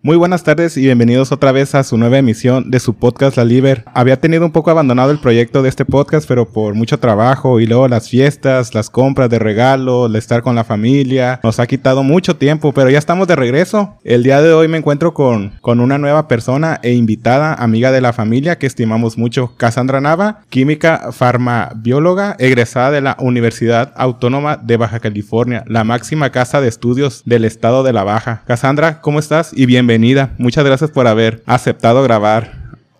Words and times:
Muy 0.00 0.16
buenas 0.16 0.44
tardes 0.44 0.76
y 0.76 0.82
bienvenidos 0.82 1.32
otra 1.32 1.50
vez 1.50 1.74
a 1.74 1.82
su 1.82 1.98
nueva 1.98 2.18
emisión 2.18 2.70
de 2.70 2.78
su 2.78 2.94
podcast 2.94 3.36
La 3.36 3.44
Liber. 3.44 3.82
Había 3.94 4.20
tenido 4.20 4.44
un 4.44 4.52
poco 4.52 4.70
abandonado 4.70 5.10
el 5.10 5.18
proyecto 5.18 5.60
de 5.60 5.68
este 5.68 5.84
podcast, 5.84 6.28
pero 6.28 6.52
por 6.52 6.74
mucho 6.74 7.00
trabajo 7.00 7.58
y 7.58 7.66
luego 7.66 7.88
las 7.88 8.08
fiestas, 8.08 8.76
las 8.76 8.90
compras 8.90 9.28
de 9.28 9.40
regalo, 9.40 10.06
el 10.06 10.14
estar 10.14 10.42
con 10.42 10.54
la 10.54 10.62
familia, 10.62 11.40
nos 11.42 11.58
ha 11.58 11.66
quitado 11.66 12.04
mucho 12.04 12.36
tiempo, 12.36 12.72
pero 12.72 12.90
ya 12.90 12.98
estamos 12.98 13.26
de 13.26 13.34
regreso. 13.34 13.98
El 14.04 14.22
día 14.22 14.40
de 14.40 14.52
hoy 14.52 14.68
me 14.68 14.78
encuentro 14.78 15.14
con, 15.14 15.58
con 15.60 15.80
una 15.80 15.98
nueva 15.98 16.28
persona 16.28 16.78
e 16.84 16.92
invitada, 16.92 17.54
amiga 17.54 17.90
de 17.90 18.00
la 18.00 18.12
familia 18.12 18.56
que 18.56 18.68
estimamos 18.68 19.18
mucho, 19.18 19.56
Cassandra 19.56 20.00
Nava, 20.00 20.42
química 20.48 21.10
farmabióloga, 21.10 22.36
egresada 22.38 22.92
de 22.92 23.00
la 23.00 23.16
Universidad 23.18 23.92
Autónoma 23.96 24.58
de 24.58 24.76
Baja 24.76 25.00
California, 25.00 25.64
la 25.66 25.82
máxima 25.82 26.30
casa 26.30 26.60
de 26.60 26.68
estudios 26.68 27.22
del 27.24 27.44
estado 27.44 27.82
de 27.82 27.92
la 27.92 28.04
Baja. 28.04 28.44
Cassandra, 28.46 29.00
¿cómo 29.00 29.18
estás? 29.18 29.50
Y 29.52 29.66
bienvenida 29.66 29.87
bienvenida. 29.88 30.34
Muchas 30.36 30.66
gracias 30.66 30.90
por 30.90 31.06
haber 31.06 31.42
aceptado 31.46 32.02
grabar 32.02 32.52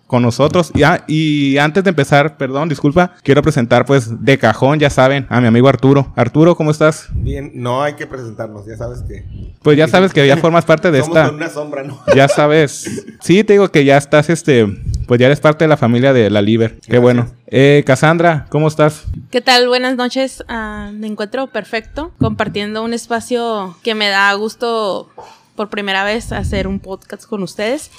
con 0.07 0.23
nosotros. 0.23 0.71
Y 1.07 1.57
antes 1.59 1.83
de 1.83 1.91
empezar, 1.91 2.35
perdón, 2.35 2.67
disculpa, 2.67 3.13
quiero 3.21 3.43
presentar 3.43 3.85
pues 3.85 4.25
de 4.25 4.39
cajón, 4.39 4.79
ya 4.79 4.89
saben, 4.89 5.27
a 5.29 5.39
mi 5.39 5.45
amigo 5.45 5.69
Arturo. 5.69 6.11
Arturo, 6.15 6.55
¿cómo 6.55 6.71
estás? 6.71 7.09
Bien, 7.13 7.51
no 7.53 7.83
hay 7.83 7.93
que 7.93 8.07
presentarnos, 8.07 8.65
ya 8.65 8.75
sabes 8.75 9.03
que... 9.03 9.23
Pues 9.61 9.77
ya 9.77 9.87
sabes 9.87 10.13
que 10.13 10.25
ya 10.25 10.37
formas 10.41 10.65
parte 10.65 10.89
de 10.89 10.97
esta... 10.97 11.29
una 11.29 11.49
sombra, 11.49 11.83
¿no? 11.83 12.01
Ya 12.15 12.27
sabes. 12.27 13.05
Sí, 13.21 13.43
te 13.43 13.53
digo 13.53 13.69
que 13.69 13.85
ya 13.85 13.95
estás, 13.95 14.31
este, 14.31 14.65
pues 15.05 15.19
ya 15.19 15.27
eres 15.27 15.41
parte 15.41 15.65
de 15.65 15.69
la 15.69 15.77
familia 15.77 16.11
de 16.11 16.31
la 16.31 16.41
Liber. 16.41 16.79
Qué 16.79 16.97
bueno. 16.97 17.27
Eh, 17.45 17.83
Cassandra, 17.85 18.47
¿cómo 18.49 18.67
estás? 18.67 19.03
¿Qué 19.29 19.41
tal? 19.41 19.67
Buenas 19.67 19.95
noches. 19.95 20.43
Uh, 20.49 20.91
me 20.91 21.05
encuentro 21.05 21.45
perfecto, 21.47 22.13
compartiendo 22.17 22.83
un 22.83 22.95
espacio 22.95 23.77
que 23.83 23.93
me 23.93 24.09
da 24.09 24.33
gusto 24.33 25.07
por 25.59 25.69
primera 25.69 26.05
vez 26.05 26.31
hacer 26.31 26.67
un 26.67 26.79
podcast 26.79 27.25
con 27.25 27.43
ustedes. 27.43 27.91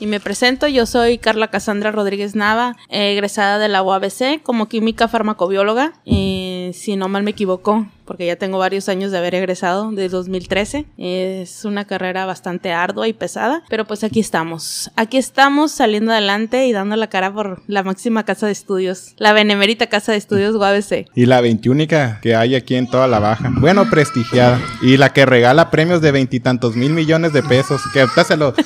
Y 0.00 0.08
me 0.08 0.18
presento, 0.18 0.66
yo 0.66 0.86
soy 0.86 1.18
Carla 1.18 1.52
Cassandra 1.52 1.92
Rodríguez 1.92 2.34
Nava, 2.34 2.74
egresada 2.88 3.60
de 3.60 3.68
la 3.68 3.80
UABC 3.80 4.42
como 4.42 4.66
química 4.66 5.06
farmacobióloga. 5.06 5.92
Si 6.04 6.96
no 6.96 7.08
mal 7.08 7.22
me 7.22 7.30
equivoco, 7.30 7.86
porque 8.06 8.26
ya 8.26 8.36
tengo 8.36 8.58
varios 8.58 8.88
años 8.88 9.10
de 9.10 9.18
haber 9.18 9.34
egresado, 9.34 9.90
de 9.90 10.08
2013. 10.08 10.86
Es 10.96 11.64
una 11.64 11.84
carrera 11.84 12.24
bastante 12.26 12.72
ardua 12.72 13.08
y 13.08 13.12
pesada, 13.12 13.62
pero 13.68 13.84
pues 13.84 14.04
aquí 14.04 14.20
estamos. 14.20 14.90
Aquí 14.96 15.16
estamos 15.16 15.72
saliendo 15.72 16.12
adelante 16.12 16.66
y 16.66 16.72
dando 16.72 16.96
la 16.96 17.08
cara 17.08 17.32
por 17.32 17.62
la 17.66 17.82
máxima 17.82 18.24
casa 18.24 18.46
de 18.46 18.52
estudios, 18.52 19.14
la 19.18 19.32
benemérita 19.32 19.86
casa 19.88 20.12
de 20.12 20.18
estudios 20.18 20.54
UABC. 20.54 21.10
Y 21.14 21.26
la 21.26 21.40
veintiúnica 21.40 22.20
que 22.22 22.34
hay 22.34 22.54
aquí 22.54 22.76
en 22.76 22.88
toda 22.88 23.08
la 23.08 23.18
baja. 23.18 23.52
Bueno, 23.58 23.88
prestigiada. 23.90 24.60
Y 24.82 24.96
la 24.96 25.12
que 25.12 25.26
regala 25.26 25.70
premios 25.70 26.00
de 26.00 26.12
veintitantos 26.12 26.76
mil 26.76 26.92
millones 26.92 27.32
de 27.32 27.42
pesos, 27.42 27.82
que 27.92 28.00
ahorita 28.00 28.24
se 28.24 28.36
lo... 28.36 28.54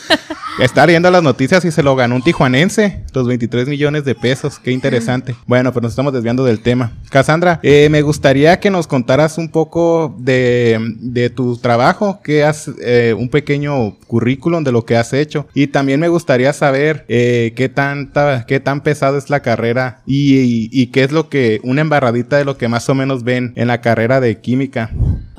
Está 0.58 0.84
viendo 0.84 1.10
las 1.10 1.22
noticias 1.22 1.64
y 1.64 1.70
se 1.70 1.82
lo 1.82 1.96
ganó 1.96 2.16
un 2.16 2.22
tijuanense, 2.22 3.02
los 3.14 3.26
23 3.26 3.66
millones 3.66 4.04
de 4.04 4.14
pesos, 4.14 4.58
qué 4.58 4.72
interesante. 4.72 5.34
Bueno, 5.46 5.72
pues 5.72 5.82
nos 5.82 5.92
estamos 5.92 6.12
desviando 6.12 6.44
del 6.44 6.60
tema. 6.60 6.92
Cassandra, 7.08 7.60
eh, 7.62 7.88
me 7.88 8.02
gustaría 8.02 8.60
que 8.60 8.70
nos 8.70 8.86
contaras 8.86 9.29
un 9.38 9.48
poco 9.48 10.14
de, 10.18 11.32
tu 11.34 11.56
trabajo, 11.56 12.20
que 12.22 12.44
has 12.44 12.70
eh, 12.82 13.14
un 13.16 13.28
pequeño 13.28 13.96
currículum 14.06 14.64
de 14.64 14.72
lo 14.72 14.84
que 14.84 14.96
has 14.96 15.12
hecho. 15.12 15.46
Y 15.54 15.68
también 15.68 16.00
me 16.00 16.08
gustaría 16.08 16.52
saber 16.52 17.04
eh, 17.08 17.52
qué, 17.56 17.68
tanta, 17.68 18.46
qué 18.46 18.60
tan 18.60 18.82
pesada 18.82 19.18
es 19.18 19.30
la 19.30 19.40
carrera 19.40 20.02
y, 20.06 20.68
y, 20.72 20.86
qué 20.88 21.04
es 21.04 21.12
lo 21.12 21.28
que, 21.28 21.60
una 21.62 21.80
embarradita 21.80 22.36
de 22.36 22.44
lo 22.44 22.56
que 22.56 22.68
más 22.68 22.88
o 22.88 22.94
menos 22.94 23.24
ven 23.24 23.52
en 23.56 23.68
la 23.68 23.80
carrera 23.80 24.20
de 24.20 24.38
química. 24.40 24.90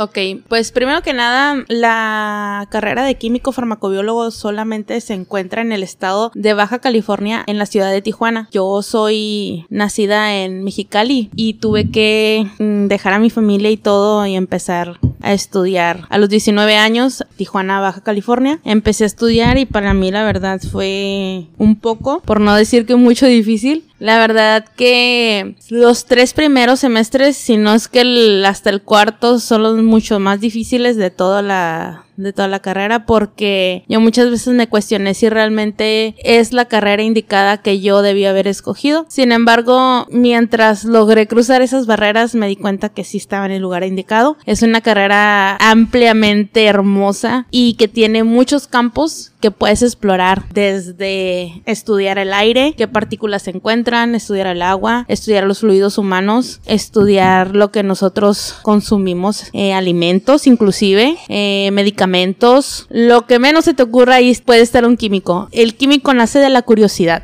Ok, 0.02 0.18
pues 0.48 0.72
primero 0.72 1.04
que 1.04 1.14
nada, 1.14 1.64
la 1.68 2.68
carrera 2.72 3.04
de 3.04 3.20
químico 3.20 3.52
farmacobiólogo 3.52 4.32
solamente 4.32 5.00
se 5.00 5.14
encuentra 5.14 5.62
en 5.62 5.72
el 5.72 5.84
estado 5.84 6.32
de 6.34 6.56
Baja 6.56 6.80
California, 6.80 7.44
en 7.46 7.60
la 7.60 7.68
ciudad 7.68 7.92
de 7.92 8.02
Tijuana. 8.02 8.50
Yo 8.52 8.82
soy 8.82 9.68
nacida 9.70 10.38
en 10.38 10.64
Mexicali 10.64 11.30
y 11.36 11.54
tuve 11.54 11.92
que 11.92 12.48
mm, 12.58 12.88
dejar 12.88 13.14
a 13.14 13.20
mi 13.20 13.30
familia 13.30 13.70
y 13.70 13.78
todo 13.78 14.26
y 14.26 14.34
empezar 14.34 15.00
a 15.22 15.34
estudiar. 15.34 16.08
A 16.10 16.18
los 16.18 16.30
19 16.30 16.78
años, 16.78 17.24
Tijuana, 17.36 17.80
Baja 17.80 18.02
California, 18.02 18.60
empecé 18.64 19.04
a 19.04 19.08
estudiar 19.08 19.60
y 19.60 19.68
para 19.68 19.94
mí 19.94 20.10
la 20.10 20.24
verdad 20.24 20.60
fue 20.72 21.46
un 21.60 21.76
poco, 21.76 22.22
por 22.26 22.42
no 22.42 22.56
decir 22.56 22.88
que 22.88 22.96
mucho 22.96 23.28
difícil. 23.28 23.84
La 24.02 24.18
verdad 24.18 24.66
que 24.76 25.56
los 25.70 26.06
tres 26.06 26.34
primeros 26.34 26.80
semestres, 26.80 27.38
si 27.38 27.56
no 27.56 27.76
es 27.76 27.88
que 27.88 28.44
hasta 28.48 28.72
el 28.72 28.82
cuarto, 28.82 29.38
son 29.40 29.62
los 29.62 29.78
mucho 29.78 30.20
más 30.20 30.42
difíciles 30.42 30.98
de 30.98 31.12
toda 31.12 31.44
la 31.44 32.06
de 32.18 32.34
toda 32.34 32.48
la 32.48 32.60
carrera 32.60 33.06
porque 33.06 33.84
yo 33.88 34.00
muchas 34.00 34.30
veces 34.30 34.54
me 34.54 34.68
cuestioné 34.68 35.14
si 35.14 35.30
realmente 35.30 36.16
es 36.24 36.54
la 36.54 36.66
carrera 36.66 37.04
indicada 37.04 37.62
que 37.62 37.80
yo 37.80 38.02
debía 38.02 38.32
haber 38.32 38.48
escogido. 38.48 39.06
Sin 39.08 39.32
embargo, 39.32 40.08
mientras 40.10 40.84
logré 40.84 41.28
cruzar 41.28 41.62
esas 41.62 41.86
barreras 41.86 42.36
me 42.36 42.48
di 42.48 42.56
cuenta 42.56 42.90
que 42.90 43.04
sí 43.04 43.18
estaba 43.18 43.46
en 43.46 43.52
el 43.52 43.62
lugar 43.62 43.84
indicado. 43.84 44.38
Es 44.46 44.62
una 44.62 44.82
carrera 44.82 45.58
ampliamente 45.58 46.66
hermosa 46.66 47.48
y 47.52 47.76
que 47.76 47.88
tiene 47.88 48.24
muchos 48.24 48.68
campos 48.68 49.31
que 49.42 49.52
puedes 49.52 49.82
explorar 49.82 50.44
desde 50.54 51.62
estudiar 51.66 52.18
el 52.18 52.32
aire, 52.34 52.74
qué 52.78 52.88
partículas 52.88 53.42
se 53.42 53.52
encuentran, 53.52 54.16
estudiar 54.16 54.48
el 54.48 54.62
agua, 54.62 55.06
estudiar 55.10 55.44
los 55.44 55.60
fluidos 55.60 55.98
humanos, 55.98 56.62
estudiar 56.66 57.56
lo 57.56 57.72
que 57.72 57.84
nosotros 57.84 58.56
consumimos, 58.62 59.46
eh, 59.54 59.74
alimentos 59.74 60.48
inclusive, 60.48 61.18
eh, 61.28 61.70
medicamentos, 61.74 62.88
lo 62.90 63.26
que 63.26 63.40
menos 63.40 63.66
se 63.66 63.74
te 63.74 63.84
ocurra 63.84 64.16
ahí 64.16 64.34
puede 64.46 64.62
estar 64.62 64.86
un 64.86 64.96
químico. 64.96 65.50
El 65.52 65.76
químico 65.76 66.14
nace 66.14 66.40
de 66.40 66.50
la 66.50 66.62
curiosidad. 66.62 67.24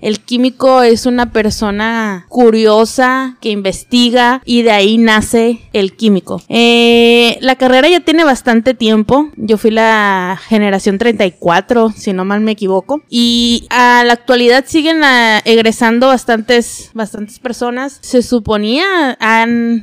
El 0.00 0.20
químico 0.20 0.82
es 0.82 1.04
una 1.04 1.30
persona 1.30 2.24
curiosa 2.28 3.36
que 3.40 3.50
investiga 3.50 4.40
y 4.44 4.62
de 4.62 4.70
ahí 4.70 4.96
nace 4.96 5.60
el 5.72 5.94
químico. 5.94 6.42
Eh, 6.48 7.36
la 7.42 7.56
carrera 7.56 7.88
ya 7.88 8.00
tiene 8.00 8.24
bastante 8.24 8.72
tiempo. 8.72 9.30
Yo 9.36 9.58
fui 9.58 9.70
la 9.70 10.40
generación 10.48 10.96
34, 10.96 11.92
si 11.94 12.12
no 12.12 12.24
mal 12.24 12.40
me 12.40 12.52
equivoco. 12.52 13.02
Y 13.10 13.66
a 13.68 14.02
la 14.04 14.14
actualidad 14.14 14.64
siguen 14.66 15.04
ah, 15.04 15.42
egresando 15.44 16.06
bastantes, 16.06 16.90
bastantes 16.94 17.38
personas. 17.38 17.98
Se 18.00 18.22
suponía 18.22 19.18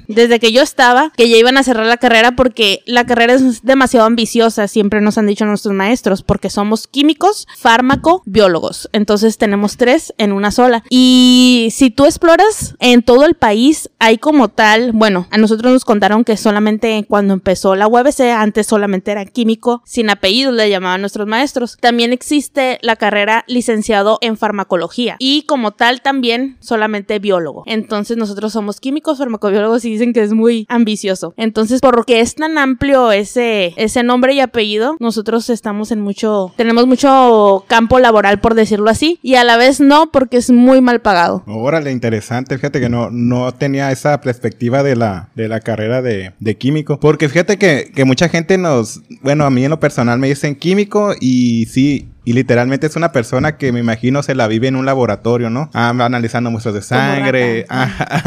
desde 0.07 0.39
que 0.39 0.51
yo 0.51 0.61
estaba 0.61 1.11
que 1.15 1.29
ya 1.29 1.37
iban 1.37 1.57
a 1.57 1.63
cerrar 1.63 1.85
la 1.85 1.97
carrera 1.97 2.35
porque 2.35 2.81
la 2.85 3.05
carrera 3.05 3.33
es 3.33 3.63
demasiado 3.63 4.07
ambiciosa. 4.07 4.67
Siempre 4.67 5.01
nos 5.01 5.17
han 5.17 5.27
dicho 5.27 5.45
nuestros 5.45 5.75
maestros 5.75 6.23
porque 6.23 6.49
somos 6.49 6.87
químicos, 6.87 7.47
fármaco, 7.57 8.23
biólogos. 8.25 8.89
Entonces 8.93 9.37
tenemos 9.37 9.77
tres 9.77 10.06
en 10.17 10.31
una 10.31 10.51
sola. 10.51 10.83
Y 10.89 11.69
si 11.71 11.89
tú 11.89 12.05
exploras 12.05 12.75
en 12.79 13.03
todo 13.03 13.25
el 13.25 13.35
país, 13.35 13.89
hay 13.99 14.17
como 14.17 14.49
tal, 14.49 14.91
bueno, 14.91 15.27
a 15.31 15.37
nosotros 15.37 15.71
nos 15.71 15.85
contaron 15.85 16.23
que 16.23 16.37
solamente 16.37 17.05
cuando 17.07 17.33
empezó 17.33 17.75
la 17.75 17.87
UABC, 17.87 18.21
antes 18.35 18.67
solamente 18.67 19.11
era 19.11 19.25
químico, 19.25 19.81
sin 19.85 20.09
apellido 20.09 20.51
le 20.51 20.69
llamaban 20.69 21.01
nuestros 21.01 21.27
maestros. 21.27 21.77
También 21.79 22.13
existe 22.13 22.79
la 22.81 22.95
carrera 22.95 23.43
licenciado 23.47 24.17
en 24.21 24.37
farmacología 24.37 25.15
y 25.19 25.43
como 25.43 25.71
tal 25.71 26.01
también 26.01 26.57
solamente 26.59 27.19
biólogo. 27.19 27.63
Entonces 27.65 28.17
nosotros 28.17 28.53
somos 28.53 28.79
químicos, 28.79 29.17
farmacobiólogos 29.17 29.85
y 29.85 29.91
dicen 29.91 30.13
que 30.13 30.21
es 30.21 30.33
muy 30.33 30.65
ambicioso. 30.69 31.33
Entonces, 31.37 31.81
porque 31.81 32.19
es 32.19 32.35
tan 32.35 32.57
amplio 32.57 33.11
ese, 33.11 33.73
ese 33.77 34.03
nombre 34.03 34.33
y 34.33 34.39
apellido, 34.39 34.95
nosotros 34.99 35.49
estamos 35.49 35.91
en 35.91 36.01
mucho, 36.01 36.53
tenemos 36.55 36.87
mucho 36.87 37.65
campo 37.67 37.99
laboral 37.99 38.39
por 38.39 38.55
decirlo 38.55 38.89
así 38.89 39.19
y 39.21 39.35
a 39.35 39.43
la 39.43 39.57
vez 39.57 39.79
no 39.79 39.96
porque 40.05 40.37
es 40.37 40.49
muy 40.51 40.81
mal 40.81 41.01
pagado. 41.01 41.43
Órale, 41.47 41.91
interesante. 41.91 42.55
Fíjate 42.55 42.79
que 42.79 42.89
no, 42.89 43.09
no 43.09 43.51
tenía 43.53 43.91
esa 43.91 44.21
perspectiva 44.21 44.83
de 44.83 44.95
la, 44.95 45.29
de 45.35 45.47
la 45.47 45.59
carrera 45.59 46.01
de, 46.01 46.33
de 46.39 46.57
químico. 46.57 46.99
Porque 46.99 47.29
fíjate 47.29 47.57
que, 47.57 47.91
que 47.93 48.05
mucha 48.05 48.29
gente 48.29 48.57
nos, 48.57 49.01
bueno, 49.21 49.45
a 49.45 49.49
mí 49.49 49.63
en 49.63 49.71
lo 49.71 49.79
personal 49.79 50.19
me 50.19 50.27
dicen 50.27 50.55
químico 50.55 51.13
y 51.19 51.65
sí, 51.65 52.09
y 52.27 52.33
literalmente 52.33 52.87
es 52.87 52.97
una 52.97 53.13
persona 53.13 53.55
que 53.55 53.71
me 53.71 53.79
imagino 53.79 54.21
se 54.21 54.35
la 54.35 54.49
vive 54.49 54.67
en 54.67 54.75
un 54.75 54.85
laboratorio, 54.85 55.49
¿no? 55.49 55.69
Ah, 55.73 55.91
analizando 55.91 56.51
muestras 56.51 56.75
de 56.75 56.81
sangre. 56.81 57.65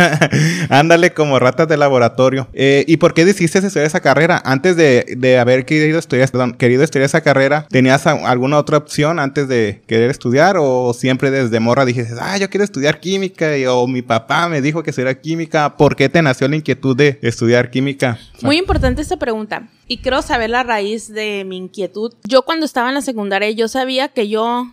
ándale 0.70 1.12
como 1.12 1.38
ratas 1.38 1.68
de 1.68 1.76
laboratorio. 1.76 2.48
Eh, 2.54 2.82
¿Y 2.88 2.96
por 2.96 3.12
qué 3.12 3.26
decidiste 3.26 3.58
estudiar 3.58 3.84
esa 3.84 4.00
carrera? 4.00 4.40
Antes 4.42 4.74
de, 4.76 5.04
de 5.18 5.38
haber 5.38 5.66
querido 5.66 5.98
estudiar, 5.98 6.30
perdón, 6.30 6.54
querido 6.54 6.82
estudiar 6.82 7.04
esa 7.04 7.20
carrera, 7.20 7.66
¿tenías 7.68 8.06
alguna 8.06 8.56
otra 8.56 8.78
opción 8.78 9.18
antes 9.18 9.48
de 9.48 9.82
querer 9.86 10.08
estudiar? 10.08 10.56
¿O 10.58 10.94
siempre 10.94 11.30
desde 11.30 11.60
morra 11.60 11.84
dijiste, 11.84 12.14
ah, 12.22 12.38
yo 12.38 12.48
quiero 12.48 12.64
estudiar 12.64 13.00
química? 13.00 13.58
Y, 13.58 13.66
o 13.66 13.86
mi 13.86 14.00
papá 14.00 14.48
me 14.48 14.62
dijo 14.62 14.82
que 14.82 14.92
estudiara 14.92 15.20
química. 15.20 15.76
¿Por 15.76 15.94
qué 15.94 16.08
te 16.08 16.22
nació 16.22 16.48
la 16.48 16.56
inquietud 16.56 16.96
de 16.96 17.18
estudiar 17.20 17.70
química? 17.70 18.18
Muy 18.40 18.56
importante 18.56 19.02
esta 19.02 19.18
pregunta. 19.18 19.68
Y 19.90 19.98
quiero 19.98 20.22
saber 20.22 20.50
la 20.50 20.62
raíz 20.62 21.12
de 21.12 21.44
mi 21.44 21.56
inquietud. 21.56 22.14
Yo 22.22 22.42
cuando 22.42 22.64
estaba 22.64 22.90
en 22.90 22.94
la 22.94 23.00
secundaria, 23.00 23.50
yo 23.50 23.66
sabía 23.66 24.06
que 24.06 24.28
yo 24.28 24.72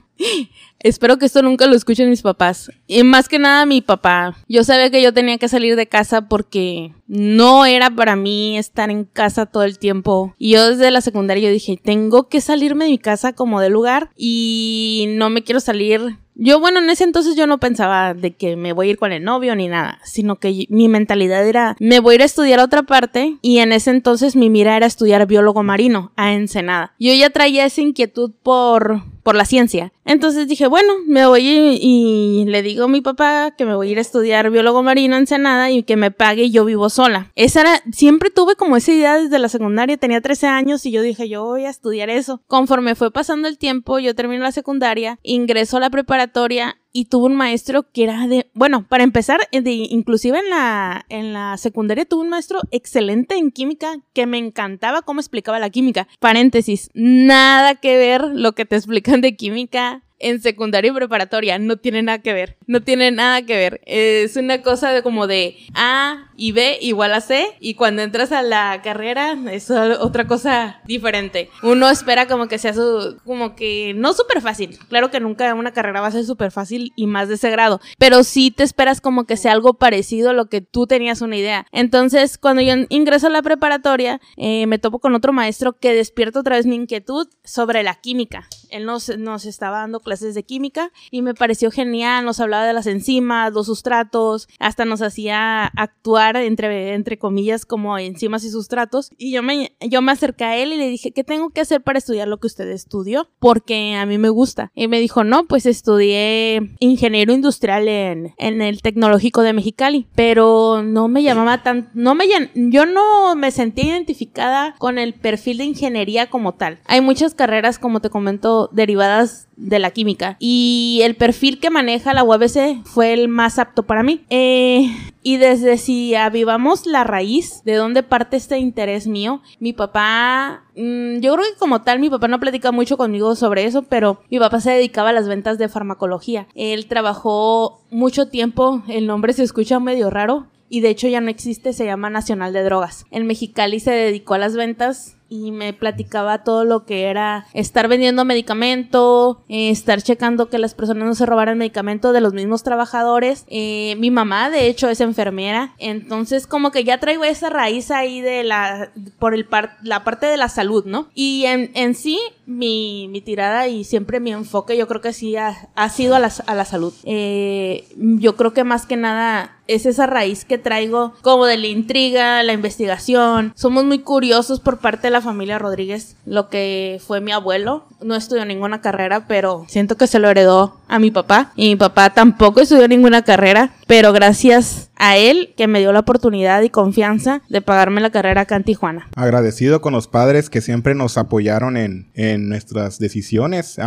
Espero 0.79 1.17
que 1.17 1.25
esto 1.25 1.41
nunca 1.41 1.65
lo 1.67 1.75
escuchen 1.75 2.09
mis 2.09 2.21
papás. 2.21 2.71
Y 2.87 3.03
más 3.03 3.27
que 3.27 3.39
nada 3.39 3.65
mi 3.65 3.81
papá. 3.81 4.35
Yo 4.47 4.63
sabía 4.63 4.89
que 4.89 5.01
yo 5.01 5.13
tenía 5.13 5.37
que 5.37 5.49
salir 5.49 5.75
de 5.75 5.87
casa 5.87 6.27
porque 6.27 6.93
no 7.07 7.65
era 7.65 7.89
para 7.89 8.15
mí 8.15 8.57
estar 8.57 8.89
en 8.89 9.05
casa 9.05 9.45
todo 9.45 9.63
el 9.63 9.79
tiempo. 9.79 10.35
Y 10.37 10.51
yo 10.51 10.69
desde 10.69 10.91
la 10.91 11.01
secundaria 11.01 11.49
yo 11.49 11.53
dije, 11.53 11.79
tengo 11.81 12.29
que 12.29 12.41
salirme 12.41 12.85
de 12.85 12.91
mi 12.91 12.97
casa 12.99 13.33
como 13.33 13.61
de 13.61 13.69
lugar 13.69 14.11
y 14.15 15.05
no 15.09 15.29
me 15.29 15.43
quiero 15.43 15.59
salir 15.59 16.17
yo, 16.39 16.59
bueno, 16.59 16.77
en 16.79 16.89
ese 16.91 17.03
entonces 17.03 17.35
yo 17.35 17.47
no 17.47 17.59
pensaba 17.59 18.13
de 18.13 18.35
que 18.35 18.55
me 18.55 18.71
voy 18.71 18.87
a 18.87 18.91
ir 18.91 18.97
con 18.99 19.11
el 19.11 19.23
novio 19.23 19.55
ni 19.55 19.67
nada, 19.67 19.99
sino 20.03 20.35
que 20.35 20.67
mi 20.69 20.87
mentalidad 20.87 21.47
era, 21.47 21.75
me 21.79 21.99
voy 21.99 22.13
a 22.13 22.15
ir 22.15 22.21
a 22.21 22.25
estudiar 22.25 22.59
a 22.59 22.63
otra 22.63 22.83
parte 22.83 23.37
y 23.41 23.57
en 23.57 23.71
ese 23.71 23.89
entonces 23.89 24.35
mi 24.35 24.51
mira 24.51 24.77
era 24.77 24.85
estudiar 24.85 25.25
biólogo 25.25 25.63
marino 25.63 26.11
a 26.15 26.33
Ensenada. 26.33 26.93
Yo 26.99 27.11
ya 27.15 27.31
traía 27.31 27.65
esa 27.65 27.81
inquietud 27.81 28.33
por, 28.43 29.01
por 29.23 29.35
la 29.35 29.45
ciencia. 29.45 29.91
Entonces 30.05 30.47
dije, 30.47 30.66
bueno, 30.69 30.93
me 31.05 31.25
voy 31.25 31.41
y, 31.81 32.45
le 32.45 32.61
digo 32.61 32.85
a 32.85 32.87
mi 32.87 33.01
papá 33.01 33.53
que 33.57 33.65
me 33.65 33.75
voy 33.75 33.89
a 33.89 33.91
ir 33.91 33.97
a 33.97 34.01
estudiar 34.01 34.49
biólogo 34.49 34.83
marino 34.83 35.15
en 35.15 35.21
Ensenada 35.21 35.71
y 35.71 35.83
que 35.83 35.97
me 35.97 36.11
pague 36.11 36.43
y 36.43 36.51
yo 36.51 36.65
vivo 36.65 36.89
sola. 36.89 37.31
Esa 37.35 37.61
era, 37.61 37.83
siempre 37.91 38.29
tuve 38.29 38.55
como 38.55 38.77
esa 38.77 38.91
idea 38.91 39.17
desde 39.17 39.39
la 39.39 39.49
secundaria, 39.49 39.97
tenía 39.97 40.21
13 40.21 40.47
años 40.47 40.85
y 40.85 40.91
yo 40.91 41.01
dije, 41.01 41.27
yo 41.27 41.43
voy 41.43 41.65
a 41.65 41.69
estudiar 41.69 42.09
eso. 42.09 42.41
Conforme 42.47 42.95
fue 42.95 43.11
pasando 43.11 43.47
el 43.47 43.57
tiempo, 43.57 43.99
yo 43.99 44.15
termino 44.15 44.43
la 44.43 44.51
secundaria, 44.51 45.19
ingreso 45.23 45.77
a 45.77 45.81
la 45.81 45.89
preparatoria 45.89 46.77
y 46.97 47.05
tuvo 47.05 47.27
un 47.27 47.35
maestro 47.35 47.91
que 47.91 48.05
era 48.05 48.25
de, 48.27 48.49
bueno, 48.55 48.87
para 48.87 49.03
empezar, 49.03 49.41
eh, 49.51 49.61
inclusive 49.63 50.39
en 50.39 50.49
la, 50.49 51.05
en 51.09 51.31
la 51.31 51.55
secundaria 51.57 52.05
tuvo 52.05 52.21
un 52.21 52.29
maestro 52.29 52.59
excelente 52.71 53.35
en 53.35 53.51
química 53.51 53.97
que 54.13 54.25
me 54.25 54.39
encantaba 54.39 55.03
cómo 55.03 55.19
explicaba 55.19 55.59
la 55.59 55.69
química. 55.69 56.07
Paréntesis, 56.19 56.89
nada 56.95 57.75
que 57.75 57.97
ver 57.97 58.23
lo 58.23 58.53
que 58.53 58.65
te 58.65 58.77
explican 58.77 59.21
de 59.21 59.35
química 59.35 60.03
en 60.19 60.41
secundaria 60.41 60.91
y 60.91 60.93
preparatoria. 60.93 61.59
No 61.59 61.77
tiene 61.77 62.01
nada 62.03 62.19
que 62.19 62.33
ver. 62.33 62.57
No 62.67 62.81
tiene 62.81 63.11
nada 63.11 63.41
que 63.43 63.55
ver. 63.55 63.81
Es 63.85 64.35
una 64.35 64.61
cosa 64.61 64.91
de 64.91 65.03
como 65.03 65.27
de 65.27 65.57
A 65.73 66.31
y 66.35 66.51
B 66.51 66.77
igual 66.81 67.13
a 67.13 67.21
C. 67.21 67.47
Y 67.59 67.75
cuando 67.75 68.01
entras 68.01 68.31
a 68.31 68.41
la 68.41 68.81
carrera 68.83 69.37
es 69.51 69.69
otra 69.71 70.27
cosa 70.27 70.81
diferente. 70.85 71.49
Uno 71.63 71.89
espera 71.89 72.27
como 72.27 72.47
que 72.47 72.57
sea 72.57 72.73
su, 72.73 73.17
como 73.25 73.55
que 73.55 73.93
no 73.95 74.13
súper 74.13 74.41
fácil. 74.41 74.77
Claro 74.89 75.11
que 75.11 75.19
nunca 75.19 75.53
una 75.53 75.73
carrera 75.73 76.01
va 76.01 76.07
a 76.07 76.11
ser 76.11 76.25
súper 76.25 76.51
fácil 76.51 76.93
y 76.95 77.07
más 77.07 77.27
de 77.27 77.35
ese 77.35 77.49
grado. 77.49 77.79
Pero 77.97 78.23
sí 78.23 78.51
te 78.51 78.63
esperas 78.63 79.01
como 79.01 79.25
que 79.25 79.37
sea 79.37 79.51
algo 79.51 79.75
parecido 79.75 80.29
a 80.29 80.33
lo 80.33 80.47
que 80.47 80.61
tú 80.61 80.87
tenías 80.87 81.21
una 81.21 81.37
idea. 81.37 81.65
Entonces, 81.71 82.37
cuando 82.37 82.61
yo 82.61 82.73
ingreso 82.89 83.27
a 83.27 83.31
la 83.31 83.41
preparatoria, 83.41 84.19
eh, 84.35 84.67
me 84.67 84.79
topo 84.79 84.99
con 84.99 85.15
otro 85.15 85.33
maestro 85.33 85.77
que 85.79 85.93
despierta 85.93 86.39
otra 86.39 86.55
vez 86.55 86.65
mi 86.65 86.75
inquietud 86.75 87.27
sobre 87.43 87.83
la 87.83 87.95
química. 87.95 88.47
Él 88.69 88.85
nos, 88.85 89.15
nos 89.17 89.45
estaba 89.45 89.79
dando 89.79 89.99
clases 89.99 90.35
de 90.35 90.43
química 90.43 90.91
y 91.11 91.21
me 91.21 91.33
pareció 91.33 91.71
genial, 91.71 92.25
nos 92.25 92.39
hablaba 92.39 92.65
de 92.65 92.73
las 92.73 92.87
enzimas, 92.87 93.53
los 93.53 93.67
sustratos, 93.67 94.47
hasta 94.59 94.85
nos 94.85 95.01
hacía 95.01 95.65
actuar 95.65 96.37
entre, 96.37 96.93
entre 96.93 97.17
comillas 97.17 97.65
como 97.65 97.97
enzimas 97.97 98.43
y 98.43 98.49
sustratos 98.49 99.11
y 99.17 99.31
yo 99.31 99.43
me, 99.43 99.75
yo 99.81 100.01
me 100.01 100.11
acerqué 100.11 100.43
a 100.43 100.57
él 100.57 100.73
y 100.73 100.77
le 100.77 100.89
dije, 100.89 101.11
¿qué 101.11 101.23
tengo 101.23 101.49
que 101.49 101.61
hacer 101.61 101.81
para 101.81 101.99
estudiar 101.99 102.27
lo 102.27 102.37
que 102.37 102.47
usted 102.47 102.67
estudió? 102.69 103.29
Porque 103.39 103.95
a 103.95 104.05
mí 104.05 104.17
me 104.17 104.29
gusta. 104.29 104.71
Y 104.73 104.87
me 104.87 104.99
dijo, 104.99 105.23
no, 105.23 105.45
pues 105.45 105.65
estudié 105.65 106.75
ingeniero 106.79 107.33
industrial 107.33 107.87
en, 107.87 108.33
en 108.37 108.61
el 108.61 108.81
tecnológico 108.81 109.41
de 109.41 109.53
Mexicali, 109.53 110.07
pero 110.15 110.83
no 110.83 111.07
me 111.07 111.23
llamaba 111.23 111.63
tan, 111.63 111.89
no 111.93 112.15
me, 112.15 112.25
yo 112.55 112.85
no 112.85 113.35
me 113.35 113.51
sentía 113.51 113.85
identificada 113.85 114.75
con 114.77 114.97
el 114.97 115.13
perfil 115.13 115.59
de 115.59 115.65
ingeniería 115.65 116.29
como 116.29 116.53
tal. 116.53 116.79
Hay 116.85 117.01
muchas 117.01 117.33
carreras, 117.33 117.79
como 117.79 117.99
te 117.99 118.09
comento, 118.09 118.56
derivadas 118.71 119.47
de 119.55 119.79
la 119.79 119.91
química. 119.91 120.37
Y 120.39 121.01
el 121.03 121.15
perfil 121.15 121.59
que 121.59 121.69
maneja 121.69 122.13
la 122.13 122.23
UABC 122.23 122.83
fue 122.85 123.13
el 123.13 123.27
más 123.27 123.59
apto 123.59 123.83
para 123.83 124.03
mí. 124.03 124.25
Eh, 124.29 124.91
y 125.23 125.37
desde 125.37 125.77
si 125.77 126.15
avivamos 126.15 126.85
la 126.85 127.03
raíz 127.03 127.61
de 127.65 127.75
dónde 127.75 128.03
parte 128.03 128.37
este 128.37 128.59
interés 128.59 129.07
mío, 129.07 129.41
mi 129.59 129.73
papá, 129.73 130.63
mm, 130.75 131.19
yo 131.19 131.33
creo 131.33 131.45
que 131.45 131.59
como 131.59 131.81
tal 131.81 131.99
mi 131.99 132.09
papá 132.09 132.27
no 132.27 132.39
platica 132.39 132.71
mucho 132.71 132.97
conmigo 132.97 133.35
sobre 133.35 133.65
eso, 133.65 133.83
pero 133.83 134.21
mi 134.29 134.39
papá 134.39 134.61
se 134.61 134.71
dedicaba 134.71 135.09
a 135.09 135.13
las 135.13 135.27
ventas 135.27 135.57
de 135.57 135.69
farmacología. 135.69 136.47
Él 136.55 136.87
trabajó 136.87 137.81
mucho 137.89 138.29
tiempo, 138.29 138.83
el 138.87 139.07
nombre 139.07 139.33
se 139.33 139.43
escucha 139.43 139.79
medio 139.79 140.09
raro, 140.09 140.47
y 140.69 140.81
de 140.81 140.89
hecho 140.89 141.07
ya 141.07 141.21
no 141.21 141.29
existe, 141.29 141.73
se 141.73 141.85
llama 141.85 142.09
Nacional 142.09 142.53
de 142.53 142.63
Drogas. 142.63 143.05
En 143.11 143.25
Mexicali 143.25 143.79
se 143.79 143.91
dedicó 143.91 144.33
a 144.33 144.37
las 144.37 144.55
ventas 144.55 145.16
y 145.29 145.51
me 145.51 145.73
platicaba 145.73 146.43
todo 146.43 146.63
lo 146.63 146.85
que 146.85 147.03
era 147.03 147.45
estar 147.53 147.87
vendiendo 147.87 148.25
medicamento, 148.25 149.43
eh, 149.49 149.69
estar 149.69 150.01
checando 150.01 150.49
que 150.49 150.57
las 150.57 150.73
personas 150.73 151.07
no 151.07 151.15
se 151.15 151.25
robaran 151.25 151.57
medicamento 151.57 152.13
de 152.13 152.21
los 152.21 152.33
mismos 152.33 152.63
trabajadores. 152.63 153.45
Eh, 153.47 153.95
mi 153.99 154.11
mamá, 154.11 154.49
de 154.49 154.67
hecho, 154.67 154.89
es 154.89 155.01
enfermera, 155.01 155.73
entonces 155.77 156.47
como 156.47 156.71
que 156.71 156.83
ya 156.83 156.99
traigo 156.99 157.23
esa 157.23 157.49
raíz 157.49 157.91
ahí 157.91 158.21
de 158.21 158.43
la, 158.43 158.91
por 159.19 159.33
el 159.33 159.47
la 159.83 160.03
parte 160.03 160.25
de 160.25 160.37
la 160.37 160.49
salud, 160.49 160.85
¿no? 160.85 161.07
Y 161.13 161.45
en, 161.45 161.71
en 161.73 161.95
sí, 161.95 162.19
mi, 162.47 163.07
mi, 163.09 163.21
tirada 163.21 163.67
y 163.67 163.83
siempre 163.83 164.19
mi 164.19 164.31
enfoque, 164.31 164.77
yo 164.77 164.87
creo 164.87 165.01
que 165.01 165.13
sí 165.13 165.35
ha, 165.35 165.69
ha 165.75 165.89
sido 165.89 166.15
a 166.15 166.19
la, 166.19 166.31
a 166.47 166.55
la 166.55 166.65
salud. 166.65 166.93
Eh, 167.03 167.87
yo 167.97 168.35
creo 168.35 168.53
que 168.53 168.63
más 168.63 168.85
que 168.85 168.95
nada 168.95 169.57
es 169.67 169.85
esa 169.85 170.07
raíz 170.07 170.45
que 170.45 170.57
traigo 170.57 171.13
como 171.21 171.45
de 171.45 171.57
la 171.57 171.67
intriga, 171.67 172.41
la 172.43 172.53
investigación. 172.53 173.51
Somos 173.55 173.83
muy 173.83 173.99
curiosos 173.99 174.59
por 174.59 174.79
parte 174.79 175.07
de 175.07 175.11
la 175.11 175.21
familia 175.21 175.59
Rodríguez, 175.59 176.15
lo 176.25 176.49
que 176.49 177.01
fue 177.05 177.21
mi 177.21 177.31
abuelo. 177.31 177.85
No 178.01 178.15
estudió 178.15 178.45
ninguna 178.45 178.81
carrera, 178.81 179.27
pero 179.27 179.65
siento 179.67 179.95
que 179.95 180.07
se 180.07 180.19
lo 180.19 180.29
heredó 180.29 180.77
a 180.87 180.99
mi 180.99 181.11
papá. 181.11 181.51
Y 181.55 181.69
mi 181.69 181.75
papá 181.75 182.11
tampoco 182.11 182.61
estudió 182.61 182.87
ninguna 182.87 183.23
carrera, 183.23 183.71
pero 183.87 184.13
gracias 184.13 184.91
a 184.97 185.17
él 185.17 185.53
que 185.57 185.67
me 185.67 185.79
dio 185.79 185.91
la 185.91 185.99
oportunidad 185.99 186.61
y 186.61 186.69
confianza 186.69 187.41
de 187.49 187.61
pagarme 187.61 188.01
la 188.01 188.11
carrera 188.11 188.41
acá 188.41 188.57
en 188.57 188.63
Tijuana. 188.63 189.07
Agradecido 189.15 189.81
con 189.81 189.93
los 189.93 190.07
padres 190.07 190.49
que 190.49 190.61
siempre 190.61 190.93
nos 190.93 191.17
apoyaron 191.17 191.77
en, 191.77 192.11
en 192.13 192.49
nuestras 192.49 192.99
decisiones. 192.99 193.79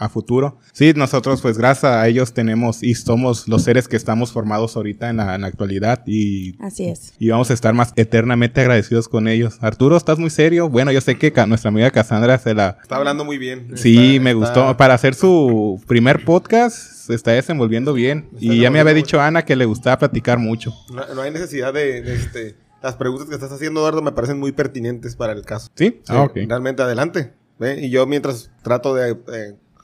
A 0.00 0.08
futuro. 0.08 0.58
Sí, 0.72 0.92
nosotros 0.96 1.42
pues 1.42 1.58
gracias 1.58 1.92
a 1.92 2.08
ellos 2.08 2.32
tenemos 2.32 2.82
y 2.82 2.94
somos 2.94 3.46
los 3.46 3.62
seres 3.62 3.86
que 3.86 3.96
estamos 3.96 4.32
formados 4.32 4.74
ahorita 4.74 5.10
en 5.10 5.18
la, 5.18 5.34
actualidad 5.34 6.02
y... 6.06 6.56
Así 6.58 6.86
es. 6.86 7.12
Y 7.18 7.28
vamos 7.28 7.50
a 7.50 7.54
estar 7.54 7.74
más 7.74 7.92
eternamente 7.96 8.62
agradecidos 8.62 9.08
con 9.08 9.28
ellos. 9.28 9.58
Arturo, 9.60 9.98
¿estás 9.98 10.18
muy 10.18 10.30
serio? 10.30 10.70
Bueno, 10.70 10.90
yo 10.90 11.02
sé 11.02 11.18
que 11.18 11.30
nuestra 11.46 11.68
amiga 11.68 11.90
Cassandra 11.90 12.38
se 12.38 12.54
la... 12.54 12.78
Está 12.82 12.96
hablando 12.96 13.26
muy 13.26 13.36
bien. 13.36 13.72
Sí, 13.74 14.18
me 14.20 14.32
gustó. 14.32 14.74
Para 14.78 14.94
hacer 14.94 15.14
su 15.14 15.82
primer 15.86 16.24
podcast 16.24 16.76
se 16.76 17.14
está 17.14 17.32
desenvolviendo 17.32 17.92
bien. 17.92 18.30
y 18.38 18.58
ya 18.58 18.70
me 18.70 18.80
había 18.80 18.94
dicho 18.94 19.20
Ana 19.20 19.44
que 19.44 19.54
le 19.54 19.66
gustaba 19.66 19.98
platicar 19.98 20.38
mucho. 20.38 20.72
No, 21.14 21.20
hay 21.20 21.30
necesidad 21.30 21.74
de, 21.74 22.14
este... 22.14 22.56
Las 22.82 22.96
preguntas 22.96 23.28
que 23.28 23.34
estás 23.34 23.52
haciendo, 23.52 23.80
Eduardo, 23.80 24.00
me 24.00 24.12
parecen 24.12 24.40
muy 24.40 24.52
pertinentes 24.52 25.14
para 25.14 25.34
el 25.34 25.42
caso. 25.44 25.68
¿Sí? 25.74 26.00
ah, 26.08 26.22
ok. 26.22 26.38
Realmente 26.48 26.82
adelante. 26.82 27.34
Y 27.76 27.90
yo 27.90 28.06
mientras 28.06 28.50
trato 28.62 28.94
de 28.94 29.18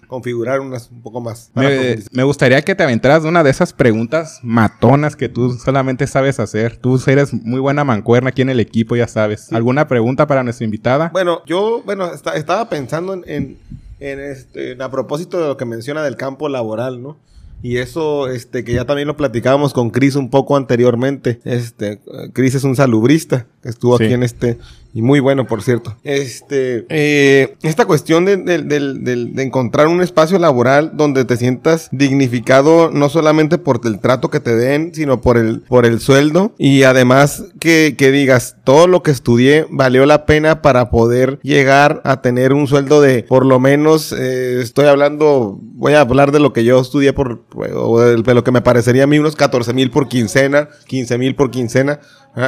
configurar 0.06 0.60
unas 0.60 0.90
un 0.90 1.02
poco 1.02 1.20
más. 1.20 1.50
Me, 1.54 2.22
gustaría 2.24 2.62
que 2.62 2.74
te 2.74 2.82
aventaras 2.82 3.24
una 3.24 3.42
de 3.42 3.50
esas 3.50 3.72
preguntas 3.72 4.40
matonas 4.42 5.16
que 5.16 5.28
tú 5.28 5.52
solamente 5.52 6.06
sabes 6.06 6.40
hacer. 6.40 6.76
Tú 6.76 7.00
eres 7.06 7.32
muy 7.32 7.60
buena 7.60 7.84
mancuerna 7.84 8.30
aquí 8.30 8.42
en 8.42 8.50
el 8.50 8.60
equipo, 8.60 8.96
ya 8.96 9.08
sabes. 9.08 9.52
¿Alguna 9.52 9.88
pregunta 9.88 10.26
para 10.26 10.42
nuestra 10.42 10.64
invitada? 10.64 11.10
Bueno, 11.12 11.42
yo, 11.46 11.82
bueno, 11.84 12.10
estaba 12.12 12.68
pensando 12.68 13.14
en, 13.14 13.24
en, 13.26 13.56
en, 14.00 14.20
este, 14.20 14.76
a 14.80 14.90
propósito 14.90 15.40
de 15.40 15.48
lo 15.48 15.56
que 15.56 15.64
menciona 15.64 16.02
del 16.02 16.16
campo 16.16 16.48
laboral, 16.48 17.02
¿no? 17.02 17.16
Y 17.62 17.78
eso, 17.78 18.28
este, 18.28 18.64
que 18.64 18.74
ya 18.74 18.84
también 18.84 19.08
lo 19.08 19.16
platicábamos 19.16 19.72
con 19.72 19.90
Chris 19.90 20.14
un 20.14 20.30
poco 20.30 20.56
anteriormente. 20.56 21.40
Este, 21.44 22.00
Chris 22.32 22.54
es 22.54 22.64
un 22.64 22.76
salubrista 22.76 23.46
estuvo 23.66 23.96
aquí 23.96 24.12
en 24.12 24.22
este, 24.22 24.58
y 24.96 25.02
muy 25.02 25.20
bueno, 25.20 25.46
por 25.46 25.62
cierto. 25.62 25.94
Este, 26.04 26.86
eh, 26.88 27.54
esta 27.62 27.84
cuestión 27.84 28.24
de, 28.24 28.38
de, 28.38 29.42
encontrar 29.42 29.88
un 29.88 30.00
espacio 30.00 30.38
laboral 30.38 30.92
donde 30.94 31.26
te 31.26 31.36
sientas 31.36 31.90
dignificado 31.92 32.90
no 32.90 33.10
solamente 33.10 33.58
por 33.58 33.82
el 33.84 34.00
trato 34.00 34.30
que 34.30 34.40
te 34.40 34.56
den, 34.56 34.94
sino 34.94 35.20
por 35.20 35.36
el, 35.36 35.60
por 35.60 35.84
el 35.84 36.00
sueldo 36.00 36.54
y 36.56 36.84
además 36.84 37.44
que, 37.60 37.94
que 37.98 38.10
digas, 38.10 38.56
todo 38.64 38.86
lo 38.86 39.02
que 39.02 39.10
estudié 39.10 39.66
valió 39.68 40.06
la 40.06 40.24
pena 40.24 40.62
para 40.62 40.88
poder 40.88 41.40
llegar 41.42 42.00
a 42.04 42.22
tener 42.22 42.54
un 42.54 42.66
sueldo 42.66 43.02
de, 43.02 43.22
por 43.22 43.44
lo 43.44 43.60
menos, 43.60 44.12
eh, 44.12 44.62
estoy 44.62 44.86
hablando, 44.86 45.58
voy 45.60 45.92
a 45.92 46.00
hablar 46.00 46.32
de 46.32 46.40
lo 46.40 46.54
que 46.54 46.64
yo 46.64 46.80
estudié 46.80 47.12
por, 47.12 47.44
o 47.54 48.00
de, 48.00 48.34
lo 48.34 48.44
que 48.44 48.50
me 48.50 48.62
parecería 48.62 49.04
a 49.04 49.06
mí 49.06 49.18
unos 49.18 49.36
14 49.36 49.74
mil 49.74 49.90
por 49.90 50.08
quincena, 50.08 50.70
15 50.86 51.18
mil 51.18 51.34
por 51.34 51.50
quincena, 51.50 52.00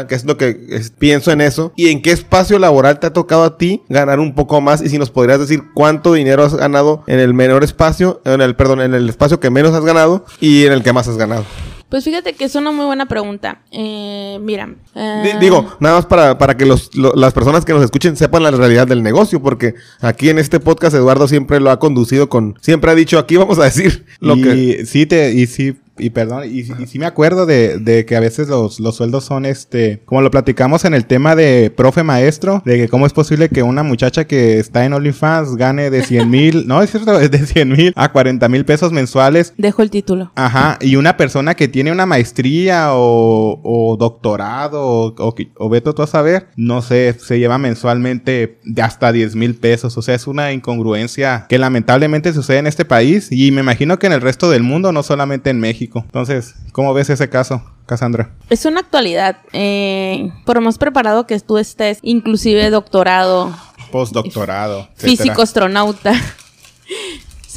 que 0.06 0.14
es 0.14 0.24
lo 0.24 0.36
que 0.36 0.82
pienso 0.98 1.32
en 1.32 1.40
eso. 1.40 1.72
¿Y 1.76 1.88
en 1.88 2.02
qué 2.02 2.10
espacio 2.10 2.58
laboral 2.58 3.00
te 3.00 3.06
ha 3.06 3.12
tocado 3.12 3.44
a 3.44 3.56
ti 3.56 3.82
ganar 3.88 4.20
un 4.20 4.34
poco 4.34 4.60
más? 4.60 4.82
Y 4.82 4.88
si 4.88 4.98
nos 4.98 5.10
podrías 5.10 5.40
decir 5.40 5.62
cuánto 5.74 6.12
dinero 6.12 6.44
has 6.44 6.54
ganado 6.54 7.04
en 7.06 7.18
el 7.18 7.34
menor 7.34 7.64
espacio, 7.64 8.20
en 8.24 8.40
el, 8.40 8.54
perdón, 8.54 8.82
en 8.82 8.94
el 8.94 9.08
espacio 9.08 9.40
que 9.40 9.50
menos 9.50 9.72
has 9.74 9.84
ganado 9.84 10.24
y 10.40 10.66
en 10.66 10.72
el 10.72 10.82
que 10.82 10.92
más 10.92 11.08
has 11.08 11.16
ganado. 11.16 11.44
Pues 11.88 12.04
fíjate 12.04 12.34
que 12.34 12.44
es 12.44 12.54
una 12.54 12.70
muy 12.70 12.84
buena 12.84 13.06
pregunta. 13.06 13.62
Eh, 13.70 14.38
mira. 14.42 14.74
Eh, 14.94 15.36
digo, 15.40 15.74
nada 15.80 15.96
más 15.96 16.06
para, 16.06 16.36
para 16.36 16.54
que 16.54 16.66
los, 16.66 16.90
las 16.94 17.32
personas 17.32 17.64
que 17.64 17.72
nos 17.72 17.82
escuchen 17.82 18.14
sepan 18.14 18.42
la 18.42 18.50
realidad 18.50 18.86
del 18.86 19.02
negocio, 19.02 19.40
porque 19.40 19.74
aquí 20.00 20.28
en 20.28 20.38
este 20.38 20.60
podcast 20.60 20.94
Eduardo 20.94 21.26
siempre 21.28 21.60
lo 21.60 21.70
ha 21.70 21.78
conducido 21.78 22.28
con. 22.28 22.58
Siempre 22.60 22.90
ha 22.90 22.94
dicho, 22.94 23.18
aquí 23.18 23.38
vamos 23.38 23.58
a 23.58 23.64
decir 23.64 24.04
lo 24.20 24.34
que. 24.34 24.84
Sí, 24.84 25.06
te, 25.06 25.32
y 25.32 25.46
sí 25.46 25.78
y 25.98 26.10
perdón, 26.10 26.44
y, 26.46 26.60
y 26.60 26.86
sí 26.86 26.98
me 26.98 27.06
acuerdo 27.06 27.46
de, 27.46 27.78
de 27.78 28.04
que 28.04 28.16
a 28.16 28.20
veces 28.20 28.48
los, 28.48 28.80
los, 28.80 28.96
sueldos 28.96 29.24
son 29.24 29.46
este, 29.46 30.02
como 30.04 30.22
lo 30.22 30.30
platicamos 30.30 30.84
en 30.84 30.94
el 30.94 31.06
tema 31.06 31.36
de 31.36 31.72
profe 31.74 32.02
maestro, 32.02 32.62
de 32.64 32.76
que 32.76 32.88
cómo 32.88 33.06
es 33.06 33.12
posible 33.12 33.48
que 33.48 33.62
una 33.62 33.82
muchacha 33.82 34.26
que 34.26 34.58
está 34.58 34.84
en 34.84 34.92
OnlyFans 34.92 35.56
gane 35.56 35.90
de 35.90 36.02
100 36.02 36.30
mil, 36.30 36.66
no 36.66 36.82
es 36.82 36.90
cierto, 36.90 37.18
de 37.18 37.46
100 37.46 37.68
mil 37.68 37.92
a 37.96 38.12
40 38.12 38.48
mil 38.48 38.64
pesos 38.64 38.92
mensuales. 38.92 39.54
Dejo 39.56 39.82
el 39.82 39.90
título. 39.90 40.32
Ajá, 40.34 40.78
y 40.80 40.96
una 40.96 41.16
persona 41.16 41.54
que 41.54 41.68
tiene 41.68 41.92
una 41.92 42.06
maestría 42.06 42.94
o, 42.94 43.60
o 43.62 43.96
doctorado 43.96 44.82
o, 44.82 45.14
o, 45.16 45.34
o 45.56 45.68
veto 45.68 45.94
tú 45.94 46.02
a 46.02 46.06
saber, 46.06 46.48
no 46.56 46.82
sé, 46.82 47.14
se 47.18 47.38
lleva 47.38 47.58
mensualmente 47.58 48.58
de 48.64 48.82
hasta 48.82 49.12
10 49.12 49.36
mil 49.36 49.54
pesos. 49.54 49.96
O 49.96 50.02
sea, 50.02 50.14
es 50.14 50.26
una 50.26 50.52
incongruencia 50.52 51.46
que 51.48 51.58
lamentablemente 51.58 52.32
sucede 52.32 52.58
en 52.58 52.66
este 52.66 52.84
país 52.84 53.28
y 53.30 53.50
me 53.52 53.60
imagino 53.60 53.98
que 53.98 54.06
en 54.06 54.12
el 54.12 54.20
resto 54.20 54.50
del 54.50 54.62
mundo, 54.62 54.92
no 54.92 55.02
solamente 55.02 55.50
en 55.50 55.60
México. 55.60 55.87
Entonces, 55.94 56.54
¿cómo 56.72 56.94
ves 56.94 57.10
ese 57.10 57.28
caso, 57.28 57.62
Cassandra? 57.86 58.30
Es 58.50 58.64
una 58.64 58.80
actualidad. 58.80 59.38
Eh, 59.52 60.30
por 60.44 60.60
más 60.60 60.78
preparado 60.78 61.26
que 61.26 61.38
tú 61.40 61.58
estés, 61.58 61.98
inclusive 62.02 62.70
doctorado. 62.70 63.54
Postdoctorado. 63.90 64.88
Físico 64.96 65.42
astronauta. 65.42 66.12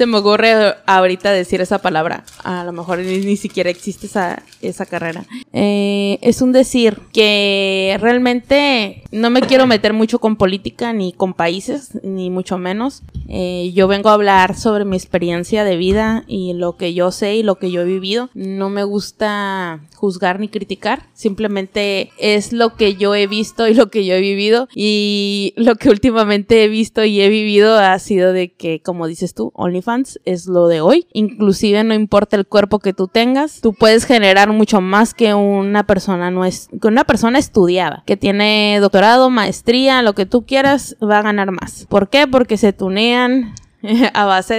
Se 0.02 0.08
me 0.08 0.18
ocurre 0.18 0.74
ahorita 0.88 1.32
decir 1.32 1.62
esa 1.62 1.78
palabra. 1.78 2.24
A 2.44 2.64
lo 2.64 2.72
mejor 2.72 2.98
ni, 2.98 3.38
siquiera 3.38 3.70
existe 3.70 4.08
esa, 4.08 4.42
esa 4.60 4.88
carrera. 4.88 5.26
Eh, 5.54 6.18
es 6.24 6.42
un 6.42 6.52
decir 6.52 6.98
que 7.14 7.96
realmente 8.02 9.04
no 9.12 9.30
me 9.30 9.42
quiero 9.42 9.68
meter 9.68 9.94
mucho 9.94 10.18
con 10.18 10.38
política 10.38 10.92
ni 10.92 11.14
con 11.14 11.36
países, 11.36 12.00
ni 12.02 12.32
mucho 12.32 12.58
menos. 12.58 13.04
Eh, 13.28 13.72
yo 13.76 13.88
vengo 13.88 14.10
a 14.10 14.14
hablar 14.14 14.58
sobre 14.58 14.86
mi 14.86 14.96
experiencia 14.96 15.64
de 15.64 15.78
vida 15.78 16.24
y 16.26 16.54
lo 16.54 16.78
que 16.78 16.96
yo 16.96 17.12
sé 17.12 17.36
y 17.36 17.44
lo 17.44 17.60
que 17.60 17.70
yo 17.70 17.82
he 17.82 17.86
vivido. 17.86 18.32
No 18.34 18.72
me 18.72 18.84
gusta 18.84 19.82
juzgar 19.96 20.40
ni 20.40 20.48
criticar. 20.48 21.10
Simplemente 21.14 22.10
es 22.18 22.54
lo 22.54 22.76
que 22.76 22.96
yo 22.96 23.14
he 23.14 23.28
visto 23.28 23.68
y 23.68 23.76
lo 23.76 23.92
que 23.92 24.04
yo 24.04 24.16
he 24.16 24.22
vivido. 24.22 24.68
Y 24.74 25.54
lo 25.58 25.76
que 25.76 25.90
últimamente 25.90 26.64
he 26.64 26.70
visto 26.70 27.06
y 27.06 27.22
he 27.22 27.30
vivido 27.30 27.78
ha 27.78 28.00
sido 28.00 28.34
de 28.34 28.52
que, 28.52 28.82
como 28.82 29.06
dices 29.06 29.36
tú, 29.36 29.52
OnlyFans 29.54 29.91
es 30.26 30.48
lo 30.48 30.68
de 30.68 30.82
hoy. 30.82 31.08
Inclusive 31.14 31.84
no 31.84 31.94
importa 31.94 32.36
el 32.36 32.48
cuerpo 32.48 32.80
que 32.80 32.94
tú 32.94 33.08
tengas, 33.08 33.62
tú 33.62 33.74
puedes 33.74 34.06
generar 34.06 34.52
mucho 34.52 34.82
más 34.82 35.14
que 35.14 35.34
una 35.34 35.86
persona 35.86 36.32
no 36.32 36.46
es 36.46 36.70
que 36.82 36.88
una 36.88 37.04
persona 37.04 37.40
estudiada, 37.40 38.04
que 38.06 38.18
tiene 38.18 38.78
doctorado, 38.80 39.30
maestría, 39.30 40.02
lo 40.02 40.14
que 40.14 40.26
tú 40.26 40.46
quieras, 40.46 40.96
va 41.02 41.20
a 41.20 41.24
ganar 41.24 41.52
más. 41.52 41.86
¿Por 41.90 42.10
qué? 42.10 42.28
Porque 42.28 42.58
se 42.58 42.74
tunean 42.74 43.54
a 44.14 44.26
base 44.26 44.56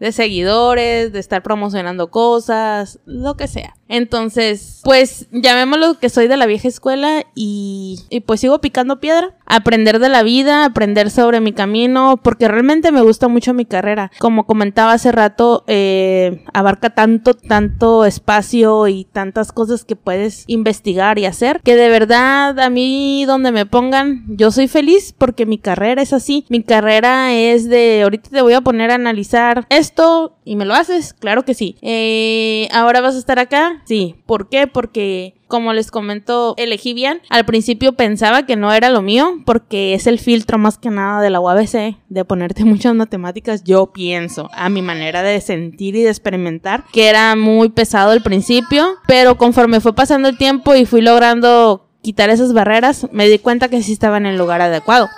de, 0.00 0.12
seguidores, 0.12 1.12
de 1.12 1.18
estar 1.18 1.42
promocionando 1.42 2.10
cosas, 2.10 2.98
lo 3.06 3.36
que 3.36 3.48
sea. 3.48 3.74
Entonces, 3.88 4.80
pues 4.82 5.28
llamémoslo 5.30 6.00
que 6.00 6.08
soy 6.08 6.26
de 6.26 6.36
la 6.36 6.46
vieja 6.46 6.66
escuela 6.66 7.24
y, 7.36 8.00
y, 8.10 8.20
pues 8.20 8.40
sigo 8.40 8.60
picando 8.60 8.98
piedra. 8.98 9.36
Aprender 9.46 10.00
de 10.00 10.08
la 10.08 10.24
vida, 10.24 10.64
aprender 10.64 11.08
sobre 11.08 11.40
mi 11.40 11.52
camino, 11.52 12.18
porque 12.20 12.48
realmente 12.48 12.90
me 12.90 13.02
gusta 13.02 13.28
mucho 13.28 13.54
mi 13.54 13.64
carrera. 13.64 14.10
Como 14.18 14.44
comentaba 14.44 14.92
hace 14.92 15.12
rato, 15.12 15.62
eh, 15.68 16.42
abarca 16.52 16.90
tanto, 16.90 17.34
tanto 17.34 18.04
espacio 18.04 18.88
y 18.88 19.04
tantas 19.04 19.52
cosas 19.52 19.84
que 19.84 19.94
puedes 19.94 20.42
investigar 20.48 21.20
y 21.20 21.26
hacer, 21.26 21.60
que 21.62 21.76
de 21.76 21.88
verdad 21.88 22.58
a 22.58 22.70
mí 22.70 23.24
donde 23.24 23.52
me 23.52 23.66
pongan, 23.66 24.24
yo 24.28 24.50
soy 24.50 24.66
feliz 24.66 25.14
porque 25.16 25.46
mi 25.46 25.58
carrera 25.58 26.02
es 26.02 26.12
así. 26.12 26.44
Mi 26.48 26.62
carrera 26.64 27.32
es 27.32 27.68
de, 27.68 28.02
ahorita 28.02 28.30
te 28.30 28.42
voy 28.42 28.54
a 28.54 28.55
poner 28.62 28.90
a 28.90 28.94
analizar 28.96 29.66
esto 29.70 30.36
y 30.44 30.56
me 30.56 30.64
lo 30.64 30.74
haces, 30.74 31.14
claro 31.14 31.44
que 31.44 31.54
sí. 31.54 31.76
Eh, 31.82 32.68
ahora 32.72 33.00
vas 33.00 33.14
a 33.14 33.18
estar 33.18 33.38
acá 33.38 33.82
Sí. 33.84 34.16
¿Por 34.26 34.48
qué? 34.48 34.66
Porque 34.66 35.34
como 35.48 35.72
les 35.72 35.90
comento, 35.90 36.54
elegí 36.56 36.92
bien. 36.92 37.20
Al 37.28 37.44
principio 37.44 37.92
pensaba 37.92 38.46
que 38.46 38.56
no 38.56 38.72
era 38.72 38.90
lo 38.90 39.02
mío 39.02 39.42
porque 39.44 39.94
es 39.94 40.06
el 40.06 40.18
filtro 40.18 40.58
más 40.58 40.78
que 40.78 40.90
nada 40.90 41.20
de 41.20 41.30
la 41.30 41.40
UABC 41.40 41.96
de 42.08 42.24
ponerte 42.24 42.64
muchas 42.64 42.94
matemáticas. 42.94 43.62
Yo 43.64 43.92
pienso, 43.92 44.50
a 44.52 44.68
mi 44.68 44.82
manera 44.82 45.22
de 45.22 45.40
sentir 45.40 45.96
y 45.96 46.02
de 46.02 46.10
experimentar, 46.10 46.84
que 46.92 47.08
era 47.08 47.36
muy 47.36 47.68
pesado 47.68 48.10
al 48.10 48.22
principio, 48.22 48.96
pero 49.06 49.36
conforme 49.36 49.80
fue 49.80 49.94
pasando 49.94 50.28
el 50.28 50.38
tiempo 50.38 50.74
y 50.74 50.86
fui 50.86 51.00
logrando 51.00 51.86
quitar 52.02 52.30
esas 52.30 52.52
barreras, 52.52 53.08
me 53.12 53.28
di 53.28 53.38
cuenta 53.38 53.68
que 53.68 53.82
sí 53.82 53.92
estaba 53.92 54.16
en 54.16 54.26
el 54.26 54.36
lugar 54.38 54.60
adecuado. 54.62 55.08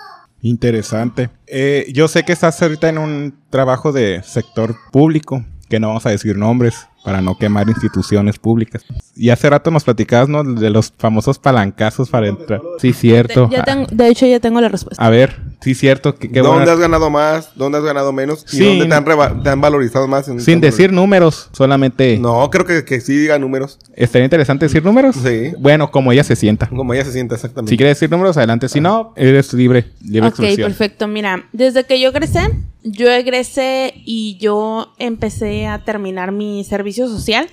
Interesante. 0.42 1.30
Eh, 1.47 1.87
yo 1.92 2.09
sé 2.09 2.25
que 2.25 2.33
estás 2.33 2.61
ahorita 2.62 2.88
en 2.88 2.99
un 2.99 3.35
trabajo 3.50 3.92
de 3.92 4.23
sector 4.23 4.76
público, 4.92 5.45
que 5.68 5.80
no 5.80 5.88
vamos 5.88 6.07
a 6.07 6.11
decir 6.11 6.37
nombres, 6.37 6.87
para 7.04 7.21
no 7.21 7.37
quemar 7.37 7.68
instituciones 7.68 8.38
públicas. 8.38 8.85
Y 9.16 9.30
hace 9.30 9.49
rato 9.50 9.71
nos 9.71 9.85
platicabas, 9.85 10.28
¿no? 10.28 10.45
De 10.45 10.71
los 10.71 10.92
famosos 10.97 11.38
palancazos 11.38 12.11
para 12.11 12.28
entrar. 12.28 12.61
Sí, 12.78 12.92
cierto. 12.92 13.49
De, 13.49 13.87
de 13.90 14.09
hecho, 14.09 14.26
ya 14.26 14.40
tengo 14.40 14.61
la 14.61 14.68
respuesta. 14.68 15.04
A 15.04 15.11
ver, 15.11 15.37
sí, 15.61 15.75
cierto. 15.75 16.15
¿Dónde 16.21 16.71
has 16.71 16.79
ganado 16.79 17.11
más? 17.11 17.50
¿Dónde 17.55 17.79
has 17.79 17.85
ganado 17.85 18.12
menos? 18.12 18.45
¿Y 18.53 18.61
dónde 18.61 18.87
te 18.87 18.95
han, 18.95 19.43
te 19.43 19.50
han, 19.50 19.61
valorizado 19.61 20.07
más? 20.09 20.31
sin 20.38 20.61
decir 20.61 20.93
números, 20.93 21.50
solamente... 21.53 22.19
No, 22.19 22.49
creo 22.50 22.65
que, 22.65 22.85
que 22.85 23.00
sí 23.00 23.17
diga 23.17 23.38
números. 23.38 23.79
¿Estaría 23.95 24.25
interesante 24.25 24.67
decir 24.67 24.85
números? 24.85 25.17
Sí. 25.17 25.53
Bueno, 25.59 25.91
como 25.91 26.12
ella 26.12 26.25
se 26.25 26.37
sienta. 26.37 26.69
Como 26.69 26.95
ella 26.95 27.05
se 27.05 27.12
sienta, 27.12 27.35
exactamente. 27.35 27.71
Si 27.71 27.77
quiere 27.77 27.91
decir 27.91 28.11
números, 28.11 28.37
adelante. 28.37 28.69
Si 28.69 28.81
no, 28.81 29.12
eres 29.17 29.53
libre. 29.53 29.87
libre 30.03 30.29
ok, 30.29 30.38
perfecto. 30.57 31.07
Mira, 31.07 31.49
desde 31.53 31.85
que 31.85 32.00
yo 32.00 32.09
egresé, 32.11 32.50
yo 32.83 33.11
egresé 33.11 33.95
y 34.05 34.38
yo 34.38 34.95
empecé 34.99 35.67
a 35.67 35.85
terminar 35.85 36.33
mi 36.33 36.65
servicio 36.65 37.09
social 37.09 37.49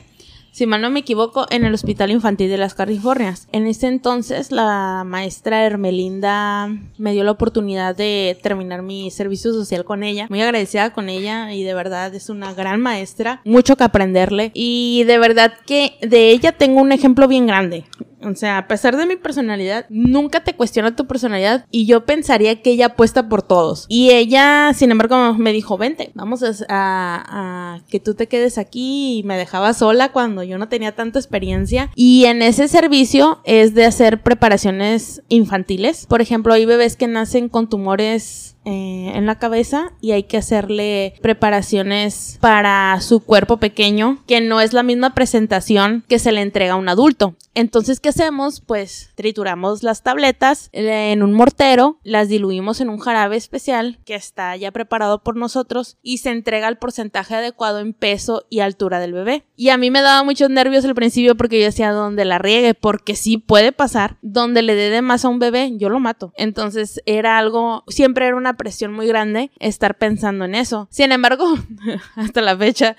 si 0.56 0.68
mal 0.68 0.82
no 0.82 0.90
me 0.90 1.02
equivoco, 1.02 1.48
en 1.50 1.66
el 1.66 1.74
Hospital 1.74 2.12
Infantil 2.12 2.50
de 2.50 2.58
las 2.58 2.76
Californias. 2.76 3.50
En 3.52 3.68
ese 3.68 3.88
entonces, 3.88 4.54
la 4.54 5.04
maestra 5.06 5.66
Hermelinda 5.66 6.70
me 6.98 7.12
dio 7.12 7.26
la 7.26 7.32
oportunidad 7.32 7.94
de 7.94 8.40
terminar 8.42 8.82
mi 8.82 9.12
servicio 9.12 9.52
social 9.52 9.84
con 9.84 10.02
ella. 10.02 10.28
Muy 10.30 10.42
agradecida 10.42 10.94
con 10.94 11.10
ella 11.10 11.54
y 11.54 11.64
de 11.64 11.74
verdad 11.74 12.16
es 12.16 12.30
una 12.30 12.54
gran 12.54 12.80
maestra. 12.80 13.42
Mucho 13.44 13.76
que 13.76 13.84
aprenderle. 13.84 14.52
Y 14.54 15.04
de 15.04 15.18
verdad 15.18 15.56
que 15.66 15.98
de 16.00 16.30
ella 16.30 16.54
tengo 16.54 16.80
un 16.80 16.94
ejemplo 16.94 17.28
bien 17.28 17.48
grande. 17.48 17.84
O 18.26 18.36
sea, 18.36 18.58
a 18.58 18.68
pesar 18.68 18.98
de 18.98 19.06
mi 19.06 19.16
personalidad, 19.16 19.86
nunca 19.90 20.44
te 20.44 20.56
cuestiona 20.56 20.96
tu 20.96 21.06
personalidad 21.08 21.66
y 21.72 21.86
yo 21.86 22.06
pensaría 22.06 22.62
que 22.62 22.72
ella 22.72 22.88
apuesta 22.88 23.30
por 23.30 23.42
todos. 23.42 23.86
Y 23.90 24.12
ella, 24.12 24.72
sin 24.74 24.92
embargo, 24.92 25.34
me 25.36 25.54
dijo, 25.54 25.78
vente, 25.78 26.12
vamos 26.14 26.44
a, 26.44 26.56
a, 26.70 27.80
que 27.90 28.00
tú 28.00 28.16
te 28.16 28.28
quedes 28.28 28.58
aquí 28.58 29.20
y 29.20 29.24
me 29.24 29.38
dejaba 29.38 29.74
sola 29.74 30.12
cuando 30.12 30.44
yo 30.44 30.58
no 30.58 30.68
tenía 30.68 30.96
tanta 30.96 31.20
experiencia. 31.20 31.92
Y 31.96 32.26
en 32.26 32.42
ese 32.42 32.68
servicio 32.68 33.42
es 33.44 33.74
de 33.74 33.86
hacer 33.86 34.22
preparaciones 34.22 35.22
infantiles. 35.30 36.06
Por 36.06 36.22
ejemplo, 36.22 36.54
hay 36.54 36.66
bebés 36.66 36.96
que 36.96 37.08
nacen 37.08 37.50
con 37.50 37.70
tumores 37.70 38.55
eh, 38.66 39.12
en 39.14 39.26
la 39.26 39.38
cabeza 39.38 39.94
y 40.02 40.12
hay 40.12 40.24
que 40.24 40.38
hacerle 40.38 41.14
preparaciones 41.22 42.38
para 42.42 43.00
su 43.02 43.20
cuerpo 43.20 43.58
pequeño, 43.58 44.24
que 44.28 44.42
no 44.42 44.62
es 44.62 44.74
la 44.74 44.84
misma 44.84 45.14
presentación 45.14 46.04
que 46.08 46.20
se 46.20 46.32
le 46.32 46.42
entrega 46.42 46.74
a 46.74 46.78
un 46.78 46.90
adulto. 46.90 47.36
Entonces, 47.54 48.00
¿qué 48.00 48.10
hacemos? 48.10 48.60
Pues 48.60 49.12
trituramos 49.16 49.82
las 49.82 50.04
tabletas 50.04 50.70
en 50.74 51.24
un 51.24 51.34
mortero, 51.34 52.00
las 52.04 52.28
diluimos 52.28 52.82
en 52.82 52.90
un 52.90 53.00
jarabe 53.00 53.38
especial 53.38 54.00
que 54.04 54.16
está 54.16 54.56
ya 54.58 54.72
preparado 54.72 55.24
por 55.24 55.38
nosotros 55.38 55.98
y 56.02 56.18
se 56.18 56.32
entrega 56.32 56.68
el 56.68 56.78
porcentaje 56.78 57.36
adecuado 57.36 57.80
en 57.80 57.94
peso 57.94 58.46
y 58.50 58.60
altura 58.60 59.00
del 59.00 59.14
bebé. 59.14 59.46
Y 59.56 59.70
a 59.70 59.78
mí 59.78 59.92
me 59.92 60.02
daba 60.02 60.24
muchos 60.24 60.50
nervios 60.50 60.86
al 60.86 60.96
principio 60.96 61.36
porque 61.36 61.60
yo 61.60 61.66
decía, 61.66 61.92
donde 61.92 62.26
la 62.26 62.38
riegue, 62.38 62.74
porque 62.74 63.16
sí 63.16 63.38
puede 63.38 63.72
pasar, 63.72 64.18
donde 64.22 64.62
le 64.62 64.76
dé 64.76 64.90
de 64.90 65.02
más 65.02 65.26
a 65.26 65.30
un 65.30 65.40
bebé, 65.40 65.72
yo 65.78 65.90
lo 65.90 66.00
mato. 66.00 66.34
Entonces, 66.36 67.02
era 67.06 67.38
algo, 67.38 67.84
siempre 67.88 68.28
era 68.28 68.36
una 68.36 68.58
presión 68.58 68.94
muy 68.94 69.08
grande 69.08 69.52
estar 69.60 69.98
pensando 69.98 70.46
en 70.46 70.56
eso. 70.56 70.88
Sin 70.92 71.12
embargo, 71.12 71.46
hasta 72.16 72.42
la 72.42 72.58
fecha, 72.58 72.96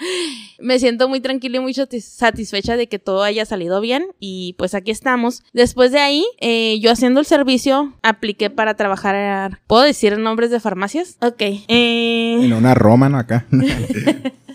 me 0.58 0.78
siento 0.78 1.08
muy 1.08 1.20
tranquila 1.20 1.58
y 1.58 1.60
muy 1.60 1.74
satisfecha 1.74 2.76
de 2.76 2.88
que 2.88 2.98
todo 2.98 3.22
haya 3.22 3.44
salido 3.44 3.80
bien 3.80 4.06
y 4.18 4.54
pues 4.58 4.74
aquí 4.74 4.90
estamos. 4.90 5.42
Después 5.52 5.92
de 5.92 6.00
ahí, 6.00 6.24
eh, 6.40 6.78
yo 6.80 6.90
haciendo 6.90 7.20
el 7.20 7.26
servicio, 7.26 7.94
apliqué 8.02 8.50
para 8.50 8.74
trabajar. 8.74 9.60
¿Puedo 9.66 9.82
decir 9.82 10.18
nombres 10.18 10.50
de 10.50 10.60
farmacias? 10.60 11.18
Ok. 11.20 11.42
Eh... 11.68 12.38
En 12.42 12.52
una 12.52 12.74
Roma, 12.74 13.08
¿no? 13.08 13.18
Acá. 13.18 13.46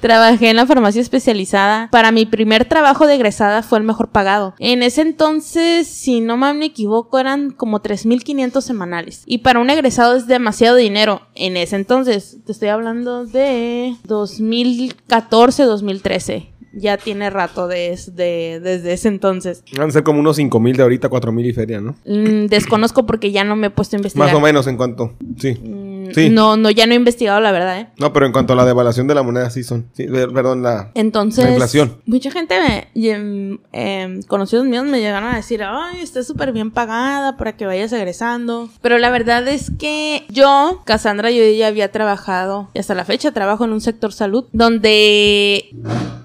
Trabajé 0.00 0.50
en 0.50 0.56
la 0.56 0.66
farmacia 0.66 1.00
especializada. 1.00 1.88
Para 1.90 2.10
mi 2.12 2.26
primer 2.26 2.64
trabajo 2.64 3.06
de 3.06 3.14
egresada 3.14 3.62
fue 3.62 3.78
el 3.78 3.84
mejor 3.84 4.08
pagado. 4.10 4.54
En 4.58 4.82
ese 4.82 5.02
entonces, 5.02 5.86
si 5.86 6.20
no 6.20 6.36
me 6.36 6.64
equivoco, 6.64 7.18
eran 7.18 7.50
como 7.50 7.80
3.500 7.80 8.60
semanales. 8.60 9.22
Y 9.26 9.38
para 9.38 9.60
un 9.60 9.70
egresado 9.70 10.16
es 10.16 10.26
demasiado 10.26 10.76
dinero. 10.76 11.22
En 11.34 11.56
ese 11.56 11.76
entonces, 11.76 12.38
te 12.44 12.52
estoy 12.52 12.68
hablando 12.68 13.26
de 13.26 13.94
2014, 14.04 15.62
2013 15.64 16.50
ya 16.72 16.96
tiene 16.96 17.30
rato 17.30 17.66
de, 17.66 17.98
de- 18.12 18.60
desde 18.62 18.92
ese 18.92 19.08
entonces. 19.08 19.64
Van 19.76 19.88
a 19.88 19.92
ser 19.92 20.04
como 20.04 20.20
unos 20.20 20.36
5 20.36 20.60
mil 20.60 20.76
de 20.76 20.84
ahorita, 20.84 21.08
4 21.08 21.32
mil 21.32 21.44
y 21.44 21.52
feria, 21.52 21.80
¿no? 21.80 21.96
Mm, 22.06 22.46
desconozco 22.46 23.06
porque 23.06 23.32
ya 23.32 23.42
no 23.42 23.56
me 23.56 23.66
he 23.66 23.70
puesto 23.70 23.96
a 23.96 23.98
investigar. 23.98 24.28
Más 24.28 24.36
o 24.36 24.40
menos 24.40 24.68
en 24.68 24.76
cuanto. 24.76 25.14
Sí. 25.36 25.54
Mm, 25.54 25.89
Sí. 26.14 26.30
No, 26.30 26.56
no, 26.56 26.70
ya 26.70 26.86
no 26.86 26.92
he 26.92 26.96
investigado 26.96 27.40
la 27.40 27.52
verdad, 27.52 27.80
¿eh? 27.80 27.88
No, 27.98 28.12
pero 28.12 28.26
en 28.26 28.32
cuanto 28.32 28.52
a 28.52 28.56
la 28.56 28.64
devaluación 28.64 29.06
de 29.06 29.14
la 29.14 29.22
moneda, 29.22 29.50
sí 29.50 29.62
son. 29.62 29.86
Sí, 29.92 30.06
perdón, 30.06 30.62
la. 30.62 30.90
Entonces, 30.94 31.44
La 31.44 31.50
inflación. 31.50 31.96
mucha 32.06 32.30
gente, 32.30 32.56
me, 32.60 33.58
em, 33.72 34.22
conocidos 34.22 34.64
míos 34.66 34.84
me 34.84 35.00
llegaron 35.00 35.28
a 35.30 35.36
decir, 35.36 35.62
ay, 35.62 36.00
está 36.00 36.22
súper 36.22 36.52
bien 36.52 36.70
pagada 36.70 37.36
para 37.36 37.56
que 37.56 37.66
vayas 37.66 37.92
egresando. 37.92 38.68
Pero 38.82 38.98
la 38.98 39.10
verdad 39.10 39.46
es 39.48 39.70
que 39.78 40.24
yo, 40.28 40.82
Cassandra, 40.84 41.30
yo 41.30 41.44
ya 41.44 41.66
había 41.68 41.90
trabajado, 41.92 42.70
y 42.74 42.78
hasta 42.78 42.94
la 42.94 43.04
fecha 43.04 43.32
trabajo 43.32 43.64
en 43.64 43.72
un 43.72 43.80
sector 43.80 44.12
salud, 44.12 44.46
donde, 44.52 45.70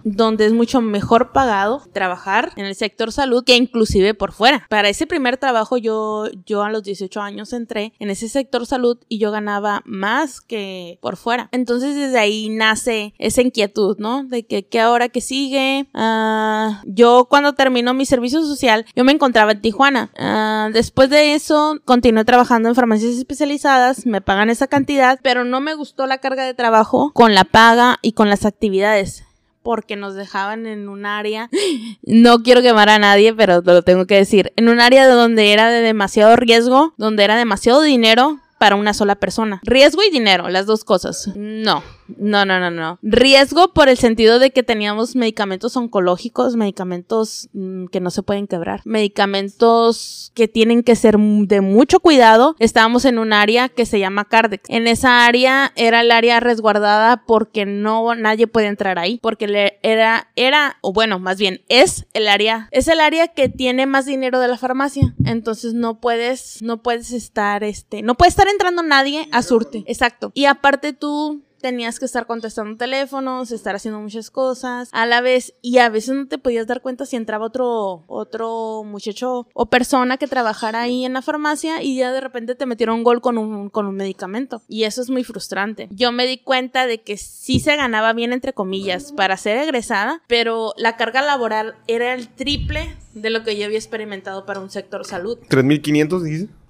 donde 0.06 0.46
es 0.46 0.54
mucho 0.54 0.80
mejor 0.82 1.32
pagado 1.34 1.82
trabajar 1.92 2.54
en 2.56 2.66
el 2.66 2.76
sector 2.76 3.12
salud 3.12 3.44
que 3.44 3.58
inclusive 3.58 4.14
por 4.14 4.32
fuera. 4.32 4.66
Para 4.70 4.88
ese 4.88 5.08
primer 5.08 5.38
trabajo 5.38 5.78
yo, 5.78 6.28
yo 6.46 6.64
a 6.64 6.70
los 6.70 6.84
18 6.84 7.20
años 7.22 7.52
entré 7.52 7.94
en 8.00 8.12
ese 8.12 8.30
sector 8.30 8.66
salud 8.68 9.00
y 9.10 9.18
yo 9.18 9.32
ganaba 9.32 9.82
más 9.86 10.42
que 10.42 11.00
por 11.02 11.18
fuera. 11.18 11.50
Entonces 11.52 11.96
desde 11.96 12.20
ahí 12.20 12.50
nace 12.50 13.16
esa 13.18 13.42
inquietud, 13.42 13.98
¿no? 13.98 14.24
De 14.24 14.46
que, 14.46 14.68
que 14.68 14.80
ahora 14.80 15.10
que 15.10 15.22
sigue. 15.22 15.90
Ah, 15.96 16.84
yo 16.86 17.26
cuando 17.28 17.54
terminó 17.54 17.94
mi 17.96 18.06
servicio 18.06 18.42
social, 18.44 18.86
yo 18.96 19.04
me 19.04 19.12
encontraba 19.12 19.54
en 19.54 19.62
Tijuana. 19.62 20.12
Ah, 20.18 20.70
después 20.72 21.10
de 21.10 21.34
eso, 21.34 21.80
continué 21.84 22.26
trabajando 22.26 22.70
en 22.70 22.76
farmacias 22.76 23.16
especializadas, 23.16 24.06
me 24.06 24.22
pagan 24.22 24.52
esa 24.52 24.68
cantidad, 24.68 25.20
pero 25.24 25.44
no 25.46 25.62
me 25.62 25.74
gustó 25.74 26.06
la 26.06 26.20
carga 26.20 26.46
de 26.46 26.54
trabajo 26.54 27.12
con 27.14 27.34
la 27.34 27.44
paga 27.44 27.98
y 28.04 28.12
con 28.12 28.30
las 28.30 28.46
actividades 28.46 29.25
porque 29.66 29.96
nos 29.96 30.14
dejaban 30.14 30.68
en 30.68 30.88
un 30.88 31.08
área, 31.08 31.50
no 32.04 32.44
quiero 32.44 32.62
quemar 32.62 32.88
a 32.88 33.00
nadie, 33.00 33.34
pero 33.34 33.62
lo 33.62 33.82
tengo 33.82 34.06
que 34.06 34.16
decir, 34.16 34.54
en 34.56 34.70
un 34.70 34.80
área 34.80 35.08
de 35.08 35.14
donde 35.14 35.52
era 35.52 35.72
de 35.72 35.82
demasiado 35.82 36.36
riesgo, 36.38 36.94
donde 36.98 37.24
era 37.24 37.36
demasiado 37.36 37.82
dinero 37.82 38.40
para 38.60 38.76
una 38.76 38.94
sola 38.94 39.16
persona. 39.16 39.60
Riesgo 39.64 40.04
y 40.04 40.12
dinero, 40.12 40.48
las 40.50 40.68
dos 40.68 40.86
cosas. 40.86 41.32
No, 41.36 41.84
no, 42.08 42.46
no, 42.46 42.60
no, 42.60 42.72
no. 42.72 43.00
Riesgo 43.02 43.74
por 43.74 43.90
el 43.90 43.98
sentido 43.98 44.40
de 44.40 44.52
que 44.52 44.64
teníamos 44.64 45.16
medicamentos 45.16 45.76
oncológicos, 45.76 46.56
medicamentos 46.56 47.50
mm, 47.54 47.86
que 47.88 48.00
no 48.00 48.12
se 48.12 48.24
pueden 48.24 48.48
quebrar, 48.48 48.82
medicamentos 48.86 50.32
que 50.36 50.48
tienen 50.48 50.84
que 50.84 50.96
ser 50.96 51.18
de 51.18 51.62
mucho 51.62 52.00
cuidado. 52.00 52.56
Estábamos 52.60 53.06
en 53.06 53.18
un 53.18 53.34
área 53.34 53.70
que 53.70 53.86
se 53.86 54.00
llama 54.00 54.26
Cardex. 54.26 54.70
En 54.70 54.88
esa 54.88 55.26
área 55.26 55.72
era 55.76 56.02
el 56.02 56.12
área 56.12 56.40
resguardada 56.40 57.24
porque 57.26 57.66
no 57.66 58.16
nadie 58.16 58.48
puede 58.48 58.68
entrar 58.68 59.00
ahí, 59.00 59.20
porque 59.22 59.78
era 59.82 60.30
era 60.36 60.78
o 60.82 60.94
bueno, 60.94 61.20
más 61.20 61.38
bien 61.38 61.62
es 61.70 62.06
el 62.14 62.28
área 62.28 62.70
es 62.72 62.88
el 62.88 63.00
área 63.00 63.30
que 63.30 63.50
tiene 63.50 63.86
más 63.86 64.06
dinero 64.06 64.40
de 64.40 64.48
la 64.48 64.58
farmacia. 64.58 65.16
Entonces 65.26 65.74
no 65.74 66.00
puedes 66.00 66.62
no 66.62 66.82
puedes 66.82 67.12
estar 67.12 67.64
este 67.64 68.02
no 68.02 68.16
puede 68.16 68.30
estar 68.30 68.48
entrando 68.48 68.84
nadie 68.84 69.28
a 69.32 69.42
surte. 69.42 69.84
Exacto. 69.88 70.32
Y 70.34 70.46
aparte 70.46 70.94
tú 70.94 71.44
tenías 71.66 71.98
que 71.98 72.06
estar 72.06 72.28
contestando 72.28 72.78
teléfonos, 72.78 73.50
estar 73.50 73.76
haciendo 73.76 74.00
muchas 74.00 74.30
cosas 74.30 74.88
a 74.92 75.08
la 75.08 75.20
vez 75.20 75.56
y 75.64 75.80
a 75.80 75.90
veces 75.90 76.14
no 76.14 76.28
te 76.28 76.38
podías 76.38 76.68
dar 76.68 76.80
cuenta 76.80 77.08
si 77.08 77.16
entraba 77.16 77.48
otro 77.48 78.04
otro 78.06 78.84
muchacho 78.84 79.48
o 79.52 79.66
persona 79.66 80.18
que 80.18 80.28
trabajara 80.28 80.82
ahí 80.82 81.06
en 81.06 81.14
la 81.14 81.24
farmacia 81.24 81.82
y 81.82 81.98
ya 81.98 82.12
de 82.12 82.22
repente 82.22 82.54
te 82.54 82.68
metieron 82.68 82.98
un 82.98 83.04
gol 83.04 83.20
con 83.20 83.40
un 83.40 83.72
con 83.72 83.88
un 83.88 83.96
medicamento 83.96 84.62
y 84.68 84.84
eso 84.84 85.02
es 85.02 85.10
muy 85.10 85.24
frustrante. 85.24 85.88
Yo 85.90 86.12
me 86.12 86.28
di 86.28 86.38
cuenta 86.38 86.86
de 86.86 87.02
que 87.02 87.18
sí 87.18 87.60
se 87.60 87.76
ganaba 87.76 88.14
bien 88.14 88.32
entre 88.32 88.54
comillas 88.54 89.12
para 89.12 89.36
ser 89.36 89.58
egresada, 89.58 90.22
pero 90.28 90.76
la 90.78 90.98
carga 90.98 91.24
laboral 91.24 91.74
era 91.88 92.14
el 92.14 92.28
triple 92.28 92.96
de 93.16 93.32
lo 93.32 93.44
que 93.44 93.58
yo 93.58 93.66
había 93.66 93.80
experimentado 93.80 94.46
para 94.46 94.60
un 94.60 94.70
sector 94.70 95.04
salud. 95.04 95.40
3.500, 95.50 96.22
dijiste. 96.22 96.65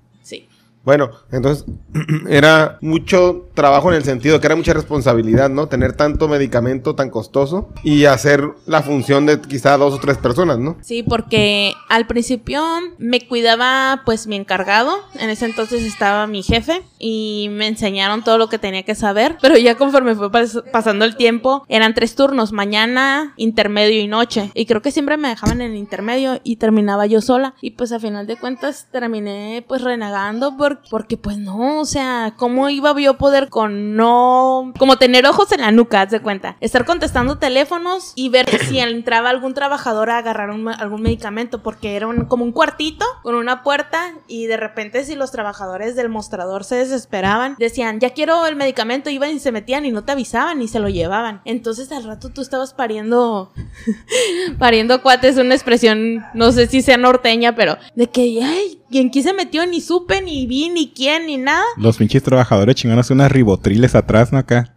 Bueno, 0.86 1.10
entonces 1.32 1.66
era 2.30 2.78
mucho 2.82 3.48
trabajo 3.56 3.90
en 3.90 3.98
el 3.98 4.04
sentido 4.04 4.40
que 4.40 4.48
era 4.48 4.56
mucha 4.56 4.74
responsabilidad, 4.74 5.50
¿no? 5.50 5.68
Tener 5.68 5.94
tanto 5.94 6.28
medicamento 6.28 6.96
tan 6.96 7.10
costoso 7.10 7.70
y 7.84 8.06
hacer 8.06 8.44
la 8.68 8.82
función 8.84 9.26
de 9.26 9.42
quizá 9.42 9.78
dos 9.78 9.94
o 9.96 10.00
tres 10.00 10.18
personas, 10.18 10.60
¿no? 10.60 10.78
Sí, 10.82 11.04
porque 11.04 11.74
al 11.90 12.06
principio 12.08 12.64
me 13.00 13.28
cuidaba 13.28 14.04
pues 14.06 14.28
mi 14.28 14.36
encargado, 14.36 14.96
en 15.20 15.30
ese 15.30 15.46
entonces 15.46 15.84
estaba 15.84 16.28
mi 16.28 16.44
jefe 16.44 16.84
y 17.00 17.48
me 17.52 17.68
enseñaron 17.68 18.24
todo 18.24 18.38
lo 18.38 18.48
que 18.50 18.60
tenía 18.60 18.84
que 18.84 18.96
saber, 18.96 19.38
pero 19.42 19.58
ya 19.58 19.76
conforme 19.76 20.16
fue 20.16 20.30
pas- 20.32 20.64
pasando 20.72 21.06
el 21.06 21.16
tiempo 21.16 21.66
eran 21.68 21.94
tres 21.94 22.16
turnos, 22.16 22.52
mañana, 22.52 23.34
intermedio 23.38 24.00
y 24.00 24.08
noche, 24.08 24.52
y 24.54 24.66
creo 24.66 24.82
que 24.82 24.92
siempre 24.92 25.18
me 25.18 25.30
dejaban 25.30 25.62
en 25.62 25.72
el 25.72 25.78
intermedio 25.78 26.40
y 26.44 26.58
terminaba 26.58 27.06
yo 27.08 27.22
sola 27.22 27.56
y 27.62 27.72
pues 27.72 27.92
a 27.92 28.00
final 28.00 28.28
de 28.28 28.38
cuentas 28.38 28.88
terminé 28.92 29.64
pues 29.68 29.82
renegando 29.82 30.56
por- 30.90 31.06
porque 31.06 31.18
pues 31.18 31.38
no, 31.38 31.82
o 31.82 31.86
sea, 31.86 32.34
¿cómo 32.38 32.68
iba 32.70 33.00
yo 33.00 33.12
a 33.12 33.18
poder 33.18 33.50
con 33.50 33.96
no, 33.96 34.74
como 34.80 34.98
tener 34.98 35.26
ojos 35.28 35.52
en 35.52 35.62
la 35.62 35.72
nuca, 35.72 36.02
haz 36.02 36.10
de 36.10 36.20
cuenta, 36.22 36.58
estar 36.62 36.84
contestando 36.86 37.38
teléfonos 37.38 38.14
y 38.16 38.30
ver 38.30 38.50
si 38.64 38.80
entraba 38.80 39.30
algún 39.30 39.54
trabajador 39.54 40.10
a 40.10 40.18
agarrar 40.18 40.50
algún 40.50 41.02
medicamento 41.02 41.62
porque 41.62 41.96
era 41.96 42.08
como 42.28 42.44
un 42.44 42.52
cuartito 42.54 43.06
con 43.22 43.36
una 43.36 43.62
puerta 43.62 44.14
y 44.28 44.46
de 44.48 44.58
repente 44.58 45.04
si 45.04 45.16
los 45.16 45.32
trabajadores 45.32 45.96
del 45.96 46.10
mostrador 46.10 46.64
se 46.64 46.76
desesperaban, 46.76 47.56
decían, 47.60 48.00
ya 48.00 48.12
quiero 48.12 48.46
el 48.48 48.56
medicamento, 48.56 49.10
iban 49.12 49.30
y 49.32 49.40
se 49.40 49.52
metían 49.52 49.86
y 49.86 49.92
no 49.92 50.04
te 50.06 50.14
avisaban 50.14 50.62
y 50.62 50.68
se 50.68 50.80
lo 50.80 50.90
llevaban. 50.90 51.42
Entonces 51.46 51.92
al 51.92 52.04
rato 52.06 52.30
tú 52.30 52.42
estabas 52.42 52.74
pariendo, 52.74 53.52
pariendo 54.60 55.02
cuates, 55.02 55.38
una 55.38 55.54
expresión, 55.56 56.26
no 56.34 56.52
sé 56.52 56.68
si 56.68 56.82
sea 56.82 56.98
norteña, 56.98 57.56
pero 57.56 57.78
de 57.96 58.08
que, 58.08 58.40
ay, 58.44 58.82
¿y 58.85 58.85
en 59.00 59.10
quién 59.10 59.24
se 59.24 59.34
metió? 59.34 59.66
Ni 59.66 59.82
supe, 59.82 60.22
ni 60.22 60.46
vi, 60.48 60.70
ni 60.70 60.92
quién, 60.92 61.26
ni 61.28 61.38
nada. 61.38 61.64
Los 61.78 61.98
pinches 61.98 62.24
trabajadores 62.24 62.76
chingones 62.76 63.10
unas 63.12 63.32
ribotriles 63.32 63.96
atrás, 63.96 64.32
¿no? 64.32 64.38
Acá. 64.40 64.74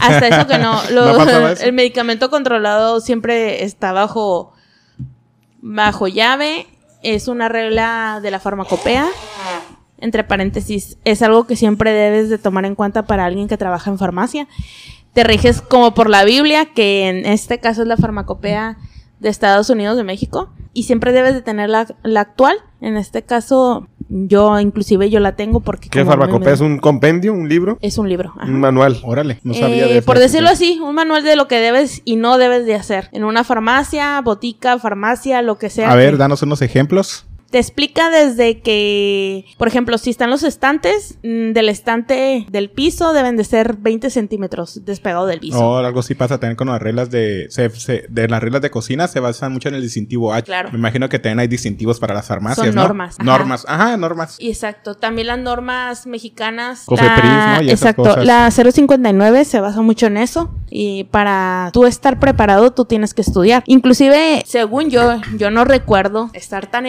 Hasta 0.00 0.28
eso 0.28 0.46
que 0.46 0.58
no. 0.58 0.80
Lo- 0.92 1.12
¿No 1.12 1.16
pasaba 1.18 1.52
eso? 1.52 1.64
El 1.64 1.72
medicamento 1.72 2.30
controlado 2.30 3.00
siempre 3.00 3.64
está 3.64 3.92
bajo, 3.92 4.52
bajo 5.60 6.08
llave. 6.08 6.66
Es 7.02 7.28
una 7.28 7.48
regla 7.48 8.20
de 8.22 8.30
la 8.30 8.40
farmacopea. 8.40 9.06
Entre 9.98 10.24
paréntesis, 10.24 10.96
es 11.04 11.20
algo 11.22 11.46
que 11.46 11.56
siempre 11.56 11.92
debes 11.92 12.30
de 12.30 12.38
tomar 12.38 12.64
en 12.64 12.74
cuenta 12.74 13.04
para 13.04 13.24
alguien 13.26 13.48
que 13.48 13.58
trabaja 13.58 13.90
en 13.90 13.98
farmacia. 13.98 14.48
Te 15.12 15.24
riges 15.24 15.60
como 15.60 15.92
por 15.92 16.08
la 16.08 16.24
Biblia, 16.24 16.66
que 16.66 17.08
en 17.08 17.26
este 17.26 17.58
caso 17.58 17.82
es 17.82 17.88
la 17.88 17.96
farmacopea 17.96 18.78
de 19.18 19.28
Estados 19.28 19.68
Unidos 19.68 19.96
de 19.96 20.04
México. 20.04 20.50
Y 20.72 20.84
siempre 20.84 21.12
debes 21.12 21.34
de 21.34 21.42
tener 21.42 21.68
la, 21.68 21.86
la 22.02 22.20
actual. 22.20 22.56
En 22.82 22.96
este 22.96 23.22
caso, 23.22 23.86
yo 24.08 24.58
inclusive 24.58 25.10
yo 25.10 25.20
la 25.20 25.36
tengo 25.36 25.60
porque... 25.60 25.88
¿Qué 25.90 26.04
farmacopea? 26.04 26.48
me- 26.48 26.54
¿Es 26.54 26.60
un 26.60 26.78
compendio, 26.78 27.32
un 27.34 27.48
libro? 27.48 27.78
Es 27.82 27.98
un 27.98 28.08
libro. 28.08 28.32
ajá. 28.36 28.46
Un 28.50 28.58
manual. 28.60 28.98
Órale, 29.02 29.38
no 29.44 29.52
sabía 29.54 29.84
Eh, 29.86 29.88
de 29.92 29.98
eso. 29.98 30.06
por 30.06 30.18
decirlo 30.18 30.48
así, 30.48 30.80
un 30.82 30.94
manual 30.94 31.22
de 31.22 31.36
lo 31.36 31.46
que 31.46 31.56
debes 31.60 32.00
y 32.04 32.16
no 32.16 32.38
debes 32.38 32.64
de 32.66 32.74
hacer. 32.74 33.08
En 33.12 33.24
una 33.24 33.44
farmacia, 33.44 34.20
botica, 34.22 34.78
farmacia, 34.78 35.42
lo 35.42 35.58
que 35.58 35.68
sea. 35.70 35.90
A 35.92 35.94
ver, 35.96 36.12
que- 36.12 36.16
danos 36.18 36.42
unos 36.42 36.62
ejemplos. 36.62 37.26
Te 37.50 37.58
explica 37.58 38.10
desde 38.10 38.60
que, 38.60 39.44
por 39.58 39.68
ejemplo, 39.68 39.98
si 39.98 40.10
están 40.10 40.30
los 40.30 40.42
estantes, 40.42 41.18
mm, 41.22 41.52
del 41.52 41.68
estante 41.68 42.46
del 42.50 42.70
piso 42.70 43.12
deben 43.12 43.36
de 43.36 43.44
ser 43.44 43.76
20 43.78 44.08
centímetros 44.10 44.84
despegado 44.84 45.26
del 45.26 45.40
piso. 45.40 45.58
O 45.58 45.76
algo 45.78 46.00
así 46.00 46.14
pasa 46.14 46.38
también 46.38 46.56
con 46.56 46.68
las 46.68 46.80
reglas 46.80 47.10
de... 47.10 47.46
se- 47.50 47.70
se- 47.70 48.04
de 48.08 48.28
las 48.28 48.40
reglas 48.42 48.62
de 48.62 48.70
cocina 48.70 49.08
se 49.08 49.20
basan 49.20 49.52
mucho 49.52 49.68
en 49.68 49.74
el 49.74 49.82
distintivo 49.82 50.32
H. 50.32 50.44
Claro. 50.46 50.70
Me 50.72 50.78
imagino 50.78 51.08
que 51.08 51.18
también 51.18 51.40
hay 51.40 51.48
distintivos 51.48 51.98
para 51.98 52.14
las 52.14 52.26
farmacias, 52.26 52.66
Son 52.68 52.74
¿no? 52.74 52.82
normas, 52.82 53.14
ajá. 53.18 53.24
Normas. 53.24 53.64
Ajá, 53.68 53.96
normas. 53.96 54.36
Y 54.38 54.48
Exacto, 54.48 54.94
también 54.94 55.26
las 55.26 55.38
normas 55.38 56.06
mexicanas. 56.06 56.84
Cofepris, 56.86 57.24
la- 57.24 57.56
¿no? 57.56 57.62
Y 57.62 57.66
esas 57.70 57.80
exacto, 57.80 58.02
cosas. 58.04 58.24
la 58.26 58.50
059 58.50 59.44
se 59.44 59.60
basa 59.60 59.82
mucho 59.82 60.06
en 60.06 60.16
eso 60.16 60.54
y 60.70 61.04
para 61.04 61.70
tú 61.72 61.84
estar 61.86 62.18
preparado 62.20 62.70
tú 62.72 62.84
tienes 62.84 63.12
que 63.14 63.22
estudiar. 63.22 63.62
Inclusive, 63.66 64.42
según 64.46 64.90
yo, 64.90 65.20
yo 65.36 65.50
no 65.50 65.64
recuerdo 65.64 66.30
estar 66.32 66.66
tan 66.70 66.86